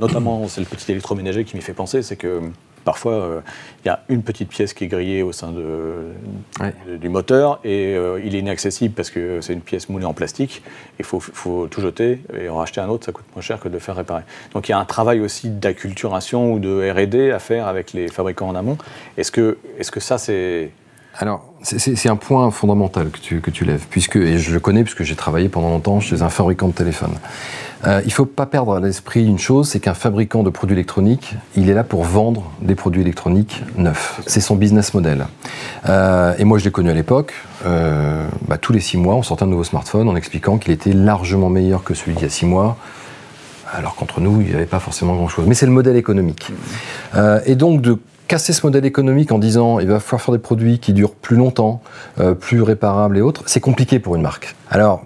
notamment, 0.00 0.48
c'est 0.48 0.60
le 0.60 0.66
petit 0.66 0.90
électroménager 0.90 1.44
qui 1.44 1.54
m'y 1.54 1.62
fait 1.62 1.74
penser, 1.74 2.02
c'est 2.02 2.16
que 2.16 2.40
parfois, 2.84 3.12
euh, 3.12 3.40
il 3.84 3.88
y 3.88 3.90
a 3.90 4.00
une 4.08 4.22
petite 4.22 4.48
pièce 4.48 4.72
qui 4.74 4.84
est 4.84 4.88
grillée 4.88 5.22
au 5.22 5.32
sein 5.32 5.52
de, 5.52 6.04
Ouais. 6.60 6.72
de- 6.88 6.96
du 6.96 7.08
moteur 7.08 7.60
et 7.64 7.94
euh, 7.96 8.20
il 8.24 8.34
est 8.34 8.40
inaccessible 8.40 8.94
parce 8.94 9.10
que 9.10 9.40
c'est 9.40 9.52
une 9.52 9.60
pièce 9.60 9.88
moulée 9.88 10.04
en 10.04 10.14
plastique. 10.14 10.62
Il 10.98 11.04
faut, 11.04 11.20
faut 11.20 11.66
tout 11.68 11.80
jeter 11.80 12.20
et 12.38 12.48
en 12.48 12.56
racheter 12.56 12.80
un 12.80 12.88
autre, 12.88 13.04
ça 13.06 13.12
coûte 13.12 13.24
moins 13.34 13.42
cher 13.42 13.60
que 13.60 13.68
de 13.68 13.74
le 13.74 13.78
faire 13.80 13.96
réparer. 13.96 14.22
Donc 14.54 14.68
il 14.68 14.72
y 14.72 14.74
a 14.74 14.78
un 14.78 14.84
travail 14.84 15.20
aussi 15.20 15.48
d'acculturation 15.50 16.52
ou 16.52 16.58
de 16.58 16.90
R&D 16.90 17.30
à 17.30 17.38
faire 17.38 17.66
avec 17.66 17.92
les 17.92 18.08
fabricants 18.08 18.48
en 18.48 18.54
amont. 18.54 18.78
Est-ce 19.16 19.32
que, 19.32 19.58
est-ce 19.78 19.90
que 19.90 20.00
ça, 20.00 20.18
c'est... 20.18 20.70
Alors, 21.18 21.44
c'est- 21.62 22.08
un 22.08 22.16
point 22.16 22.50
fondamental 22.50 23.10
que 23.10 23.18
tu, 23.18 23.40
que 23.40 23.50
tu 23.50 23.64
lèves, 23.64 23.84
puisque, 23.90 24.16
et 24.16 24.38
je 24.38 24.52
le 24.52 24.60
connais 24.60 24.82
puisque 24.82 25.02
j'ai 25.02 25.14
travaillé 25.14 25.48
pendant 25.48 25.68
longtemps 25.68 26.00
chez 26.00 26.22
un 26.22 26.30
fabricant 26.30 26.68
de 26.68 26.72
téléphone. 26.72 27.12
Euh, 27.86 28.00
il 28.04 28.08
ne 28.08 28.12
faut 28.12 28.24
pas 28.26 28.46
perdre 28.46 28.74
à 28.76 28.80
l'esprit 28.80 29.24
une 29.26 29.38
chose, 29.38 29.68
c'est 29.68 29.78
qu'un 29.80 29.94
fabricant 29.94 30.42
de 30.42 30.50
produits 30.50 30.74
électroniques, 30.74 31.34
il 31.54 31.68
est 31.68 31.74
là 31.74 31.84
pour 31.84 32.04
vendre 32.04 32.50
des 32.62 32.74
produits 32.74 33.02
électroniques 33.02 33.62
neufs. 33.76 34.20
C'est 34.26 34.40
son 34.40 34.56
business 34.56 34.94
model. 34.94 35.26
Euh, 35.88 36.34
et 36.38 36.44
moi, 36.44 36.58
je 36.58 36.64
l'ai 36.64 36.70
connu 36.70 36.90
à 36.90 36.94
l'époque. 36.94 37.34
euh, 37.66 38.26
bah, 38.48 38.56
tous 38.58 38.72
les 38.72 38.80
six 38.80 38.96
mois, 38.96 39.14
on 39.14 39.22
sortait 39.22 39.44
un 39.44 39.48
nouveau 39.48 39.64
smartphone 39.64 40.08
en 40.08 40.16
expliquant 40.16 40.58
qu'il 40.58 40.72
était 40.72 40.92
largement 40.92 41.48
meilleur 41.50 41.84
que 41.84 41.94
celui 41.94 42.14
d'il 42.14 42.22
y 42.22 42.26
a 42.26 42.30
six 42.30 42.46
mois, 42.46 42.76
alors 43.72 43.94
qu'entre 43.94 44.20
nous, 44.20 44.40
il 44.40 44.48
n'y 44.48 44.54
avait 44.54 44.66
pas 44.66 44.80
forcément 44.80 45.14
grand-chose. 45.14 45.44
Mais 45.46 45.54
c'est 45.54 45.66
le 45.66 45.72
modèle 45.72 45.96
économique. 45.96 46.50
Euh, 47.14 47.40
et 47.46 47.54
donc 47.54 47.80
de 47.80 47.98
casser 48.32 48.54
ce 48.54 48.64
modèle 48.64 48.86
économique 48.86 49.30
en 49.30 49.38
disant 49.38 49.78
il 49.78 49.86
va 49.88 50.00
falloir 50.00 50.22
faire 50.22 50.32
des 50.32 50.40
produits 50.40 50.78
qui 50.78 50.94
durent 50.94 51.12
plus 51.12 51.36
longtemps, 51.36 51.82
euh, 52.18 52.32
plus 52.32 52.62
réparables 52.62 53.18
et 53.18 53.20
autres, 53.20 53.42
c'est 53.44 53.60
compliqué 53.60 53.98
pour 53.98 54.16
une 54.16 54.22
marque. 54.22 54.56
Alors, 54.70 55.04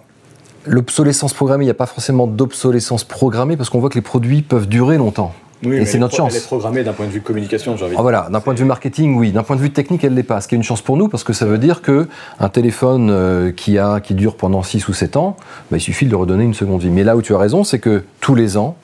l'obsolescence 0.65 1.33
programmée, 1.33 1.65
il 1.65 1.67
n'y 1.67 1.71
a 1.71 1.73
pas 1.73 1.87
forcément 1.87 2.25
d'obsolescence 2.25 3.03
programmée 3.03 3.57
parce 3.57 3.69
qu'on 3.69 3.79
voit 3.79 3.89
que 3.89 3.95
les 3.95 4.01
produits 4.01 4.43
peuvent 4.43 4.69
durer 4.69 4.97
longtemps. 4.97 5.33
et 5.61 5.83
c'est 5.83 5.99
notre 5.99 6.15
chance. 6.15 6.31
Elle 6.31 6.41
est 6.41 6.45
programmée 6.45 6.85
d'un 6.85 6.93
point 6.93 7.05
de 7.05 7.11
vue 7.11 7.19
communication, 7.19 7.75
j'ai 7.75 7.83
envie 7.83 7.95
de 7.95 7.99
Ah, 7.99 8.01
voilà, 8.01 8.29
d'un 8.31 8.39
point 8.39 8.53
de 8.53 8.59
vue 8.59 8.65
marketing, 8.65 9.17
oui. 9.17 9.33
D'un 9.33 9.43
point 9.43 9.57
de 9.57 9.61
vue 9.61 9.71
technique, 9.71 10.05
elle 10.05 10.13
l'est 10.13 10.23
pas. 10.23 10.39
Ce 10.39 10.47
qui 10.47 10.55
est 10.55 10.57
une 10.57 10.63
chance 10.63 10.81
pour 10.81 10.95
nous, 10.95 11.09
parce 11.09 11.25
que 11.25 11.33
ça 11.33 11.45
veut 11.45 11.57
dire 11.57 11.81
que 11.81 12.07
un 12.39 12.47
téléphone 12.47 13.09
euh, 13.11 13.51
qui, 13.51 13.77
a, 13.77 13.99
qui 13.99 14.13
dure 14.13 14.37
pendant 14.37 14.63
6 14.63 14.87
ou 14.87 14.93
7 14.93 15.17
ans, 15.17 15.35
bah, 15.69 15.75
il 15.75 15.81
suffit 15.81 16.05
de 16.05 16.11
le 16.11 16.17
redonner 16.17 16.45
une 16.45 16.53
seconde 16.53 16.79
vie. 16.79 16.91
Mais 16.91 17.03
là 17.03 17.17
où 17.17 17.21
tu 17.21 17.35
as 17.35 17.37
raison, 17.37 17.65
c'est 17.65 17.79
que 17.79 18.05
tous 18.21 18.35
les 18.35 18.55
ans, 18.55 18.77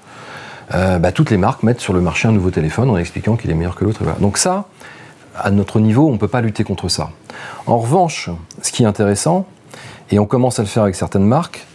euh, 0.74 1.00
bah, 1.00 1.12
toutes 1.12 1.30
les 1.30 1.38
marques 1.38 1.64
mettent 1.64 1.82
sur 1.82 1.94
le 1.94 2.02
marché 2.02 2.28
un 2.28 2.32
nouveau 2.32 2.52
téléphone 2.52 2.90
en 2.90 2.98
expliquant 2.98 3.36
qu'il 3.36 3.52
est 3.52 3.54
meilleur 3.54 3.76
que 3.76 3.86
l'autre. 3.86 4.02
Donc 4.20 4.38
ça, 4.38 4.66
à 5.36 5.52
notre 5.52 5.80
niveau, 5.80 6.08
on 6.08 6.14
ne 6.14 6.18
peut 6.18 6.28
pas 6.28 6.42
lutter 6.42 6.64
contre 6.64 6.90
ça. 6.90 7.10
En 7.66 7.78
revanche, 7.78 8.30
ce 8.62 8.72
qui 8.72 8.84
est 8.84 8.86
intéressant, 8.86 9.46
et 10.12 10.20
on 10.20 10.26
commence 10.26 10.60
à 10.60 10.64
le 10.64 10.68
faire 10.68 10.84
avec 10.84 10.96
certaines 10.96 11.26
marques, 11.26 11.66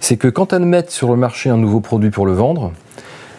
c'est 0.00 0.16
que 0.16 0.28
quand 0.28 0.52
elles 0.52 0.64
mettent 0.64 0.90
sur 0.90 1.08
le 1.08 1.16
marché 1.16 1.50
un 1.50 1.56
nouveau 1.56 1.80
produit 1.80 2.10
pour 2.10 2.26
le 2.26 2.32
vendre, 2.32 2.72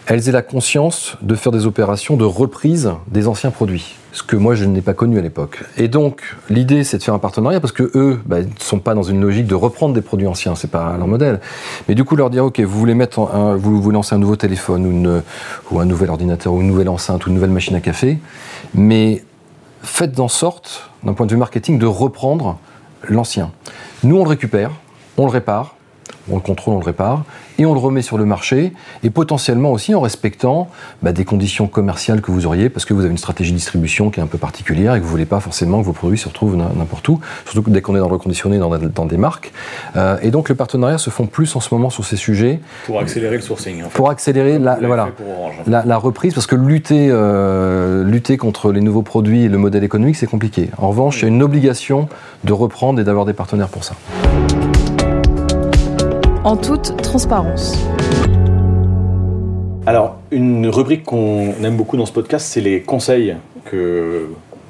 elles 0.06 0.28
aient 0.28 0.32
la 0.32 0.42
conscience 0.42 1.16
de 1.20 1.34
faire 1.34 1.52
des 1.52 1.66
opérations 1.66 2.16
de 2.16 2.24
reprise 2.24 2.92
des 3.08 3.26
anciens 3.26 3.50
produits, 3.50 3.96
ce 4.16 4.22
que 4.22 4.34
moi 4.34 4.54
je 4.54 4.64
n'ai 4.64 4.80
pas 4.80 4.94
connu 4.94 5.18
à 5.18 5.20
l'époque. 5.20 5.62
Et 5.76 5.88
donc 5.88 6.36
l'idée 6.48 6.84
c'est 6.84 6.96
de 6.96 7.02
faire 7.02 7.12
un 7.12 7.18
partenariat 7.18 7.60
parce 7.60 7.74
que 7.74 7.90
eux 7.94 8.18
bah, 8.24 8.40
ne 8.40 8.46
sont 8.58 8.78
pas 8.78 8.94
dans 8.94 9.02
une 9.02 9.20
logique 9.20 9.46
de 9.46 9.54
reprendre 9.54 9.94
des 9.94 10.00
produits 10.00 10.26
anciens, 10.26 10.54
c'est 10.54 10.70
pas 10.70 10.96
leur 10.96 11.06
modèle. 11.06 11.38
Mais 11.86 11.94
du 11.94 12.02
coup 12.02 12.16
leur 12.16 12.30
dire 12.30 12.46
ok 12.46 12.60
vous 12.60 12.78
voulez 12.78 12.94
mettre 12.94 13.18
un, 13.18 13.56
vous 13.56 13.90
lancer 13.90 14.14
un 14.14 14.18
nouveau 14.18 14.36
téléphone 14.36 14.86
ou, 14.86 15.74
ou 15.74 15.80
un 15.80 15.84
nouvel 15.84 16.08
ordinateur 16.08 16.54
ou 16.54 16.62
une 16.62 16.68
nouvelle 16.68 16.88
enceinte 16.88 17.26
ou 17.26 17.28
une 17.28 17.34
nouvelle 17.34 17.50
machine 17.50 17.76
à 17.76 17.80
café, 17.80 18.18
mais 18.72 19.22
faites 19.82 20.18
en 20.18 20.28
sorte 20.28 20.88
d'un 21.02 21.12
point 21.12 21.26
de 21.26 21.32
vue 21.32 21.36
marketing 21.36 21.78
de 21.78 21.86
reprendre 21.86 22.58
l'ancien. 23.06 23.52
Nous 24.02 24.16
on 24.16 24.24
le 24.24 24.30
récupère, 24.30 24.70
on 25.18 25.26
le 25.26 25.30
répare, 25.30 25.75
on 26.30 26.34
le 26.36 26.40
contrôle, 26.40 26.74
on 26.74 26.78
le 26.78 26.84
répare, 26.84 27.24
et 27.58 27.64
on 27.66 27.72
le 27.72 27.78
remet 27.80 28.02
sur 28.02 28.18
le 28.18 28.24
marché, 28.24 28.72
et 29.02 29.10
potentiellement 29.10 29.72
aussi 29.72 29.94
en 29.94 30.00
respectant 30.00 30.68
bah, 31.02 31.12
des 31.12 31.24
conditions 31.24 31.66
commerciales 31.68 32.20
que 32.20 32.30
vous 32.30 32.46
auriez, 32.46 32.68
parce 32.68 32.84
que 32.84 32.92
vous 32.94 33.00
avez 33.00 33.10
une 33.10 33.18
stratégie 33.18 33.52
de 33.52 33.56
distribution 33.56 34.10
qui 34.10 34.20
est 34.20 34.22
un 34.22 34.26
peu 34.26 34.38
particulière 34.38 34.94
et 34.94 34.98
que 34.98 35.02
vous 35.02 35.08
ne 35.08 35.12
voulez 35.12 35.26
pas 35.26 35.40
forcément 35.40 35.80
que 35.80 35.86
vos 35.86 35.92
produits 35.92 36.18
se 36.18 36.28
retrouvent 36.28 36.56
n'im- 36.56 36.70
n'importe 36.76 37.08
où, 37.08 37.20
surtout 37.44 37.62
que 37.62 37.70
dès 37.70 37.80
qu'on 37.80 37.96
est 37.96 38.00
dans 38.00 38.08
le 38.08 38.12
reconditionné 38.14 38.58
dans, 38.58 38.68
dans 38.76 39.06
des 39.06 39.16
marques. 39.16 39.52
Euh, 39.96 40.16
et 40.22 40.30
donc 40.30 40.48
les 40.48 40.54
partenariats 40.54 40.98
se 40.98 41.10
font 41.10 41.26
plus 41.26 41.54
en 41.56 41.60
ce 41.60 41.72
moment 41.74 41.90
sur 41.90 42.04
ces 42.04 42.16
sujets 42.16 42.60
Pour 42.86 43.00
accélérer 43.00 43.36
le 43.36 43.42
sourcing, 43.42 43.82
en 43.82 43.88
fait. 43.88 43.96
pour 43.96 44.10
accélérer 44.10 44.58
la, 44.58 44.74
Vous 44.74 44.82
l'avez 44.82 44.86
voilà, 44.86 45.04
fait 45.06 45.10
pour 45.12 45.28
Orange. 45.40 45.54
la, 45.66 45.84
la 45.84 45.96
reprise, 45.96 46.34
parce 46.34 46.46
que 46.46 46.56
lutter, 46.56 47.08
euh, 47.10 48.04
lutter 48.04 48.36
contre 48.36 48.72
les 48.72 48.80
nouveaux 48.80 49.02
produits 49.02 49.44
et 49.44 49.48
le 49.48 49.58
modèle 49.58 49.84
économique, 49.84 50.16
c'est 50.16 50.26
compliqué. 50.26 50.70
En 50.78 50.88
revanche, 50.88 51.18
il 51.18 51.22
y 51.22 51.24
a 51.24 51.28
une 51.28 51.42
obligation 51.42 52.08
de 52.44 52.52
reprendre 52.52 53.00
et 53.00 53.04
d'avoir 53.04 53.24
des 53.24 53.32
partenaires 53.32 53.68
pour 53.68 53.84
ça. 53.84 53.94
En 56.46 56.56
toute 56.56 56.96
transparence. 57.02 57.74
Alors, 59.84 60.18
une 60.30 60.68
rubrique 60.68 61.02
qu'on 61.02 61.52
aime 61.64 61.76
beaucoup 61.76 61.96
dans 61.96 62.06
ce 62.06 62.12
podcast, 62.12 62.46
c'est 62.46 62.60
les 62.60 62.82
conseils 62.82 63.34
que, 63.64 64.28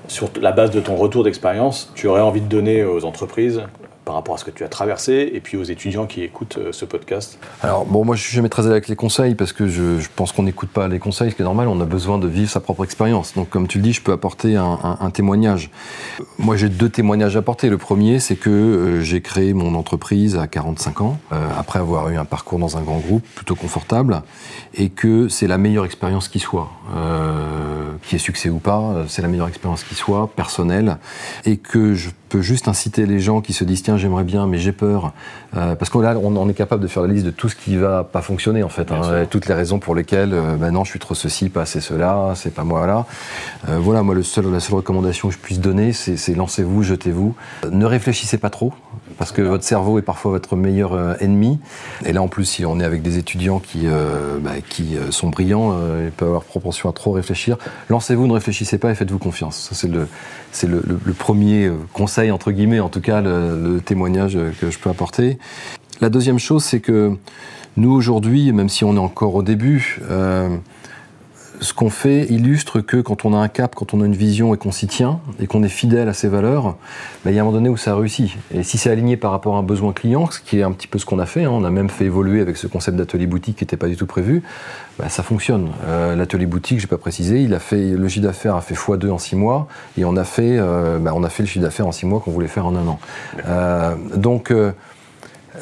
sur 0.09 0.31
la 0.41 0.53
base 0.53 0.71
de 0.71 0.81
ton 0.81 0.97
retour 0.97 1.23
d'expérience, 1.23 1.93
tu 1.95 2.07
aurais 2.07 2.23
envie 2.23 2.41
de 2.41 2.47
donner 2.47 2.83
aux 2.83 3.05
entreprises 3.05 3.61
par 4.07 4.15
rapport 4.15 4.37
à 4.37 4.39
ce 4.39 4.45
que 4.45 4.53
tu 4.53 4.63
as 4.63 4.69
traversé 4.69 5.33
et 5.35 5.41
puis 5.41 5.57
aux 5.57 5.65
étudiants 5.65 6.07
qui 6.07 6.23
écoutent 6.23 6.59
euh, 6.59 6.71
ce 6.71 6.85
podcast 6.85 7.41
Alors, 7.61 7.85
bon, 7.85 8.05
moi, 8.05 8.15
je 8.15 8.23
suis 8.23 8.35
jamais 8.37 8.49
très 8.49 8.63
l'aise 8.63 8.71
avec 8.71 8.87
les 8.87 8.95
conseils 8.95 9.35
parce 9.35 9.53
que 9.53 9.67
je, 9.67 10.07
pense 10.15 10.31
qu'on 10.31 10.45
n'écoute 10.45 10.69
pas 10.69 10.87
les 10.87 11.01
conseils, 11.01 11.33
ce 11.33 11.37
qui 11.37 11.43
est 11.43 11.45
normal. 11.45 11.67
On 11.67 11.81
a 11.81 11.85
besoin 11.85 12.17
de 12.19 12.29
vivre 12.29 12.49
sa 12.49 12.61
propre 12.61 12.85
expérience. 12.85 13.35
Donc, 13.35 13.51
comme 13.51 13.67
tu 13.67 13.79
le 13.79 13.83
dis, 13.83 13.93
je 13.93 14.01
peux 14.01 14.13
apporter 14.13 14.55
un, 14.55 15.11
témoignage. 15.13 15.71
Moi, 16.39 16.57
j'ai 16.57 16.69
deux 16.69 16.89
témoignages 16.89 17.35
à 17.35 17.41
apporter. 17.41 17.69
Le 17.69 17.79
premier, 17.79 18.21
c'est 18.21 18.37
que 18.37 18.49
euh, 18.49 19.01
j'ai 19.03 19.21
créé 19.21 19.53
mon 19.55 19.75
entreprise 19.75 20.37
à 20.37 20.47
45 20.47 21.01
ans, 21.01 21.19
euh, 21.33 21.45
après 21.59 21.81
avoir 21.81 22.09
eu 22.11 22.17
un 22.17 22.25
parcours 22.25 22.61
dans 22.61 22.77
un 22.77 22.83
grand 22.83 22.99
groupe 22.99 23.25
plutôt 23.35 23.57
confortable, 23.57 24.23
et 24.75 24.89
que 24.89 25.29
c'est 25.29 25.49
la 25.49 25.59
meilleure 25.59 25.85
expérience 25.85 26.29
qui 26.29 26.39
soit. 26.39 26.71
Qui 28.03 28.15
est 28.15 28.19
succès 28.19 28.51
ou 28.51 28.59
pas, 28.59 29.05
c'est 29.09 29.23
la 29.23 29.29
meilleure 29.29 29.49
expérience 29.49 29.83
qui 29.83 29.97
soit, 29.97 30.29
personnelle, 30.37 30.99
et 31.45 31.57
que 31.57 31.95
je 31.95 32.11
peux 32.29 32.43
juste 32.43 32.69
inciter 32.69 33.07
les 33.07 33.19
gens 33.19 33.41
qui 33.41 33.53
se 33.53 33.65
disent 33.65 33.83
tiens 33.83 33.96
j'aimerais 33.97 34.25
bien 34.25 34.47
mais 34.47 34.59
j'ai 34.59 34.73
peur. 34.73 35.13
Euh, 35.57 35.75
parce 35.75 35.91
que 35.91 35.99
là 35.99 36.17
on, 36.17 36.37
on 36.37 36.49
est 36.49 36.55
capable 36.55 36.83
de 36.83 36.89
faire 36.89 37.03
la 37.03 37.13
liste 37.13 37.25
de 37.25 37.31
tout 37.31 37.49
ce 37.49 37.57
qui 37.57 37.77
va 37.77 38.05
pas 38.05 38.21
fonctionner 38.21 38.63
en 38.63 38.69
fait 38.69 38.93
hein, 38.93 39.27
toutes 39.31 39.47
les 39.47 39.55
raisons 39.55 39.79
pour 39.79 39.95
lesquelles 39.95 40.35
euh, 40.35 40.57
ben 40.57 40.71
non 40.71 40.85
je 40.85 40.91
suis 40.91 40.99
trop 40.99 41.15
ceci 41.15 41.49
pas 41.49 41.63
assez 41.63 41.81
cela 41.81 42.33
c'est 42.35 42.55
pas 42.55 42.65
moi 42.65 42.87
là. 42.87 43.07
Euh, 43.69 43.79
voilà 43.79 44.03
moi 44.03 44.15
le 44.15 44.23
seul, 44.23 44.51
la 44.51 44.61
seule 44.61 44.77
recommandation 44.77 45.29
que 45.29 45.35
je 45.35 45.39
puisse 45.39 45.61
donner 45.61 45.93
c'est 45.93 46.35
lancez-vous 46.35 46.83
jetez-vous. 46.83 47.35
Ne 47.71 47.87
réfléchissez 47.87 48.39
pas 48.39 48.51
trop 48.51 48.73
parce 49.19 49.33
que 49.33 49.43
votre 49.43 49.65
cerveau 49.65 49.99
est 49.99 50.03
parfois 50.03 50.31
votre 50.31 50.57
meilleur 50.57 50.93
euh, 50.93 51.15
ennemi. 51.21 51.59
Et 52.05 52.13
là 52.13 52.23
en 52.23 52.29
plus 52.29 52.45
si 52.45 52.65
on 52.65 52.81
est 52.81 52.85
avec 52.85 53.03
des 53.03 53.19
étudiants 53.19 53.59
qui 53.59 53.83
euh, 53.85 54.39
bah, 54.41 54.53
qui 54.69 54.97
euh, 54.97 55.11
sont 55.11 55.29
brillants 55.29 55.73
euh, 55.73 56.05
ils 56.07 56.13
peuvent 56.13 56.29
avoir 56.29 56.45
propension 56.45 56.89
à 56.89 56.93
trop 56.93 57.13
réfléchir. 57.13 57.57
Lancez-vous 57.89 58.27
ne 58.27 58.33
réfléchissez 58.33 58.79
pas 58.79 58.91
et 58.91 58.95
faites-vous 58.95 59.19
confiance. 59.19 59.71
C'est 59.73 59.91
le 59.91 60.09
c'est 60.53 60.67
le, 60.67 60.81
premier 61.19 61.71
conseil, 61.93 62.31
entre 62.31 62.51
guillemets, 62.51 62.81
en 62.81 62.89
tout 62.89 63.03
cas, 63.03 63.21
le, 63.21 63.79
témoignage 63.85 64.39
que 64.59 64.71
je 64.71 64.79
peux 64.79 64.89
apporter. 64.89 65.39
La 66.01 66.09
deuxième 66.09 66.39
chose, 66.39 66.65
c'est 66.65 66.81
que 66.81 67.15
nous, 67.77 67.93
aujourd'hui, 67.93 68.53
même 68.53 68.71
si 68.71 68.83
on 68.83 68.97
est 68.97 68.99
encore 68.99 69.35
au 69.35 69.43
début, 69.43 70.01
ce 71.61 71.73
qu'on 71.73 71.91
fait 71.91 72.25
illustre 72.27 72.81
que 72.81 72.99
quand 72.99 73.25
on 73.25 73.35
a 73.35 73.39
un 73.39 73.49
cap, 73.49 73.75
quand 73.75 73.95
on 73.95 74.01
a 74.01 74.07
une 74.07 74.15
vision 74.15 74.55
et 74.55 74.59
qu'on 74.59 74.73
s'y 74.73 74.87
tient, 74.87 75.21
et 75.41 75.47
qu'on 75.47 75.63
est 75.63 75.69
fidèle 75.69 76.09
à 76.09 76.13
ses 76.13 76.29
valeurs, 76.29 76.77
ben, 77.25 77.31
il 77.31 77.35
y 77.35 77.39
a 77.39 77.43
un 77.43 77.45
moment 77.45 77.57
donné 77.57 77.69
où 77.69 77.77
ça 77.77 77.95
réussit. 77.95 78.31
Et 78.55 78.63
si 78.63 78.79
c'est 78.79 78.91
aligné 78.91 79.17
par 79.17 79.31
rapport 79.31 79.57
à 79.57 79.59
un 79.59 79.63
besoin 79.63 79.93
client, 79.93 80.31
ce 80.31 80.41
qui 80.41 80.59
est 80.59 80.63
un 80.63 80.73
petit 80.73 80.87
peu 80.87 80.99
ce 80.99 81.07
qu'on 81.07 81.19
a 81.19 81.27
fait, 81.27 81.45
hein, 81.45 81.51
on 81.53 81.65
a 81.65 81.71
même 81.71 81.89
fait 81.89 82.05
évoluer 82.05 82.41
avec 82.41 82.57
ce 82.57 82.67
concept 82.67 82.97
d'atelier 82.97 83.27
boutique 83.27 83.57
qui 83.57 83.65
n'était 83.65 83.77
pas 83.77 83.89
du 83.89 83.97
tout 83.97 84.07
prévu, 84.07 84.43
ben, 84.99 85.09
ça 85.09 85.23
fonctionne. 85.23 85.71
Euh, 85.87 86.17
L'atelier 86.17 86.47
boutique, 86.47 86.81
j'ai 86.81 86.87
pas 86.87 86.99
précisé, 86.99 87.41
il 87.41 87.55
a 87.55 87.59
fait 87.59 87.91
le 87.91 88.09
chiffre 88.09 88.27
d'affaires 88.27 88.57
a 88.57 88.61
fait 88.61 88.75
x2 88.75 89.11
en 89.11 89.19
6 89.19 89.37
mois, 89.37 89.69
et 89.99 90.05
on 90.05 90.17
a 90.17 90.25
fait, 90.25 90.57
euh, 90.59 90.99
ben, 90.99 91.13
on 91.15 91.25
a 91.25 91.29
fait 91.29 91.43
le 91.43 91.49
chiffre 91.49 91.65
d'affaires 91.65 91.87
en 91.87 91.93
6 91.93 92.07
mois 92.07 92.21
qu'on 92.21 92.31
voulait 92.31 92.49
faire 92.49 92.67
en 92.67 92.77
un 92.77 92.87
an. 92.87 92.99
Euh, 93.47 93.95
donc 94.15 94.53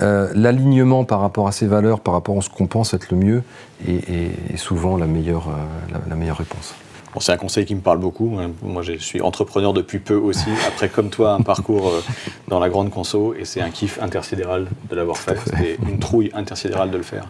euh, 0.02 0.28
l'alignement 0.35 1.04
par 1.04 1.20
rapport 1.20 1.46
à 1.48 1.52
ses 1.52 1.66
valeurs, 1.66 2.00
par 2.00 2.14
rapport 2.14 2.38
à 2.38 2.40
ce 2.40 2.48
qu'on 2.50 2.66
pense 2.66 2.94
être 2.94 3.11
le 3.11 3.16
mieux, 3.16 3.42
est, 3.87 4.09
est- 4.09 4.54
est 4.54 4.57
souvent 4.57 4.96
la 4.96 5.07
meilleure, 5.07 5.48
euh, 5.48 5.92
la- 5.92 6.00
la 6.09 6.14
meilleure 6.16 6.38
réponse. 6.38 6.74
Bon, 7.12 7.20
c'est 7.20 7.30
un 7.30 7.37
conseil 7.37 7.64
qui 7.64 7.76
me 7.76 7.80
parle 7.80 7.98
beaucoup. 7.98 8.37
Moi, 8.62 8.83
je 8.83 8.94
suis 8.94 9.20
entrepreneur 9.20 9.72
depuis 9.72 10.00
peu 10.00 10.16
aussi. 10.16 10.48
Après, 10.66 10.88
comme 10.88 11.11
toi, 11.11 11.35
un 11.35 11.42
parcours 11.42 11.87
euh, 11.88 12.02
dans 12.48 12.59
la 12.59 12.68
grande 12.68 12.90
conso, 12.90 13.35
et 13.38 13.44
c'est 13.44 13.61
un 13.61 13.70
kiff 13.70 14.00
intersidéral 14.02 14.66
de 14.90 14.96
l'avoir 14.96 15.16
fait. 15.16 15.37
C'était 15.44 15.78
une 15.88 16.00
trouille 16.00 16.33
intersidérale 16.35 16.90
de 16.90 16.96
le 16.96 17.04
faire 17.04 17.26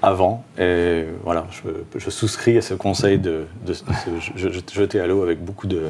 avant. 0.00 0.42
Et 0.58 1.04
voilà, 1.22 1.46
je, 1.50 1.98
je 1.98 2.08
souscris 2.10 2.56
à 2.56 2.62
ce 2.62 2.72
conseil 2.72 3.18
de, 3.18 3.44
de- 3.66 3.72
de 3.72 3.74
se 3.74 3.84
je- 4.36 4.48
je- 4.48 4.74
jeter 4.74 5.00
à 5.00 5.06
l'eau 5.06 5.22
avec 5.22 5.44
beaucoup 5.44 5.66
de, 5.66 5.82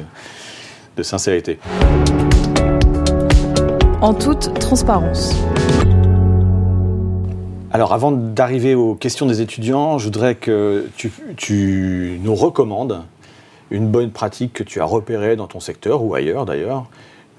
de 0.97 1.03
sincérité. 1.03 1.57
En 4.01 4.13
toute 4.13 4.59
transparence. 4.59 5.33
Alors, 7.77 7.93
avant 7.93 8.11
d'arriver 8.11 8.73
aux 8.73 8.95
questions 8.95 9.27
des 9.27 9.39
étudiants, 9.39 9.99
je 9.99 10.05
voudrais 10.05 10.33
que 10.33 10.89
tu, 10.95 12.19
nous 12.23 12.33
recommandes 12.33 13.03
une 13.69 13.87
bonne 13.89 14.09
pratique 14.09 14.51
que 14.53 14.63
tu 14.63 14.81
as 14.81 14.83
repérée 14.83 15.35
dans 15.35 15.45
ton 15.45 15.59
secteur 15.59 16.01
ou 16.01 16.15
ailleurs 16.15 16.47
d'ailleurs, 16.47 16.87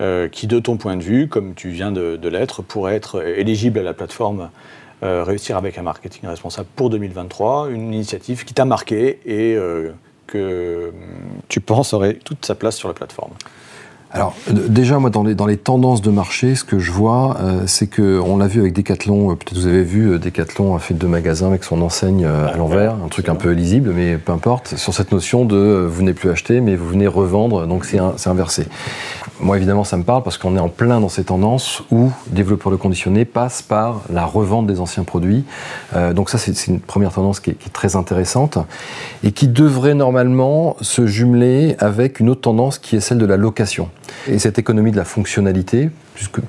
euh, 0.01 0.29
qui, 0.29 0.47
de 0.47 0.61
ton 0.61 0.77
point 0.77 0.97
de 0.97 1.03
vue, 1.03 1.27
comme 1.27 1.55
tu 1.57 1.71
viens 1.71 1.91
de, 1.91 2.29
l'être, 2.29 2.63
pourrait 2.63 2.95
être 2.95 3.21
éligible 3.27 3.81
à 3.81 3.83
la 3.83 3.95
plateforme 3.95 4.51
euh, 5.03 5.25
Réussir 5.25 5.57
avec 5.57 5.77
un 5.77 5.83
marketing 5.83 6.29
responsable 6.29 6.69
pour 6.77 6.89
2023, 6.89 7.71
une 7.71 7.93
initiative 7.93 8.45
qui 8.45 8.55
t'a 8.55 8.65
marqué 8.65 9.19
et 9.27 9.57
euh, 9.57 9.91
que 10.29 10.93
tu 11.49 11.61
penses 11.61 11.95
aurait 11.95 12.15
toute 12.15 12.47
sa 12.47 12.55
place 12.55 12.77
sur 12.77 12.87
la 12.87 12.95
plateforme. 12.95 13.33
Alors 14.11 14.35
déjà 14.51 14.99
moi 14.99 15.11
dans 15.11 15.23
les, 15.23 15.35
dans 15.35 15.45
les 15.45 15.59
tendances 15.59 16.01
de 16.01 16.11
marché, 16.11 16.55
ce 16.55 16.65
que 16.65 16.79
je 16.79 16.91
vois, 16.91 17.37
euh, 17.41 17.65
c'est 17.67 17.89
que 17.89 18.19
on 18.19 18.39
l'a 18.39 18.47
vu 18.47 18.61
avec 18.61 18.73
Decathlon. 18.73 19.31
euh, 19.31 19.35
Peut-être 19.35 19.59
vous 19.59 19.67
avez 19.67 19.83
vu 19.83 20.13
euh, 20.13 20.19
Decathlon 20.19 20.75
a 20.75 20.79
fait 20.79 20.95
deux 20.95 21.07
magasins 21.07 21.49
avec 21.49 21.63
son 21.63 21.83
enseigne 21.83 22.25
à 22.25 22.57
l'envers, 22.57 22.95
un 23.05 23.09
truc 23.09 23.29
un 23.29 23.35
peu 23.35 23.51
lisible, 23.51 23.93
mais 23.95 24.17
peu 24.17 24.33
importe. 24.33 24.77
Sur 24.77 24.95
cette 24.95 25.13
notion 25.13 25.45
de 25.45 25.87
vous 25.87 25.99
venez 25.99 26.15
plus 26.15 26.31
acheter, 26.31 26.63
mais 26.63 26.75
vous 26.75 26.89
venez 26.89 27.07
revendre, 27.07 27.67
donc 27.67 27.85
c'est 27.85 28.29
inversé. 28.29 28.67
Moi 29.41 29.57
évidemment 29.59 29.85
ça 29.85 29.97
me 29.99 30.05
parle 30.05 30.23
parce 30.23 30.39
qu'on 30.39 30.57
est 30.57 30.61
en 30.61 30.71
plein 30.71 31.01
dans 31.01 31.11
ces 31.11 31.25
tendances 31.25 31.83
où 31.93 32.11
développeur 32.29 32.73
de 32.73 32.77
conditionné 32.77 33.27
passe 33.27 33.61
par 33.61 34.01
la 34.11 34.25
revente 34.25 34.67
des 34.67 34.81
anciens 34.81 35.05
produits. 35.05 35.45
Donc 36.15 36.31
ça 36.31 36.39
c'est 36.39 36.67
une 36.67 36.81
première 36.81 37.13
tendance 37.13 37.39
qui 37.39 37.51
est 37.51 37.73
très 37.73 37.95
intéressante 37.95 38.59
et 39.23 39.31
qui 39.33 39.47
devrait 39.47 39.95
normalement 39.95 40.77
se 40.81 41.07
jumeler 41.07 41.77
avec 41.79 42.19
une 42.19 42.31
autre 42.31 42.41
tendance 42.41 42.79
qui 42.79 42.97
est 42.97 43.01
celle 43.01 43.19
de 43.19 43.27
la 43.27 43.37
location. 43.37 43.91
Et 44.29 44.39
cette 44.39 44.59
économie 44.59 44.91
de 44.91 44.97
la 44.97 45.05
fonctionnalité, 45.05 45.91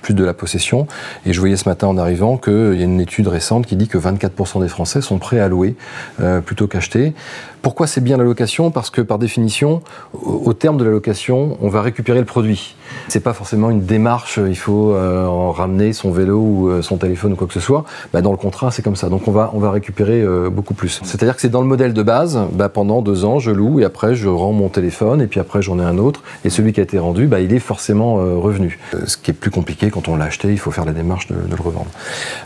plus, 0.02 0.14
de 0.14 0.24
la 0.24 0.34
possession. 0.34 0.88
Et 1.26 1.34
je 1.34 1.40
voyais 1.40 1.56
ce 1.56 1.68
matin 1.68 1.88
en 1.88 1.98
arrivant 1.98 2.38
qu'il 2.38 2.76
y 2.76 2.82
a 2.82 2.86
une 2.86 3.02
étude 3.02 3.28
récente 3.28 3.66
qui 3.66 3.76
dit 3.76 3.88
que 3.88 3.98
24% 3.98 4.62
des 4.62 4.68
Français 4.68 5.02
sont 5.02 5.20
prêts 5.20 5.40
à 5.40 5.48
louer 5.48 5.76
euh, 6.22 6.42
plutôt 6.42 6.68
qu'acheter. 6.68 7.14
Pourquoi 7.62 7.88
c'est 7.88 8.02
bien 8.02 8.18
la 8.18 8.24
location? 8.24 8.72
Parce 8.72 8.90
que 8.90 9.02
par 9.02 9.20
définition, 9.20 9.82
au, 10.14 10.42
au 10.46 10.54
terme 10.54 10.78
de 10.78 10.84
la 10.84 10.92
location, 10.92 11.58
on 11.62 11.70
va 11.70 11.82
récupérer 11.82 12.20
le 12.20 12.26
produit. 12.26 12.76
C'est 13.08 13.20
pas 13.20 13.34
forcément 13.34 13.70
une 13.70 13.82
démarche, 13.82 14.40
il 14.46 14.58
faut 14.58 14.94
euh, 14.94 15.26
en 15.26 15.52
ramener 15.52 15.94
son 15.94 16.12
vélo 16.12 16.40
ou 16.40 16.70
euh, 16.70 16.82
son 16.82 16.98
téléphone 16.98 17.34
ou 17.34 17.36
quoi 17.36 17.48
que 17.48 17.54
ce 17.54 17.60
soit. 17.60 17.86
Bah, 18.14 18.22
dans 18.22 18.32
le 18.32 18.38
contrat, 18.38 18.72
c'est 18.72 18.82
comme 18.82 18.96
ça. 18.96 19.10
Donc 19.10 19.28
on 19.28 19.32
va, 19.32 19.52
on 19.54 19.60
va 19.60 19.72
récupérer 19.72 20.22
euh, 20.22 20.50
beaucoup 20.50 20.74
plus. 20.74 21.00
C'est-à-dire 21.04 21.36
que 21.36 21.42
c'est 21.42 21.50
dans 21.50 21.62
le 21.62 21.68
modèle 21.68 21.94
de 21.94 22.04
base, 22.04 22.40
bah, 22.54 22.70
pendant 22.70 23.02
deux 23.02 23.26
ans, 23.26 23.40
je 23.40 23.52
loue 23.52 23.80
et 23.80 23.86
après 23.86 24.16
je 24.16 24.28
rends 24.28 24.54
mon 24.54 24.70
téléphone 24.70 25.22
et 25.22 25.28
puis 25.28 25.40
après 25.40 25.62
j'en 25.62 25.80
ai 25.80 25.84
un 25.84 25.98
autre. 25.98 26.24
Et 26.46 26.50
celui 26.50 26.74
qui 26.74 26.80
a 26.80 26.84
été 26.84 27.00
rendu, 27.00 27.28
bah, 27.28 27.40
il 27.40 27.54
est 27.54 27.60
forcément 27.60 28.20
euh, 28.20 28.36
revenu. 28.36 28.80
Euh, 28.94 29.06
ce 29.06 29.18
qui 29.18 29.32
est 29.32 29.34
plus 29.34 29.52
compliqué 29.52 29.90
quand 29.90 30.08
on 30.08 30.16
l'a 30.16 30.26
acheté, 30.26 30.50
il 30.50 30.60
faut 30.60 30.72
faire 30.72 30.86
la 30.86 30.94
démarche 30.94 31.28
de, 31.28 31.36
le 31.36 31.62
revendre. 31.62 31.88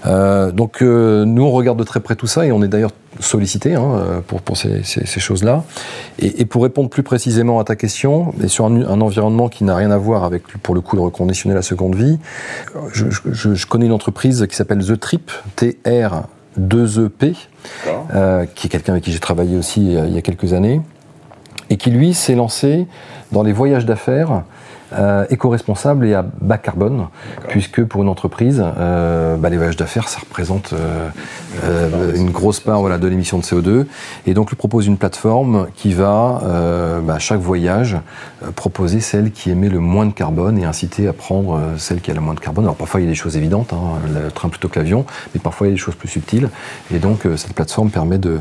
Euh, 0.05 0.51
donc 0.51 0.81
euh, 0.81 1.25
nous, 1.25 1.43
on 1.43 1.51
regarde 1.51 1.77
de 1.77 1.83
très 1.83 1.99
près 1.99 2.15
tout 2.15 2.27
ça 2.27 2.45
et 2.45 2.51
on 2.51 2.61
est 2.63 2.67
d'ailleurs 2.67 2.91
sollicité 3.19 3.75
hein, 3.75 4.21
pour, 4.27 4.41
pour 4.41 4.57
ces, 4.57 4.83
ces- 4.83 5.05
ces 5.05 5.19
choses-là. 5.19 5.63
Et, 6.19 6.41
et 6.41 6.45
pour 6.45 6.63
répondre 6.63 6.89
plus 6.89 7.03
précisément 7.03 7.59
à 7.59 7.63
ta 7.63 7.75
question, 7.75 8.33
et 8.43 8.47
sur 8.47 8.65
un, 8.65 8.81
un 8.81 9.01
environnement 9.01 9.49
qui 9.49 9.63
n'a 9.63 9.75
rien 9.75 9.91
à 9.91 9.97
voir 9.97 10.23
avec, 10.23 10.43
pour 10.61 10.75
le 10.75 10.81
coup, 10.81 10.95
le 10.95 11.01
reconditionner 11.01 11.55
la 11.55 11.61
seconde 11.61 11.95
vie, 11.95 12.19
je, 12.91 13.05
je- 13.09 13.53
je 13.53 13.67
connais 13.67 13.85
une 13.85 13.91
entreprise 13.91 14.45
qui 14.49 14.55
s'appelle 14.55 14.85
The 14.85 14.99
Trip, 14.99 15.31
T-R-2-E-P, 15.55 17.35
euh, 18.13 18.45
qui 18.53 18.67
est 18.67 18.69
quelqu'un 18.69 18.93
avec 18.93 19.03
qui 19.03 19.11
j'ai 19.11 19.19
travaillé 19.19 19.57
aussi 19.57 19.95
euh, 19.95 20.05
il 20.07 20.13
y 20.13 20.17
a 20.17 20.21
quelques 20.21 20.53
années, 20.53 20.81
et 21.69 21.77
qui 21.77 21.91
lui 21.91 22.13
s'est 22.13 22.35
lancé 22.35 22.87
dans 23.31 23.43
les 23.43 23.53
voyages 23.53 23.85
d'affaires 23.85 24.43
euh, 24.93 25.25
éco-responsables 25.29 26.05
et 26.05 26.13
à 26.13 26.25
bas 26.41 26.57
carbone, 26.57 27.07
puisque 27.47 27.83
pour 27.83 28.01
une 28.01 28.09
entreprise, 28.09 28.63
euh, 28.77 29.35
bah, 29.37 29.49
les 29.49 29.57
voyages 29.57 29.75
d'affaires, 29.75 30.09
ça 30.09 30.19
représente 30.19 30.73
euh, 30.73 32.15
une 32.15 32.31
grosse 32.31 32.59
part 32.59 32.79
voilà, 32.79 32.97
de 32.97 33.07
l'émission 33.07 33.37
de 33.37 33.43
CO2. 33.43 33.85
Et 34.25 34.33
donc, 34.33 34.49
lui 34.49 34.55
propose 34.55 34.87
une 34.87 34.97
plateforme 34.97 35.67
qui 35.75 35.93
va, 35.93 36.41
euh, 36.43 36.99
bah, 37.01 37.15
à 37.15 37.19
chaque 37.19 37.39
voyage, 37.39 37.97
proposer 38.55 38.99
celle 38.99 39.31
qui 39.31 39.51
émet 39.51 39.69
le 39.69 39.79
moins 39.79 40.05
de 40.05 40.13
carbone 40.13 40.57
et 40.57 40.65
inciter 40.65 41.07
à 41.07 41.13
prendre 41.13 41.59
celle 41.77 42.01
qui 42.01 42.11
a 42.11 42.13
le 42.13 42.21
moins 42.21 42.33
de 42.33 42.39
carbone. 42.39 42.65
Alors, 42.65 42.75
parfois, 42.75 42.99
il 42.99 43.03
y 43.03 43.07
a 43.07 43.09
des 43.09 43.15
choses 43.15 43.37
évidentes, 43.37 43.73
hein, 43.73 43.99
le 44.13 44.31
train 44.31 44.49
plutôt 44.49 44.67
que 44.67 44.79
l'avion, 44.79 45.05
mais 45.33 45.39
parfois, 45.39 45.67
il 45.67 45.71
y 45.71 45.73
a 45.73 45.75
des 45.75 45.81
choses 45.81 45.95
plus 45.95 46.09
subtiles. 46.09 46.49
Et 46.93 46.99
donc, 46.99 47.27
cette 47.37 47.53
plateforme 47.53 47.89
permet 47.89 48.17
de, 48.17 48.39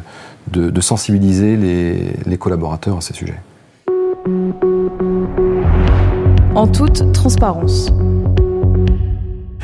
de, 0.49 0.71
de 0.71 0.81
sensibiliser 0.81 1.57
les, 1.57 2.15
les 2.27 2.39
collaborateurs 2.39 2.97
à 2.97 3.01
ces 3.01 3.15
sujets. 3.15 3.39
En 6.55 6.67
toute 6.67 7.13
transparence. 7.15 7.91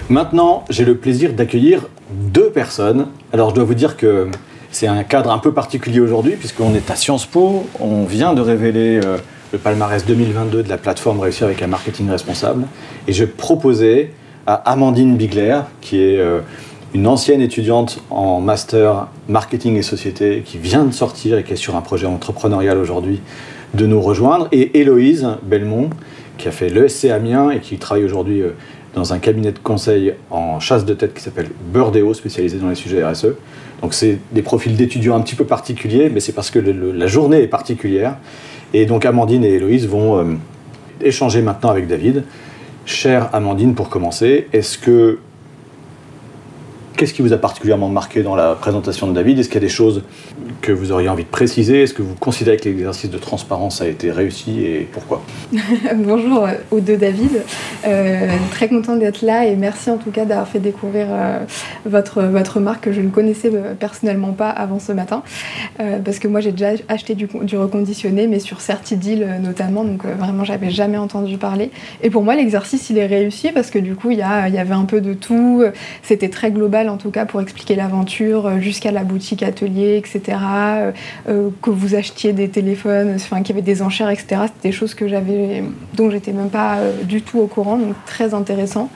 Maintenant, 0.09 0.64
j'ai 0.70 0.87
le 0.87 0.96
plaisir 0.96 1.35
d'accueillir 1.35 1.87
deux 2.11 2.48
personnes. 2.48 3.09
Alors, 3.35 3.51
je 3.51 3.57
dois 3.57 3.64
vous 3.64 3.74
dire 3.74 3.98
que 3.98 4.29
c'est 4.70 4.87
un 4.87 5.03
cadre 5.03 5.31
un 5.31 5.37
peu 5.37 5.53
particulier 5.53 6.01
aujourd'hui, 6.01 6.37
puisqu'on 6.37 6.74
est 6.74 6.90
à 6.90 6.96
Sciences 6.96 7.27
Po. 7.27 7.66
On 7.79 8.05
vient 8.05 8.33
de 8.33 8.40
révéler 8.40 9.01
euh, 9.05 9.18
le 9.53 9.59
palmarès 9.59 10.07
2022 10.07 10.62
de 10.62 10.68
la 10.70 10.79
plateforme 10.79 11.20
Réussir 11.20 11.44
avec 11.46 11.61
un 11.61 11.66
marketing 11.66 12.09
responsable. 12.09 12.64
Et 13.07 13.12
je 13.12 13.27
proposais 13.27 14.12
à 14.46 14.55
Amandine 14.55 15.18
Bigler, 15.18 15.61
qui 15.83 16.03
est 16.03 16.18
euh, 16.18 16.40
une 16.94 17.07
ancienne 17.07 17.42
étudiante 17.42 18.03
en 18.09 18.40
master 18.40 19.09
marketing 19.29 19.77
et 19.77 19.83
société, 19.83 20.42
qui 20.42 20.57
vient 20.57 20.85
de 20.85 20.92
sortir 20.94 21.37
et 21.37 21.44
qui 21.44 21.53
est 21.53 21.57
sur 21.57 21.77
un 21.77 21.83
projet 21.83 22.07
entrepreneurial 22.07 22.79
aujourd'hui, 22.79 23.20
de 23.74 23.85
nous 23.85 24.01
rejoindre. 24.01 24.48
Et 24.53 24.81
Héloïse 24.81 25.29
Belmont, 25.42 25.90
qui 26.38 26.48
a 26.48 26.51
fait 26.51 26.68
l'ESC 26.68 27.07
Amiens 27.07 27.51
et 27.51 27.61
qui 27.61 27.77
travaille 27.77 28.05
aujourd'hui 28.05 28.40
euh, 28.40 28.51
dans 28.94 29.12
un 29.12 29.18
cabinet 29.18 29.53
de 29.53 29.59
conseil 29.59 30.14
en 30.31 30.61
chasse 30.61 30.85
de 30.85 30.94
tête 30.94 31.12
qui 31.14 31.20
s'appelle 31.20 31.51
Burdeo, 31.72 32.14
spécialisé 32.14 32.59
dans 32.59 32.68
les 32.68 32.74
sujets 32.74 33.05
RSE. 33.05 33.35
Donc 33.83 33.94
c'est 33.94 34.18
des 34.33 34.42
profils 34.42 34.74
d'étudiants 34.74 35.16
un 35.16 35.20
petit 35.20 35.35
peu 35.35 35.44
particuliers, 35.44 36.11
mais 36.12 36.20
c'est 36.20 36.33
parce 36.33 36.51
que 36.51 36.59
la 36.59 37.07
journée 37.07 37.42
est 37.42 37.48
particulière. 37.48 38.16
Et 38.72 38.87
donc 38.87 39.05
Amandine 39.05 39.44
et 39.44 39.55
Héloïse 39.55 39.87
vont 39.87 40.18
euh, 40.18 40.24
échanger 41.03 41.42
maintenant 41.42 41.70
avec 41.70 41.87
David. 41.87 42.24
Chère 42.87 43.29
Amandine, 43.35 43.74
pour 43.74 43.90
commencer, 43.90 44.48
est-ce 44.53 44.79
que 44.79 45.18
Qu'est-ce 46.98 47.14
qui 47.14 47.22
vous 47.22 47.32
a 47.32 47.37
particulièrement 47.37 47.88
marqué 47.88 48.24
dans 48.24 48.34
la 48.34 48.56
présentation 48.56 49.06
de 49.06 49.12
David? 49.12 49.38
Est-ce 49.38 49.48
qu'il 49.48 49.54
y 49.54 49.64
a 49.64 49.68
des 49.68 49.72
choses 49.72 50.02
que 50.62 50.72
vous 50.72 50.90
auriez 50.90 51.08
envie 51.08 51.22
de 51.22 51.28
préciser? 51.28 51.84
Est-ce 51.84 51.94
que 51.94 52.02
vous 52.02 52.16
considérez 52.16 52.56
que 52.56 52.64
l'exercice 52.64 53.08
de 53.08 53.18
transparence 53.18 53.80
a 53.80 53.87
été 53.87 54.11
réussi 54.11 54.64
et 54.64 54.88
pourquoi? 54.90 55.22
Bonjour 55.94 56.46
euh, 56.46 56.54
aux 56.72 56.80
deux 56.80 56.96
David. 56.96 57.44
Euh, 57.87 58.26
très 58.50 58.68
content 58.68 58.96
d'être 58.96 59.22
là 59.22 59.46
et 59.46 59.54
merci 59.54 59.90
en 59.92 59.96
tout 59.96 60.11
cas 60.11 60.24
d'avoir 60.24 60.48
fait 60.48 60.58
découvrir 60.58 61.06
euh, 61.08 61.38
votre, 61.87 62.24
votre 62.24 62.58
marque 62.58 62.87
que 62.87 62.92
je 62.92 63.00
ne 63.00 63.11
connaissais 63.11 63.52
personnellement 63.78 64.32
pas 64.32 64.50
avant 64.50 64.80
ce 64.80 64.90
matin. 64.90 65.22
Parce 66.04 66.18
que 66.18 66.26
moi 66.26 66.40
j'ai 66.40 66.50
déjà 66.50 66.72
acheté 66.88 67.14
du, 67.14 67.28
reconditionné, 67.56 68.26
mais 68.26 68.40
sur 68.40 68.61
Certidil 68.61 69.24
notamment, 69.40 69.84
donc 69.84 70.04
vraiment 70.04 70.42
j'avais 70.42 70.70
jamais 70.70 70.98
entendu 70.98 71.38
parler. 71.38 71.70
Et 72.02 72.11
pour 72.11 72.24
moi 72.24 72.34
l'exercice 72.34 72.90
il 72.90 72.98
est 72.98 73.06
réussi 73.06 73.52
parce 73.52 73.70
que 73.70 73.78
du 73.78 73.94
coup 73.94 74.11
il 74.11 74.18
y 74.18 74.22
avait 74.22 74.74
un 74.74 74.84
peu 74.84 75.00
de 75.00 75.14
tout. 75.14 75.62
C'était 76.02 76.28
très 76.28 76.50
global 76.50 76.88
en 76.88 76.96
tout 76.96 77.11
cas 77.11 77.27
pour 77.27 77.40
expliquer 77.40 77.74
l'aventure 77.74 78.46
euh, 78.46 78.59
jusqu'à 78.61 78.92
la 78.92 79.05
boutique 79.05 79.42
atelier, 79.42 79.96
etc. 79.96 80.38
Euh, 80.38 80.92
euh, 81.29 81.51
que 81.62 81.70
vous 81.70 81.94
achetiez 81.94 82.33
des 82.33 82.48
téléphones, 82.48 83.14
enfin 83.16 83.42
qu'il 83.42 83.55
y 83.55 83.59
avait 83.59 83.66
des 83.66 83.83
enchères, 83.83 84.11
etc. 84.11 84.42
C'était 84.46 84.68
des 84.68 84.72
choses 84.72 84.94
que 84.94 85.09
j'avais, 85.09 85.62
dont 85.94 86.11
j'étais 86.11 86.33
même 86.33 86.51
pas 86.51 86.79
du 87.05 87.22
tout 87.22 87.38
au 87.38 87.46
courant, 87.46 87.79
donc 87.79 87.94
très 88.07 88.35
intéressant. 88.35 88.90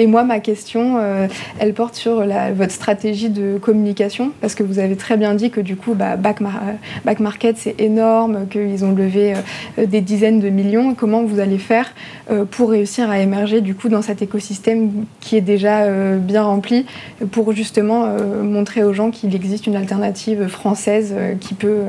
Et 0.00 0.06
moi, 0.06 0.22
ma 0.22 0.38
question, 0.38 0.98
euh, 0.98 1.26
elle 1.58 1.74
porte 1.74 1.96
sur 1.96 2.24
votre 2.54 2.70
stratégie 2.70 3.30
de 3.30 3.58
communication, 3.58 4.30
parce 4.40 4.54
que 4.54 4.62
vous 4.62 4.78
avez 4.78 4.94
très 4.94 5.16
bien 5.16 5.34
dit 5.34 5.50
que 5.50 5.60
du 5.60 5.74
coup, 5.74 5.94
bah, 5.94 6.16
Back, 6.16 6.38
Back 7.04 7.18
Market, 7.18 7.56
c'est 7.58 7.80
énorme, 7.80 8.46
qu'ils 8.48 8.84
ont 8.84 8.92
levé 8.92 9.34
euh, 9.78 9.86
des 9.86 10.00
dizaines 10.00 10.38
de 10.38 10.50
millions. 10.50 10.94
Comment 10.94 11.24
vous 11.24 11.40
allez 11.40 11.58
faire 11.58 11.92
euh, 12.30 12.44
pour 12.44 12.70
réussir 12.70 13.10
à 13.10 13.18
émerger 13.18 13.60
du 13.60 13.74
coup 13.74 13.88
dans 13.88 14.02
cet 14.02 14.22
écosystème 14.22 15.04
qui 15.20 15.36
est 15.36 15.40
déjà 15.40 15.88
bien 16.18 16.42
rempli, 16.42 16.86
pour 17.32 17.52
justement 17.52 18.06
montrer 18.42 18.84
aux 18.84 18.92
gens 18.92 19.10
qu'il 19.10 19.34
existe 19.34 19.66
une 19.66 19.76
alternative 19.76 20.46
française 20.46 21.14
qui 21.40 21.54
peut 21.54 21.82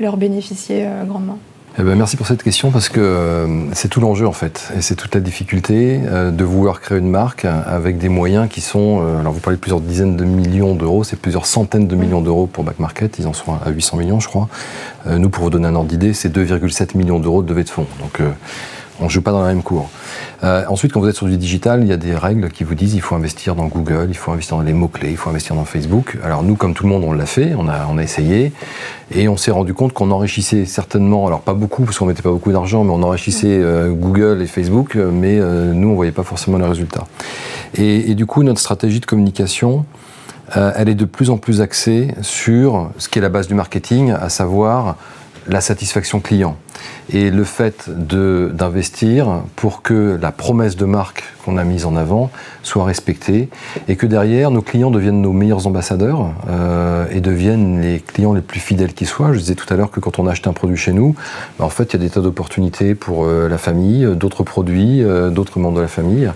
leur 0.00 0.16
bénéficier 0.16 0.86
grandement? 1.06 1.38
Eh 1.76 1.82
ben, 1.82 1.96
merci 1.96 2.16
pour 2.16 2.28
cette 2.28 2.44
question 2.44 2.70
parce 2.70 2.88
que 2.88 3.00
euh, 3.00 3.72
c'est 3.72 3.88
tout 3.88 3.98
l'enjeu 3.98 4.28
en 4.28 4.32
fait 4.32 4.72
et 4.76 4.80
c'est 4.80 4.94
toute 4.94 5.12
la 5.12 5.20
difficulté 5.20 6.00
euh, 6.04 6.30
de 6.30 6.44
vouloir 6.44 6.80
créer 6.80 6.98
une 6.98 7.10
marque 7.10 7.44
avec 7.44 7.98
des 7.98 8.08
moyens 8.08 8.48
qui 8.48 8.60
sont, 8.60 9.02
euh, 9.02 9.18
alors 9.18 9.32
vous 9.32 9.40
parlez 9.40 9.56
de 9.56 9.60
plusieurs 9.60 9.80
dizaines 9.80 10.16
de 10.16 10.24
millions 10.24 10.76
d'euros, 10.76 11.02
c'est 11.02 11.18
plusieurs 11.18 11.46
centaines 11.46 11.88
de 11.88 11.96
millions 11.96 12.20
d'euros 12.20 12.46
pour 12.46 12.62
Back 12.62 12.78
Market, 12.78 13.18
ils 13.18 13.26
en 13.26 13.32
sont 13.32 13.54
à 13.54 13.70
800 13.70 13.96
millions 13.96 14.20
je 14.20 14.28
crois. 14.28 14.48
Euh, 15.08 15.18
nous 15.18 15.30
pour 15.30 15.42
vous 15.42 15.50
donner 15.50 15.66
un 15.66 15.74
ordre 15.74 15.88
d'idée, 15.88 16.14
c'est 16.14 16.28
2,7 16.28 16.96
millions 16.96 17.18
d'euros 17.18 17.42
de 17.42 17.48
levée 17.48 17.64
de 17.64 17.70
fonds. 17.70 17.88
Donc 18.00 18.20
euh, 18.20 18.30
on 19.00 19.04
ne 19.04 19.08
joue 19.08 19.22
pas 19.22 19.32
dans 19.32 19.42
la 19.42 19.48
même 19.48 19.62
cour. 19.62 19.90
Euh, 20.44 20.64
ensuite, 20.68 20.92
quand 20.92 21.00
vous 21.00 21.08
êtes 21.08 21.16
sur 21.16 21.26
du 21.26 21.36
digital, 21.36 21.82
il 21.82 21.88
y 21.88 21.92
a 21.92 21.96
des 21.96 22.14
règles 22.14 22.50
qui 22.50 22.64
vous 22.64 22.74
disent 22.74 22.94
il 22.94 23.00
faut 23.00 23.14
investir 23.14 23.54
dans 23.54 23.66
Google, 23.66 24.06
il 24.08 24.16
faut 24.16 24.30
investir 24.30 24.56
dans 24.56 24.62
les 24.62 24.72
mots-clés, 24.72 25.10
il 25.10 25.16
faut 25.16 25.30
investir 25.30 25.56
dans 25.56 25.64
Facebook. 25.64 26.18
Alors 26.22 26.42
nous, 26.42 26.54
comme 26.54 26.74
tout 26.74 26.84
le 26.84 26.90
monde, 26.90 27.04
on 27.04 27.12
l'a 27.12 27.26
fait, 27.26 27.54
on 27.56 27.68
a, 27.68 28.02
essayé, 28.02 28.52
et 29.10 29.28
on 29.28 29.36
s'est 29.36 29.50
rendu 29.50 29.74
compte 29.74 29.92
qu'on 29.92 30.10
enrichissait 30.10 30.64
certainement, 30.64 31.26
alors 31.26 31.40
pas 31.40 31.54
beaucoup, 31.54 31.84
parce 31.84 31.98
qu'on 31.98 32.06
mettait 32.06 32.22
pas 32.22 32.30
beaucoup 32.30 32.52
d'argent, 32.52 32.84
mais 32.84 32.92
on 32.92 33.02
enrichissait 33.02 33.58
euh, 33.58 33.90
Google 33.90 34.42
et 34.42 34.46
Facebook, 34.46 34.96
mais 34.96 35.38
euh, 35.40 35.72
nous, 35.72 35.88
on 35.88 35.94
voyait 35.94 36.12
pas 36.12 36.22
forcément 36.22 36.58
les 36.58 36.66
résultats. 36.66 37.06
Et, 37.76 38.14
du 38.14 38.26
coup, 38.26 38.42
notre 38.44 38.60
stratégie 38.60 39.00
de 39.00 39.06
communication, 39.06 39.84
elle 40.54 40.88
est 40.88 40.94
de 40.94 41.06
plus 41.06 41.30
en 41.30 41.38
plus 41.38 41.60
axée 41.60 42.14
sur 42.20 42.90
ce 42.98 43.08
qui 43.08 43.18
est 43.18 43.22
la 43.22 43.30
base 43.30 43.48
du 43.48 43.54
marketing, 43.54 44.12
à 44.12 44.28
savoir 44.28 44.94
la 45.46 45.60
satisfaction 45.60 46.20
client 46.20 46.56
et 47.12 47.30
le 47.30 47.44
fait 47.44 47.90
d'investir 47.90 49.42
pour 49.56 49.82
que 49.82 50.18
la 50.20 50.32
promesse 50.32 50.76
de 50.76 50.84
marque 50.84 51.24
qu'on 51.44 51.58
a 51.58 51.64
mise 51.64 51.84
en 51.84 51.96
avant 51.96 52.30
soit 52.62 52.84
respectée 52.84 53.48
et 53.88 53.96
que 53.96 54.06
derrière 54.06 54.50
nos 54.50 54.62
clients 54.62 54.90
deviennent 54.90 55.20
nos 55.20 55.32
meilleurs 55.32 55.66
ambassadeurs 55.66 56.30
euh, 56.48 57.06
et 57.10 57.20
deviennent 57.20 57.80
les 57.80 58.00
clients 58.00 58.32
les 58.32 58.40
plus 58.40 58.60
fidèles 58.60 58.94
qui 58.94 59.04
soient. 59.04 59.32
Je 59.32 59.38
disais 59.38 59.54
tout 59.54 59.72
à 59.72 59.76
l'heure 59.76 59.90
que 59.90 60.00
quand 60.00 60.18
on 60.18 60.26
achète 60.26 60.46
un 60.46 60.52
produit 60.52 60.76
chez 60.76 60.92
nous, 60.92 61.14
bah, 61.58 61.66
en 61.66 61.70
fait 61.70 61.92
il 61.92 62.00
y 62.00 62.02
a 62.02 62.06
des 62.06 62.10
tas 62.10 62.20
d'opportunités 62.20 62.94
pour 62.94 63.24
euh, 63.24 63.48
la 63.48 63.58
famille, 63.58 64.04
euh, 64.04 64.14
d'autres 64.14 64.42
produits, 64.42 65.04
d'autres 65.30 65.58
membres 65.58 65.76
de 65.76 65.82
la 65.82 65.88
famille 65.88 66.30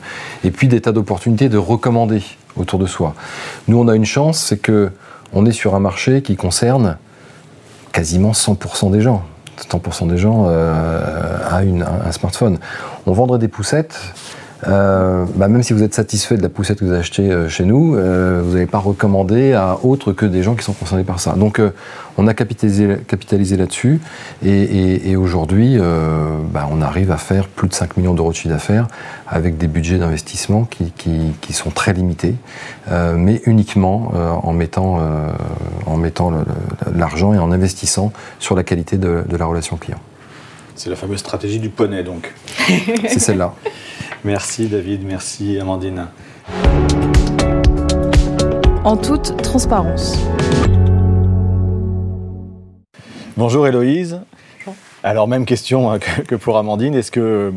et 0.44 0.50
puis 0.50 0.68
des 0.68 0.80
tas 0.80 0.92
d'opportunités 0.92 1.48
de 1.48 1.58
recommander 1.58 2.22
autour 2.56 2.78
de 2.78 2.86
soi. 2.86 3.14
Nous 3.68 3.78
on 3.78 3.88
a 3.88 3.94
une 3.94 4.04
chance, 4.04 4.38
c'est 4.38 4.58
que 4.58 4.90
on 5.32 5.46
est 5.46 5.52
sur 5.52 5.74
un 5.74 5.80
marché 5.80 6.22
qui 6.22 6.36
concerne 6.36 6.96
quasiment 7.98 8.30
100% 8.30 8.92
des 8.92 9.00
gens. 9.00 9.24
100% 9.58 10.06
des 10.06 10.18
gens 10.18 10.46
euh, 10.48 11.36
a 11.50 11.56
un 12.06 12.12
smartphone. 12.12 12.60
On 13.06 13.12
vendrait 13.12 13.40
des 13.40 13.48
poussettes. 13.48 13.98
Euh, 14.66 15.24
bah, 15.36 15.46
même 15.48 15.62
si 15.62 15.72
vous 15.72 15.82
êtes 15.84 15.94
satisfait 15.94 16.36
de 16.36 16.42
la 16.42 16.48
poussette 16.48 16.80
que 16.80 16.84
vous 16.84 16.92
achetez 16.92 17.30
euh, 17.30 17.48
chez 17.48 17.64
nous, 17.64 17.94
euh, 17.94 18.40
vous 18.44 18.54
n'allez 18.54 18.66
pas 18.66 18.78
recommander 18.78 19.52
à 19.52 19.78
autre 19.84 20.12
que 20.12 20.26
des 20.26 20.42
gens 20.42 20.54
qui 20.56 20.64
sont 20.64 20.72
concernés 20.72 21.04
par 21.04 21.20
ça. 21.20 21.34
Donc 21.34 21.60
euh, 21.60 21.70
on 22.16 22.26
a 22.26 22.34
capitalisé, 22.34 22.96
capitalisé 23.06 23.56
là-dessus 23.56 24.00
et, 24.44 24.50
et- 24.50 25.10
et 25.10 25.16
aujourd'hui 25.16 25.78
bah, 26.52 26.68
on 26.72 26.82
arrive 26.82 27.12
à 27.12 27.16
faire 27.16 27.46
plus 27.46 27.68
de 27.68 27.74
5 27.74 27.96
millions 27.96 28.14
d'euros 28.14 28.30
de 28.32 28.36
chiffre 28.36 28.48
d'affaires 28.52 28.88
avec 29.28 29.56
des 29.58 29.68
budgets 29.68 29.98
d'investissement 29.98 30.64
qui, 30.64 30.90
qui- 30.96 31.32
qui 31.40 31.52
sont 31.52 31.70
très 31.70 31.92
limités, 31.92 32.34
mais 33.16 33.40
uniquement 33.46 34.10
en 34.42 34.52
mettant, 34.52 34.98
en 35.86 35.98
l'argent 36.94 37.32
et 37.34 37.38
en 37.38 37.52
investissant 37.52 38.12
sur 38.40 38.56
la 38.56 38.64
qualité 38.64 38.96
de, 38.98 39.22
de 39.28 39.36
la 39.36 39.44
relation 39.44 39.76
client. 39.76 39.98
C'est 40.74 40.90
la 40.90 40.96
fameuse 40.96 41.18
stratégie 41.20 41.58
du 41.60 41.68
poney 41.70 42.02
donc. 42.02 42.32
C'est 43.08 43.20
celle-là. 43.20 43.54
Merci 44.24 44.66
David, 44.66 45.04
merci 45.04 45.58
Amandine. 45.60 46.08
En 48.84 48.96
toute 48.96 49.40
transparence. 49.42 50.18
Bonjour 53.36 53.66
Héloïse. 53.66 54.20
Alors 55.08 55.26
même 55.26 55.46
question 55.46 55.90
hein, 55.90 55.98
que, 55.98 56.34
pour 56.34 56.58
Amandine, 56.58 56.94
est-ce 56.94 57.10
que 57.10 57.54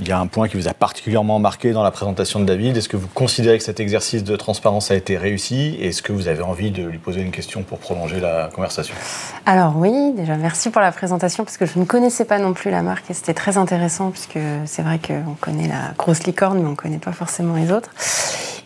il 0.00 0.08
y 0.08 0.10
a 0.10 0.18
un 0.18 0.26
point 0.26 0.48
qui 0.48 0.56
vous 0.56 0.66
a 0.66 0.74
particulièrement 0.74 1.38
marqué 1.38 1.70
dans 1.70 1.84
la 1.84 1.92
présentation 1.92 2.40
de 2.40 2.44
David? 2.44 2.76
Est-ce 2.76 2.88
que 2.88 2.96
vous 2.96 3.06
considérez 3.06 3.58
que 3.58 3.62
cet 3.62 3.78
exercice 3.78 4.24
de 4.24 4.34
transparence 4.34 4.90
a 4.90 4.96
été 4.96 5.16
réussi? 5.16 5.78
Est-ce 5.80 6.02
que 6.02 6.12
vous 6.12 6.26
avez 6.26 6.42
envie 6.42 6.72
de 6.72 6.82
lui 6.82 6.98
poser 6.98 7.20
une 7.20 7.30
question 7.30 7.62
pour 7.62 7.78
prolonger 7.78 8.18
la 8.18 8.50
conversation? 8.52 8.92
Alors 9.46 9.74
oui, 9.76 10.14
déjà 10.16 10.34
merci 10.34 10.70
pour 10.70 10.80
la 10.80 10.90
présentation 10.90 11.44
parce 11.44 11.58
que 11.58 11.64
je 11.64 11.78
ne 11.78 11.84
connaissais 11.84 12.24
pas 12.24 12.40
non 12.40 12.54
plus 12.54 12.72
la 12.72 12.82
marque 12.82 13.08
et 13.08 13.14
c'était 13.14 13.34
très 13.34 13.56
intéressant 13.56 14.10
puisque 14.10 14.40
c'est 14.64 14.82
vrai 14.82 14.98
qu'on 14.98 15.34
connaît 15.40 15.68
la 15.68 15.92
grosse 15.96 16.24
licorne 16.24 16.58
mais 16.58 16.66
on 16.66 16.72
ne 16.72 16.74
connaît 16.74 16.98
pas 16.98 17.12
forcément 17.12 17.54
les 17.54 17.70
autres. 17.70 17.90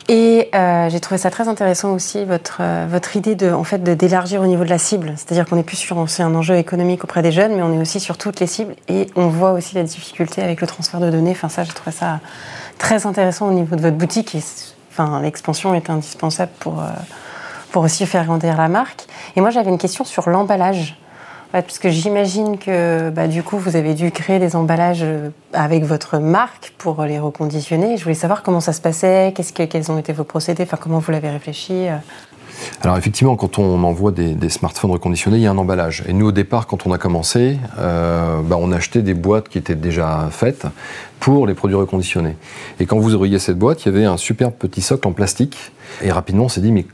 Et 0.09 0.51
euh, 0.55 0.90
j'ai 0.90 1.01
trouvé 1.01 1.17
ça 1.17 1.31
très 1.31 1.49
intéressant 1.49 1.93
aussi 1.93 2.27
votre 2.27 2.59
euh, 2.61 2.87
votre 2.88 3.17
idée 3.17 3.35
de 3.35 3.51
en 3.51 3.64
fait 3.64 3.83
d'élargir 3.83 4.43
au 4.43 4.47
niveau 4.47 4.62
de 4.62 4.69
la 4.69 4.77
cible, 4.77 5.14
c'est-à-dire 5.17 5.47
qu'on 5.47 5.57
est 5.57 5.62
plus 5.62 5.79
sur 5.79 6.09
c'est 6.11 6.23
un 6.23 6.35
enjeu 6.35 6.57
économique 6.57 7.05
auprès 7.05 7.23
des 7.23 7.33
jeunes, 7.33 7.57
mais 7.57 7.62
on 7.62 7.73
est 7.73 7.81
aussi 7.81 8.01
sur 8.01 8.19
toutes 8.19 8.38
les 8.38 8.47
cibles 8.47 8.75
et 8.88 9.07
on 9.17 9.29
voit 9.29 9.53
aussi 9.53 9.75
la 9.75 9.83
difficulté 9.83 10.43
avec 10.43 10.61
le 10.61 10.67
transfert 10.67 11.01
de 11.01 11.11
données. 11.11 11.31
Enfin 11.31 11.49
ça, 11.49 11.64
j'ai 11.64 11.73
trouvé 11.73 11.90
ça 11.90 12.21
très 12.79 13.07
intéressant 13.07 13.49
au 13.49 13.53
niveau 13.53 13.77
de 13.77 13.81
votre 13.81 13.97
boutique 13.97 14.35
et 14.35 14.43
enfin 14.90 15.23
l'expansion 15.23 15.75
est 15.75 15.88
indispensable 15.88 16.53
pour 16.61 16.81
euh, 16.81 16.88
pour 17.73 17.83
aussi 17.83 18.05
faire 18.05 18.27
grandir 18.27 18.59
la 18.59 18.69
marque. 18.69 19.07
Et 19.37 19.40
moi 19.40 19.49
j'avais 19.49 19.71
une 19.71 19.79
question 19.79 20.05
sur 20.05 20.29
l'emballage. 20.29 20.99
Parce 21.62 21.79
que 21.79 21.88
j'imagine 21.88 22.59
que 22.59 23.11
bah, 23.11 23.29
du 23.29 23.45
coup, 23.45 23.59
vous 23.59 23.77
avez 23.77 23.95
dû 23.95 24.11
créer 24.11 24.40
des 24.40 24.57
emballages 24.57 25.05
euh, 25.05 25.31
avec 25.53 25.85
votre 25.85 26.19
marque 26.19 26.75
pour 26.79 27.05
les 27.05 27.21
reconditionner. 27.21 27.97
Je 27.97 28.03
voulais 28.03 28.17
savoir 28.17 28.43
comment 28.43 28.59
ça 28.59 28.73
se 28.73 28.81
passait, 28.81 29.33
qu'est-ce 29.37 29.53
que, 29.53 29.62
quels 29.62 29.93
ont 29.93 29.99
été 29.99 30.12
vos 30.12 30.25
procédés, 30.25 30.64
enfin 30.64 30.79
comment 30.81 30.99
vous 30.99 31.12
l'avez 31.12 31.31
réfléchi. 31.31 31.87
Alors 32.83 32.96
effectivement, 32.96 33.37
quand 33.37 33.59
on 33.59 33.83
envoie 33.83 34.12
des, 34.12 34.48
smartphones 34.48 34.90
reconditionnés, 34.90 35.38
il 35.38 35.42
y 35.42 35.46
a 35.46 35.50
un 35.50 35.59
emballage. 35.59 36.05
Et 36.07 36.12
nous, 36.12 36.29
au 36.29 36.33
départ, 36.33 36.66
quand 36.66 36.87
on 36.87 36.92
a 36.92 36.98
commencé, 36.98 37.59
euh, 37.79 38.40
bah, 38.42 38.57
on 38.59 38.72
achetait 38.72 39.03
des 39.03 39.14
boîtes 39.14 39.48
qui 39.48 39.59
étaient 39.59 39.74
déjà 39.74 40.29
faites 40.31 40.66
pour 41.20 41.46
les 41.46 41.55
produits 41.55 41.77
reconditionnés. 41.77 42.37
Et 42.81 42.87
quand 42.87 42.98
vous 42.98 43.14
ouvriez 43.14 43.38
cette 43.38 43.59
boîte, 43.59 43.85
il 43.85 43.92
y 43.92 43.96
avait 43.96 44.05
un 44.05 44.16
superbe 44.16 44.53
petit 44.59 44.83
socle 44.83 45.09
en 45.09 45.12
plastique. 45.12 45.72
Et 46.03 46.11
rapidement, 46.11 46.44
on 46.44 46.48
s'est 46.48 46.61
dit, 46.61 46.72
mais 46.72 46.87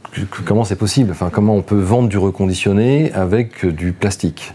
comment 0.45 0.65
c'est 0.65 0.77
possible? 0.77 1.11
Enfin, 1.11 1.31
comment 1.33 1.57
on 1.57 1.63
peut 1.63 1.81
vendre 1.81 2.09
du 2.09 2.19
reconditionné 2.19 3.13
avec 3.13 3.67
du 3.67 3.93
plastique? 3.93 4.53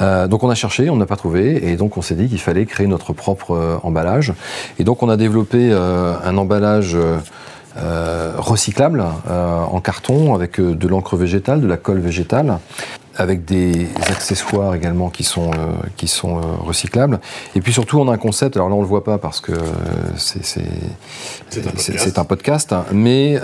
Euh, 0.00 0.28
donc 0.28 0.44
on 0.44 0.50
a 0.50 0.54
cherché, 0.54 0.88
on 0.88 0.96
n'a 0.96 1.06
pas 1.06 1.16
trouvé, 1.16 1.68
et 1.68 1.74
donc 1.74 1.96
on 1.96 2.02
s'est 2.02 2.14
dit 2.14 2.28
qu'il 2.28 2.38
fallait 2.38 2.64
créer 2.64 2.86
notre 2.86 3.12
propre 3.12 3.56
euh, 3.56 3.76
emballage. 3.82 4.34
Et 4.78 4.84
donc 4.84 5.02
on 5.02 5.08
a 5.08 5.16
développé 5.16 5.72
un 5.72 6.36
emballage 6.36 6.96
euh, 7.76 8.20
euh, 8.20 8.34
recyclable 8.38 9.04
euh, 9.28 9.62
en 9.62 9.80
carton 9.80 10.34
avec 10.34 10.58
euh, 10.60 10.74
de 10.74 10.88
l'encre 10.88 11.16
végétale, 11.16 11.60
de 11.60 11.66
la 11.66 11.76
colle 11.76 12.00
végétale. 12.00 12.58
avec 13.16 13.44
des 13.44 13.88
accessoires 14.08 14.74
également 14.74 15.10
qui 15.10 15.24
sont, 15.24 15.50
euh, 15.50 15.72
qui 15.96 16.08
sont 16.08 16.40
recyclables. 16.64 17.20
Et 17.54 17.60
puis 17.60 17.72
surtout, 17.72 17.98
on 17.98 18.08
a 18.08 18.14
un 18.14 18.18
concept, 18.18 18.56
alors 18.56 18.70
là 18.70 18.76
on 18.76 18.80
le 18.80 18.86
voit 18.86 19.04
pas 19.04 19.18
parce 19.18 19.40
que 19.40 19.52
c'est 20.16 20.62
un 22.18 22.20
un 22.20 22.24
podcast, 22.24 22.74
mais 22.92 23.38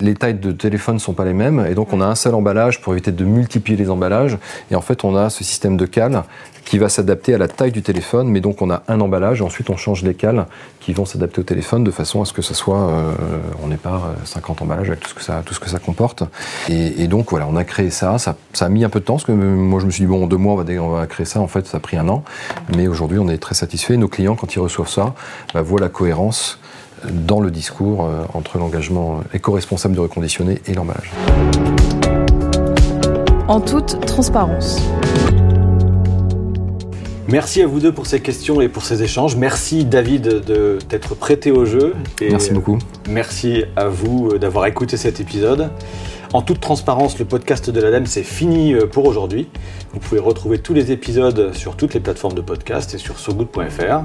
les 0.00 0.14
tailles 0.14 0.34
de 0.34 0.52
téléphone 0.52 0.94
ne 0.94 1.00
sont 1.00 1.14
pas 1.14 1.24
les 1.24 1.34
mêmes, 1.34 1.66
et 1.68 1.74
donc 1.74 1.92
on 1.92 2.00
a 2.00 2.06
un 2.06 2.14
seul 2.14 2.34
emballage 2.34 2.80
pour 2.80 2.94
éviter 2.94 3.12
de 3.12 3.24
multiplier 3.24 3.76
les 3.76 3.90
emballages, 3.90 4.38
et 4.70 4.76
en 4.76 4.80
fait 4.80 5.04
on 5.04 5.14
a 5.16 5.28
ce 5.30 5.44
système 5.44 5.76
de 5.76 5.84
cales 5.84 6.22
qui 6.66 6.78
va 6.78 6.88
s'adapter 6.90 7.32
à 7.32 7.38
la 7.38 7.46
taille 7.48 7.70
du 7.70 7.80
téléphone, 7.80 8.28
mais 8.28 8.40
donc 8.40 8.60
on 8.60 8.70
a 8.70 8.82
un 8.88 9.00
emballage, 9.00 9.40
et 9.40 9.44
ensuite 9.44 9.70
on 9.70 9.76
change 9.76 10.02
les 10.02 10.14
cales 10.14 10.46
qui 10.80 10.92
vont 10.92 11.04
s'adapter 11.04 11.40
au 11.40 11.44
téléphone 11.44 11.84
de 11.84 11.90
façon 11.92 12.20
à 12.20 12.24
ce 12.24 12.32
que 12.32 12.42
ça 12.42 12.54
soit, 12.54 12.88
euh, 12.90 13.12
on 13.62 13.68
n'ait 13.68 13.76
pas 13.76 13.94
euh, 13.94 14.24
50 14.24 14.62
emballages 14.62 14.88
avec 14.88 15.00
tout 15.00 15.08
ce 15.08 15.14
que 15.14 15.22
ça, 15.22 15.42
tout 15.46 15.54
ce 15.54 15.60
que 15.60 15.70
ça 15.70 15.78
comporte. 15.78 16.24
Et, 16.68 17.06
donc 17.06 17.30
voilà, 17.30 17.46
on 17.48 17.54
a 17.56 17.62
créé 17.62 17.90
ça, 17.90 18.18
ça, 18.18 18.34
a 18.60 18.68
mis 18.68 18.84
un 18.84 18.88
peu 18.88 18.98
de 18.98 19.04
temps, 19.04 19.14
parce 19.14 19.24
que 19.24 19.32
euh, 19.32 19.34
moi 19.34 19.78
je 19.80 19.86
me 19.86 19.90
suis 19.92 20.02
dit, 20.02 20.06
bon, 20.08 20.24
en 20.24 20.26
deux 20.26 20.36
mois 20.36 20.54
on 20.54 20.56
va, 20.56 20.64
dé- 20.64 20.78
on 20.80 20.90
va 20.90 21.06
créer 21.06 21.24
ça, 21.24 21.40
en 21.40 21.46
fait 21.46 21.66
ça 21.68 21.76
a 21.76 21.80
pris 21.80 21.96
un 21.96 22.08
an, 22.08 22.24
mais 22.76 22.88
aujourd'hui 22.88 23.20
on 23.20 23.28
est 23.28 23.38
très 23.38 23.54
satisfait. 23.54 23.96
Nos 23.96 24.08
clients, 24.08 24.34
quand 24.34 24.52
ils 24.56 24.60
reçoivent 24.60 24.90
ça, 24.90 25.14
bah, 25.54 25.62
voient 25.62 25.80
la 25.80 25.88
cohérence 25.88 26.58
dans 27.12 27.40
le 27.40 27.52
discours 27.52 28.06
euh, 28.06 28.24
entre 28.34 28.58
l'engagement 28.58 29.20
éco-responsable 29.32 29.94
de 29.94 30.00
reconditionner 30.00 30.60
et 30.66 30.74
l'emballage. 30.74 31.12
En 33.46 33.60
toute 33.60 34.04
transparence. 34.04 34.82
Merci 37.28 37.60
à 37.60 37.66
vous 37.66 37.80
deux 37.80 37.92
pour 37.92 38.06
ces 38.06 38.20
questions 38.20 38.60
et 38.60 38.68
pour 38.68 38.84
ces 38.84 39.02
échanges. 39.02 39.34
Merci 39.34 39.84
David 39.84 40.44
de 40.44 40.78
t'être 40.88 41.16
prêté 41.16 41.50
au 41.50 41.64
jeu. 41.64 41.94
Et 42.20 42.30
Merci 42.30 42.52
beaucoup. 42.52 42.78
Merci 43.08 43.64
à 43.74 43.88
vous 43.88 44.30
euh, 44.30 44.38
d'avoir 44.38 44.66
écouté 44.66 44.96
cet 44.96 45.18
épisode. 45.18 45.70
En 46.32 46.42
toute 46.42 46.60
transparence, 46.60 47.18
le 47.18 47.24
podcast 47.24 47.68
de 47.68 47.80
l'ADEME, 47.80 48.06
c'est 48.06 48.22
fini 48.22 48.74
euh, 48.74 48.86
pour 48.86 49.06
aujourd'hui. 49.06 49.48
Vous 49.92 49.98
pouvez 49.98 50.20
retrouver 50.20 50.58
tous 50.58 50.72
les 50.72 50.92
épisodes 50.92 51.52
sur 51.52 51.76
toutes 51.76 51.94
les 51.94 52.00
plateformes 52.00 52.34
de 52.34 52.42
podcast 52.42 52.94
et 52.94 52.98
sur 52.98 53.18
sogood.fr. 53.18 54.02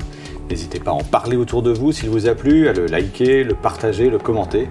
N'hésitez 0.50 0.80
pas 0.80 0.92
à 0.92 0.96
en 0.96 1.04
parler 1.04 1.38
autour 1.38 1.62
de 1.62 1.72
vous 1.72 1.92
s'il 1.92 2.10
vous 2.10 2.28
a 2.28 2.34
plu, 2.34 2.70
à 2.70 2.74
le 2.74 2.88
liker, 2.88 3.44
le 3.44 3.54
partager, 3.54 4.10
le 4.10 4.18
commenter. 4.18 4.68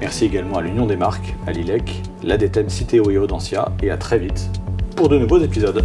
Merci 0.00 0.24
également 0.24 0.56
à 0.56 0.62
l'Union 0.62 0.86
des 0.86 0.96
marques, 0.96 1.34
à 1.46 1.52
l'ILEC, 1.52 2.02
l'ADETEM 2.22 2.70
Citeo 2.70 3.10
et 3.10 3.18
Audencia, 3.18 3.72
et 3.82 3.90
à 3.90 3.98
très 3.98 4.18
vite 4.18 4.48
pour 4.96 5.08
de 5.08 5.18
nouveaux 5.18 5.38
épisodes. 5.38 5.82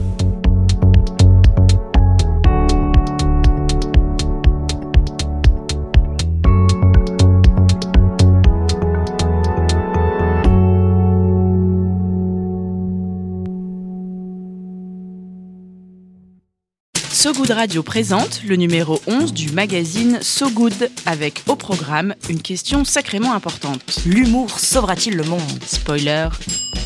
So 17.25 17.33
Good 17.33 17.49
Radio 17.49 17.81
présente 17.81 18.43
le 18.43 18.55
numéro 18.55 19.01
11 19.07 19.33
du 19.33 19.51
magazine 19.51 20.19
So 20.21 20.47
Good 20.51 20.91
avec 21.07 21.41
au 21.47 21.55
programme 21.55 22.13
une 22.29 22.39
question 22.39 22.85
sacrément 22.85 23.33
importante. 23.33 23.99
L'humour 24.05 24.59
sauvera-t-il 24.59 25.17
le 25.17 25.23
monde? 25.23 25.41
Spoiler, 25.65 26.27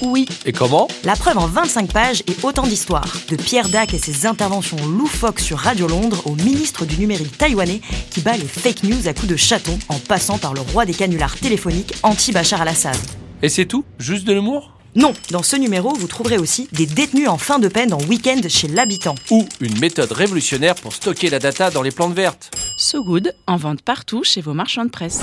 oui. 0.02 0.30
Et 0.46 0.54
comment? 0.54 0.88
La 1.04 1.18
preuve 1.18 1.40
en 1.40 1.46
25 1.46 1.92
pages 1.92 2.24
et 2.26 2.38
autant 2.44 2.66
d'histoires. 2.66 3.18
De 3.28 3.36
Pierre 3.36 3.68
Dac 3.68 3.94
et 3.94 3.98
ses 3.98 4.28
interventions 4.28 4.78
loufoques 4.88 5.42
sur 5.42 5.58
Radio 5.58 5.90
Londres 5.90 6.22
au 6.26 6.36
ministre 6.36 6.86
du 6.86 6.98
numérique 6.98 7.38
taïwanais 7.38 7.82
qui 8.10 8.22
bat 8.22 8.38
les 8.38 8.48
fake 8.48 8.84
news 8.84 9.10
à 9.10 9.14
coups 9.14 9.28
de 9.28 9.36
chaton 9.36 9.78
en 9.90 10.00
passant 10.00 10.38
par 10.38 10.54
le 10.54 10.62
roi 10.62 10.86
des 10.86 10.94
canulars 10.94 11.36
téléphoniques 11.36 11.96
anti-Bachar 12.02 12.62
al-Assad. 12.62 12.96
Et 13.44 13.50
c'est 13.50 13.66
tout? 13.66 13.84
Juste 14.00 14.24
de 14.24 14.32
l'humour? 14.32 14.79
Non, 14.96 15.14
dans 15.30 15.44
ce 15.44 15.56
numéro, 15.56 15.94
vous 15.94 16.08
trouverez 16.08 16.38
aussi 16.38 16.68
des 16.72 16.88
détenus 16.88 17.28
en 17.28 17.38
fin 17.38 17.60
de 17.60 17.68
peine 17.68 17.94
en 17.94 18.02
week-end 18.06 18.42
chez 18.48 18.68
l'habitant. 18.68 19.16
Ou 19.30 19.48
une 19.62 19.78
méthode 19.80 20.12
révolutionnaire 20.12 20.76
pour 20.76 20.94
stocker 20.94 21.30
la 21.30 21.40
data 21.40 21.70
dans 21.70 21.84
les 21.84 21.92
plantes 21.92 22.14
vertes 22.14 22.52
So 22.78 23.04
Good 23.04 23.36
en 23.46 23.58
vente 23.58 23.82
partout 23.82 24.24
chez 24.24 24.42
vos 24.42 24.54
marchands 24.54 24.86
de 24.86 24.90
presse. 24.90 25.22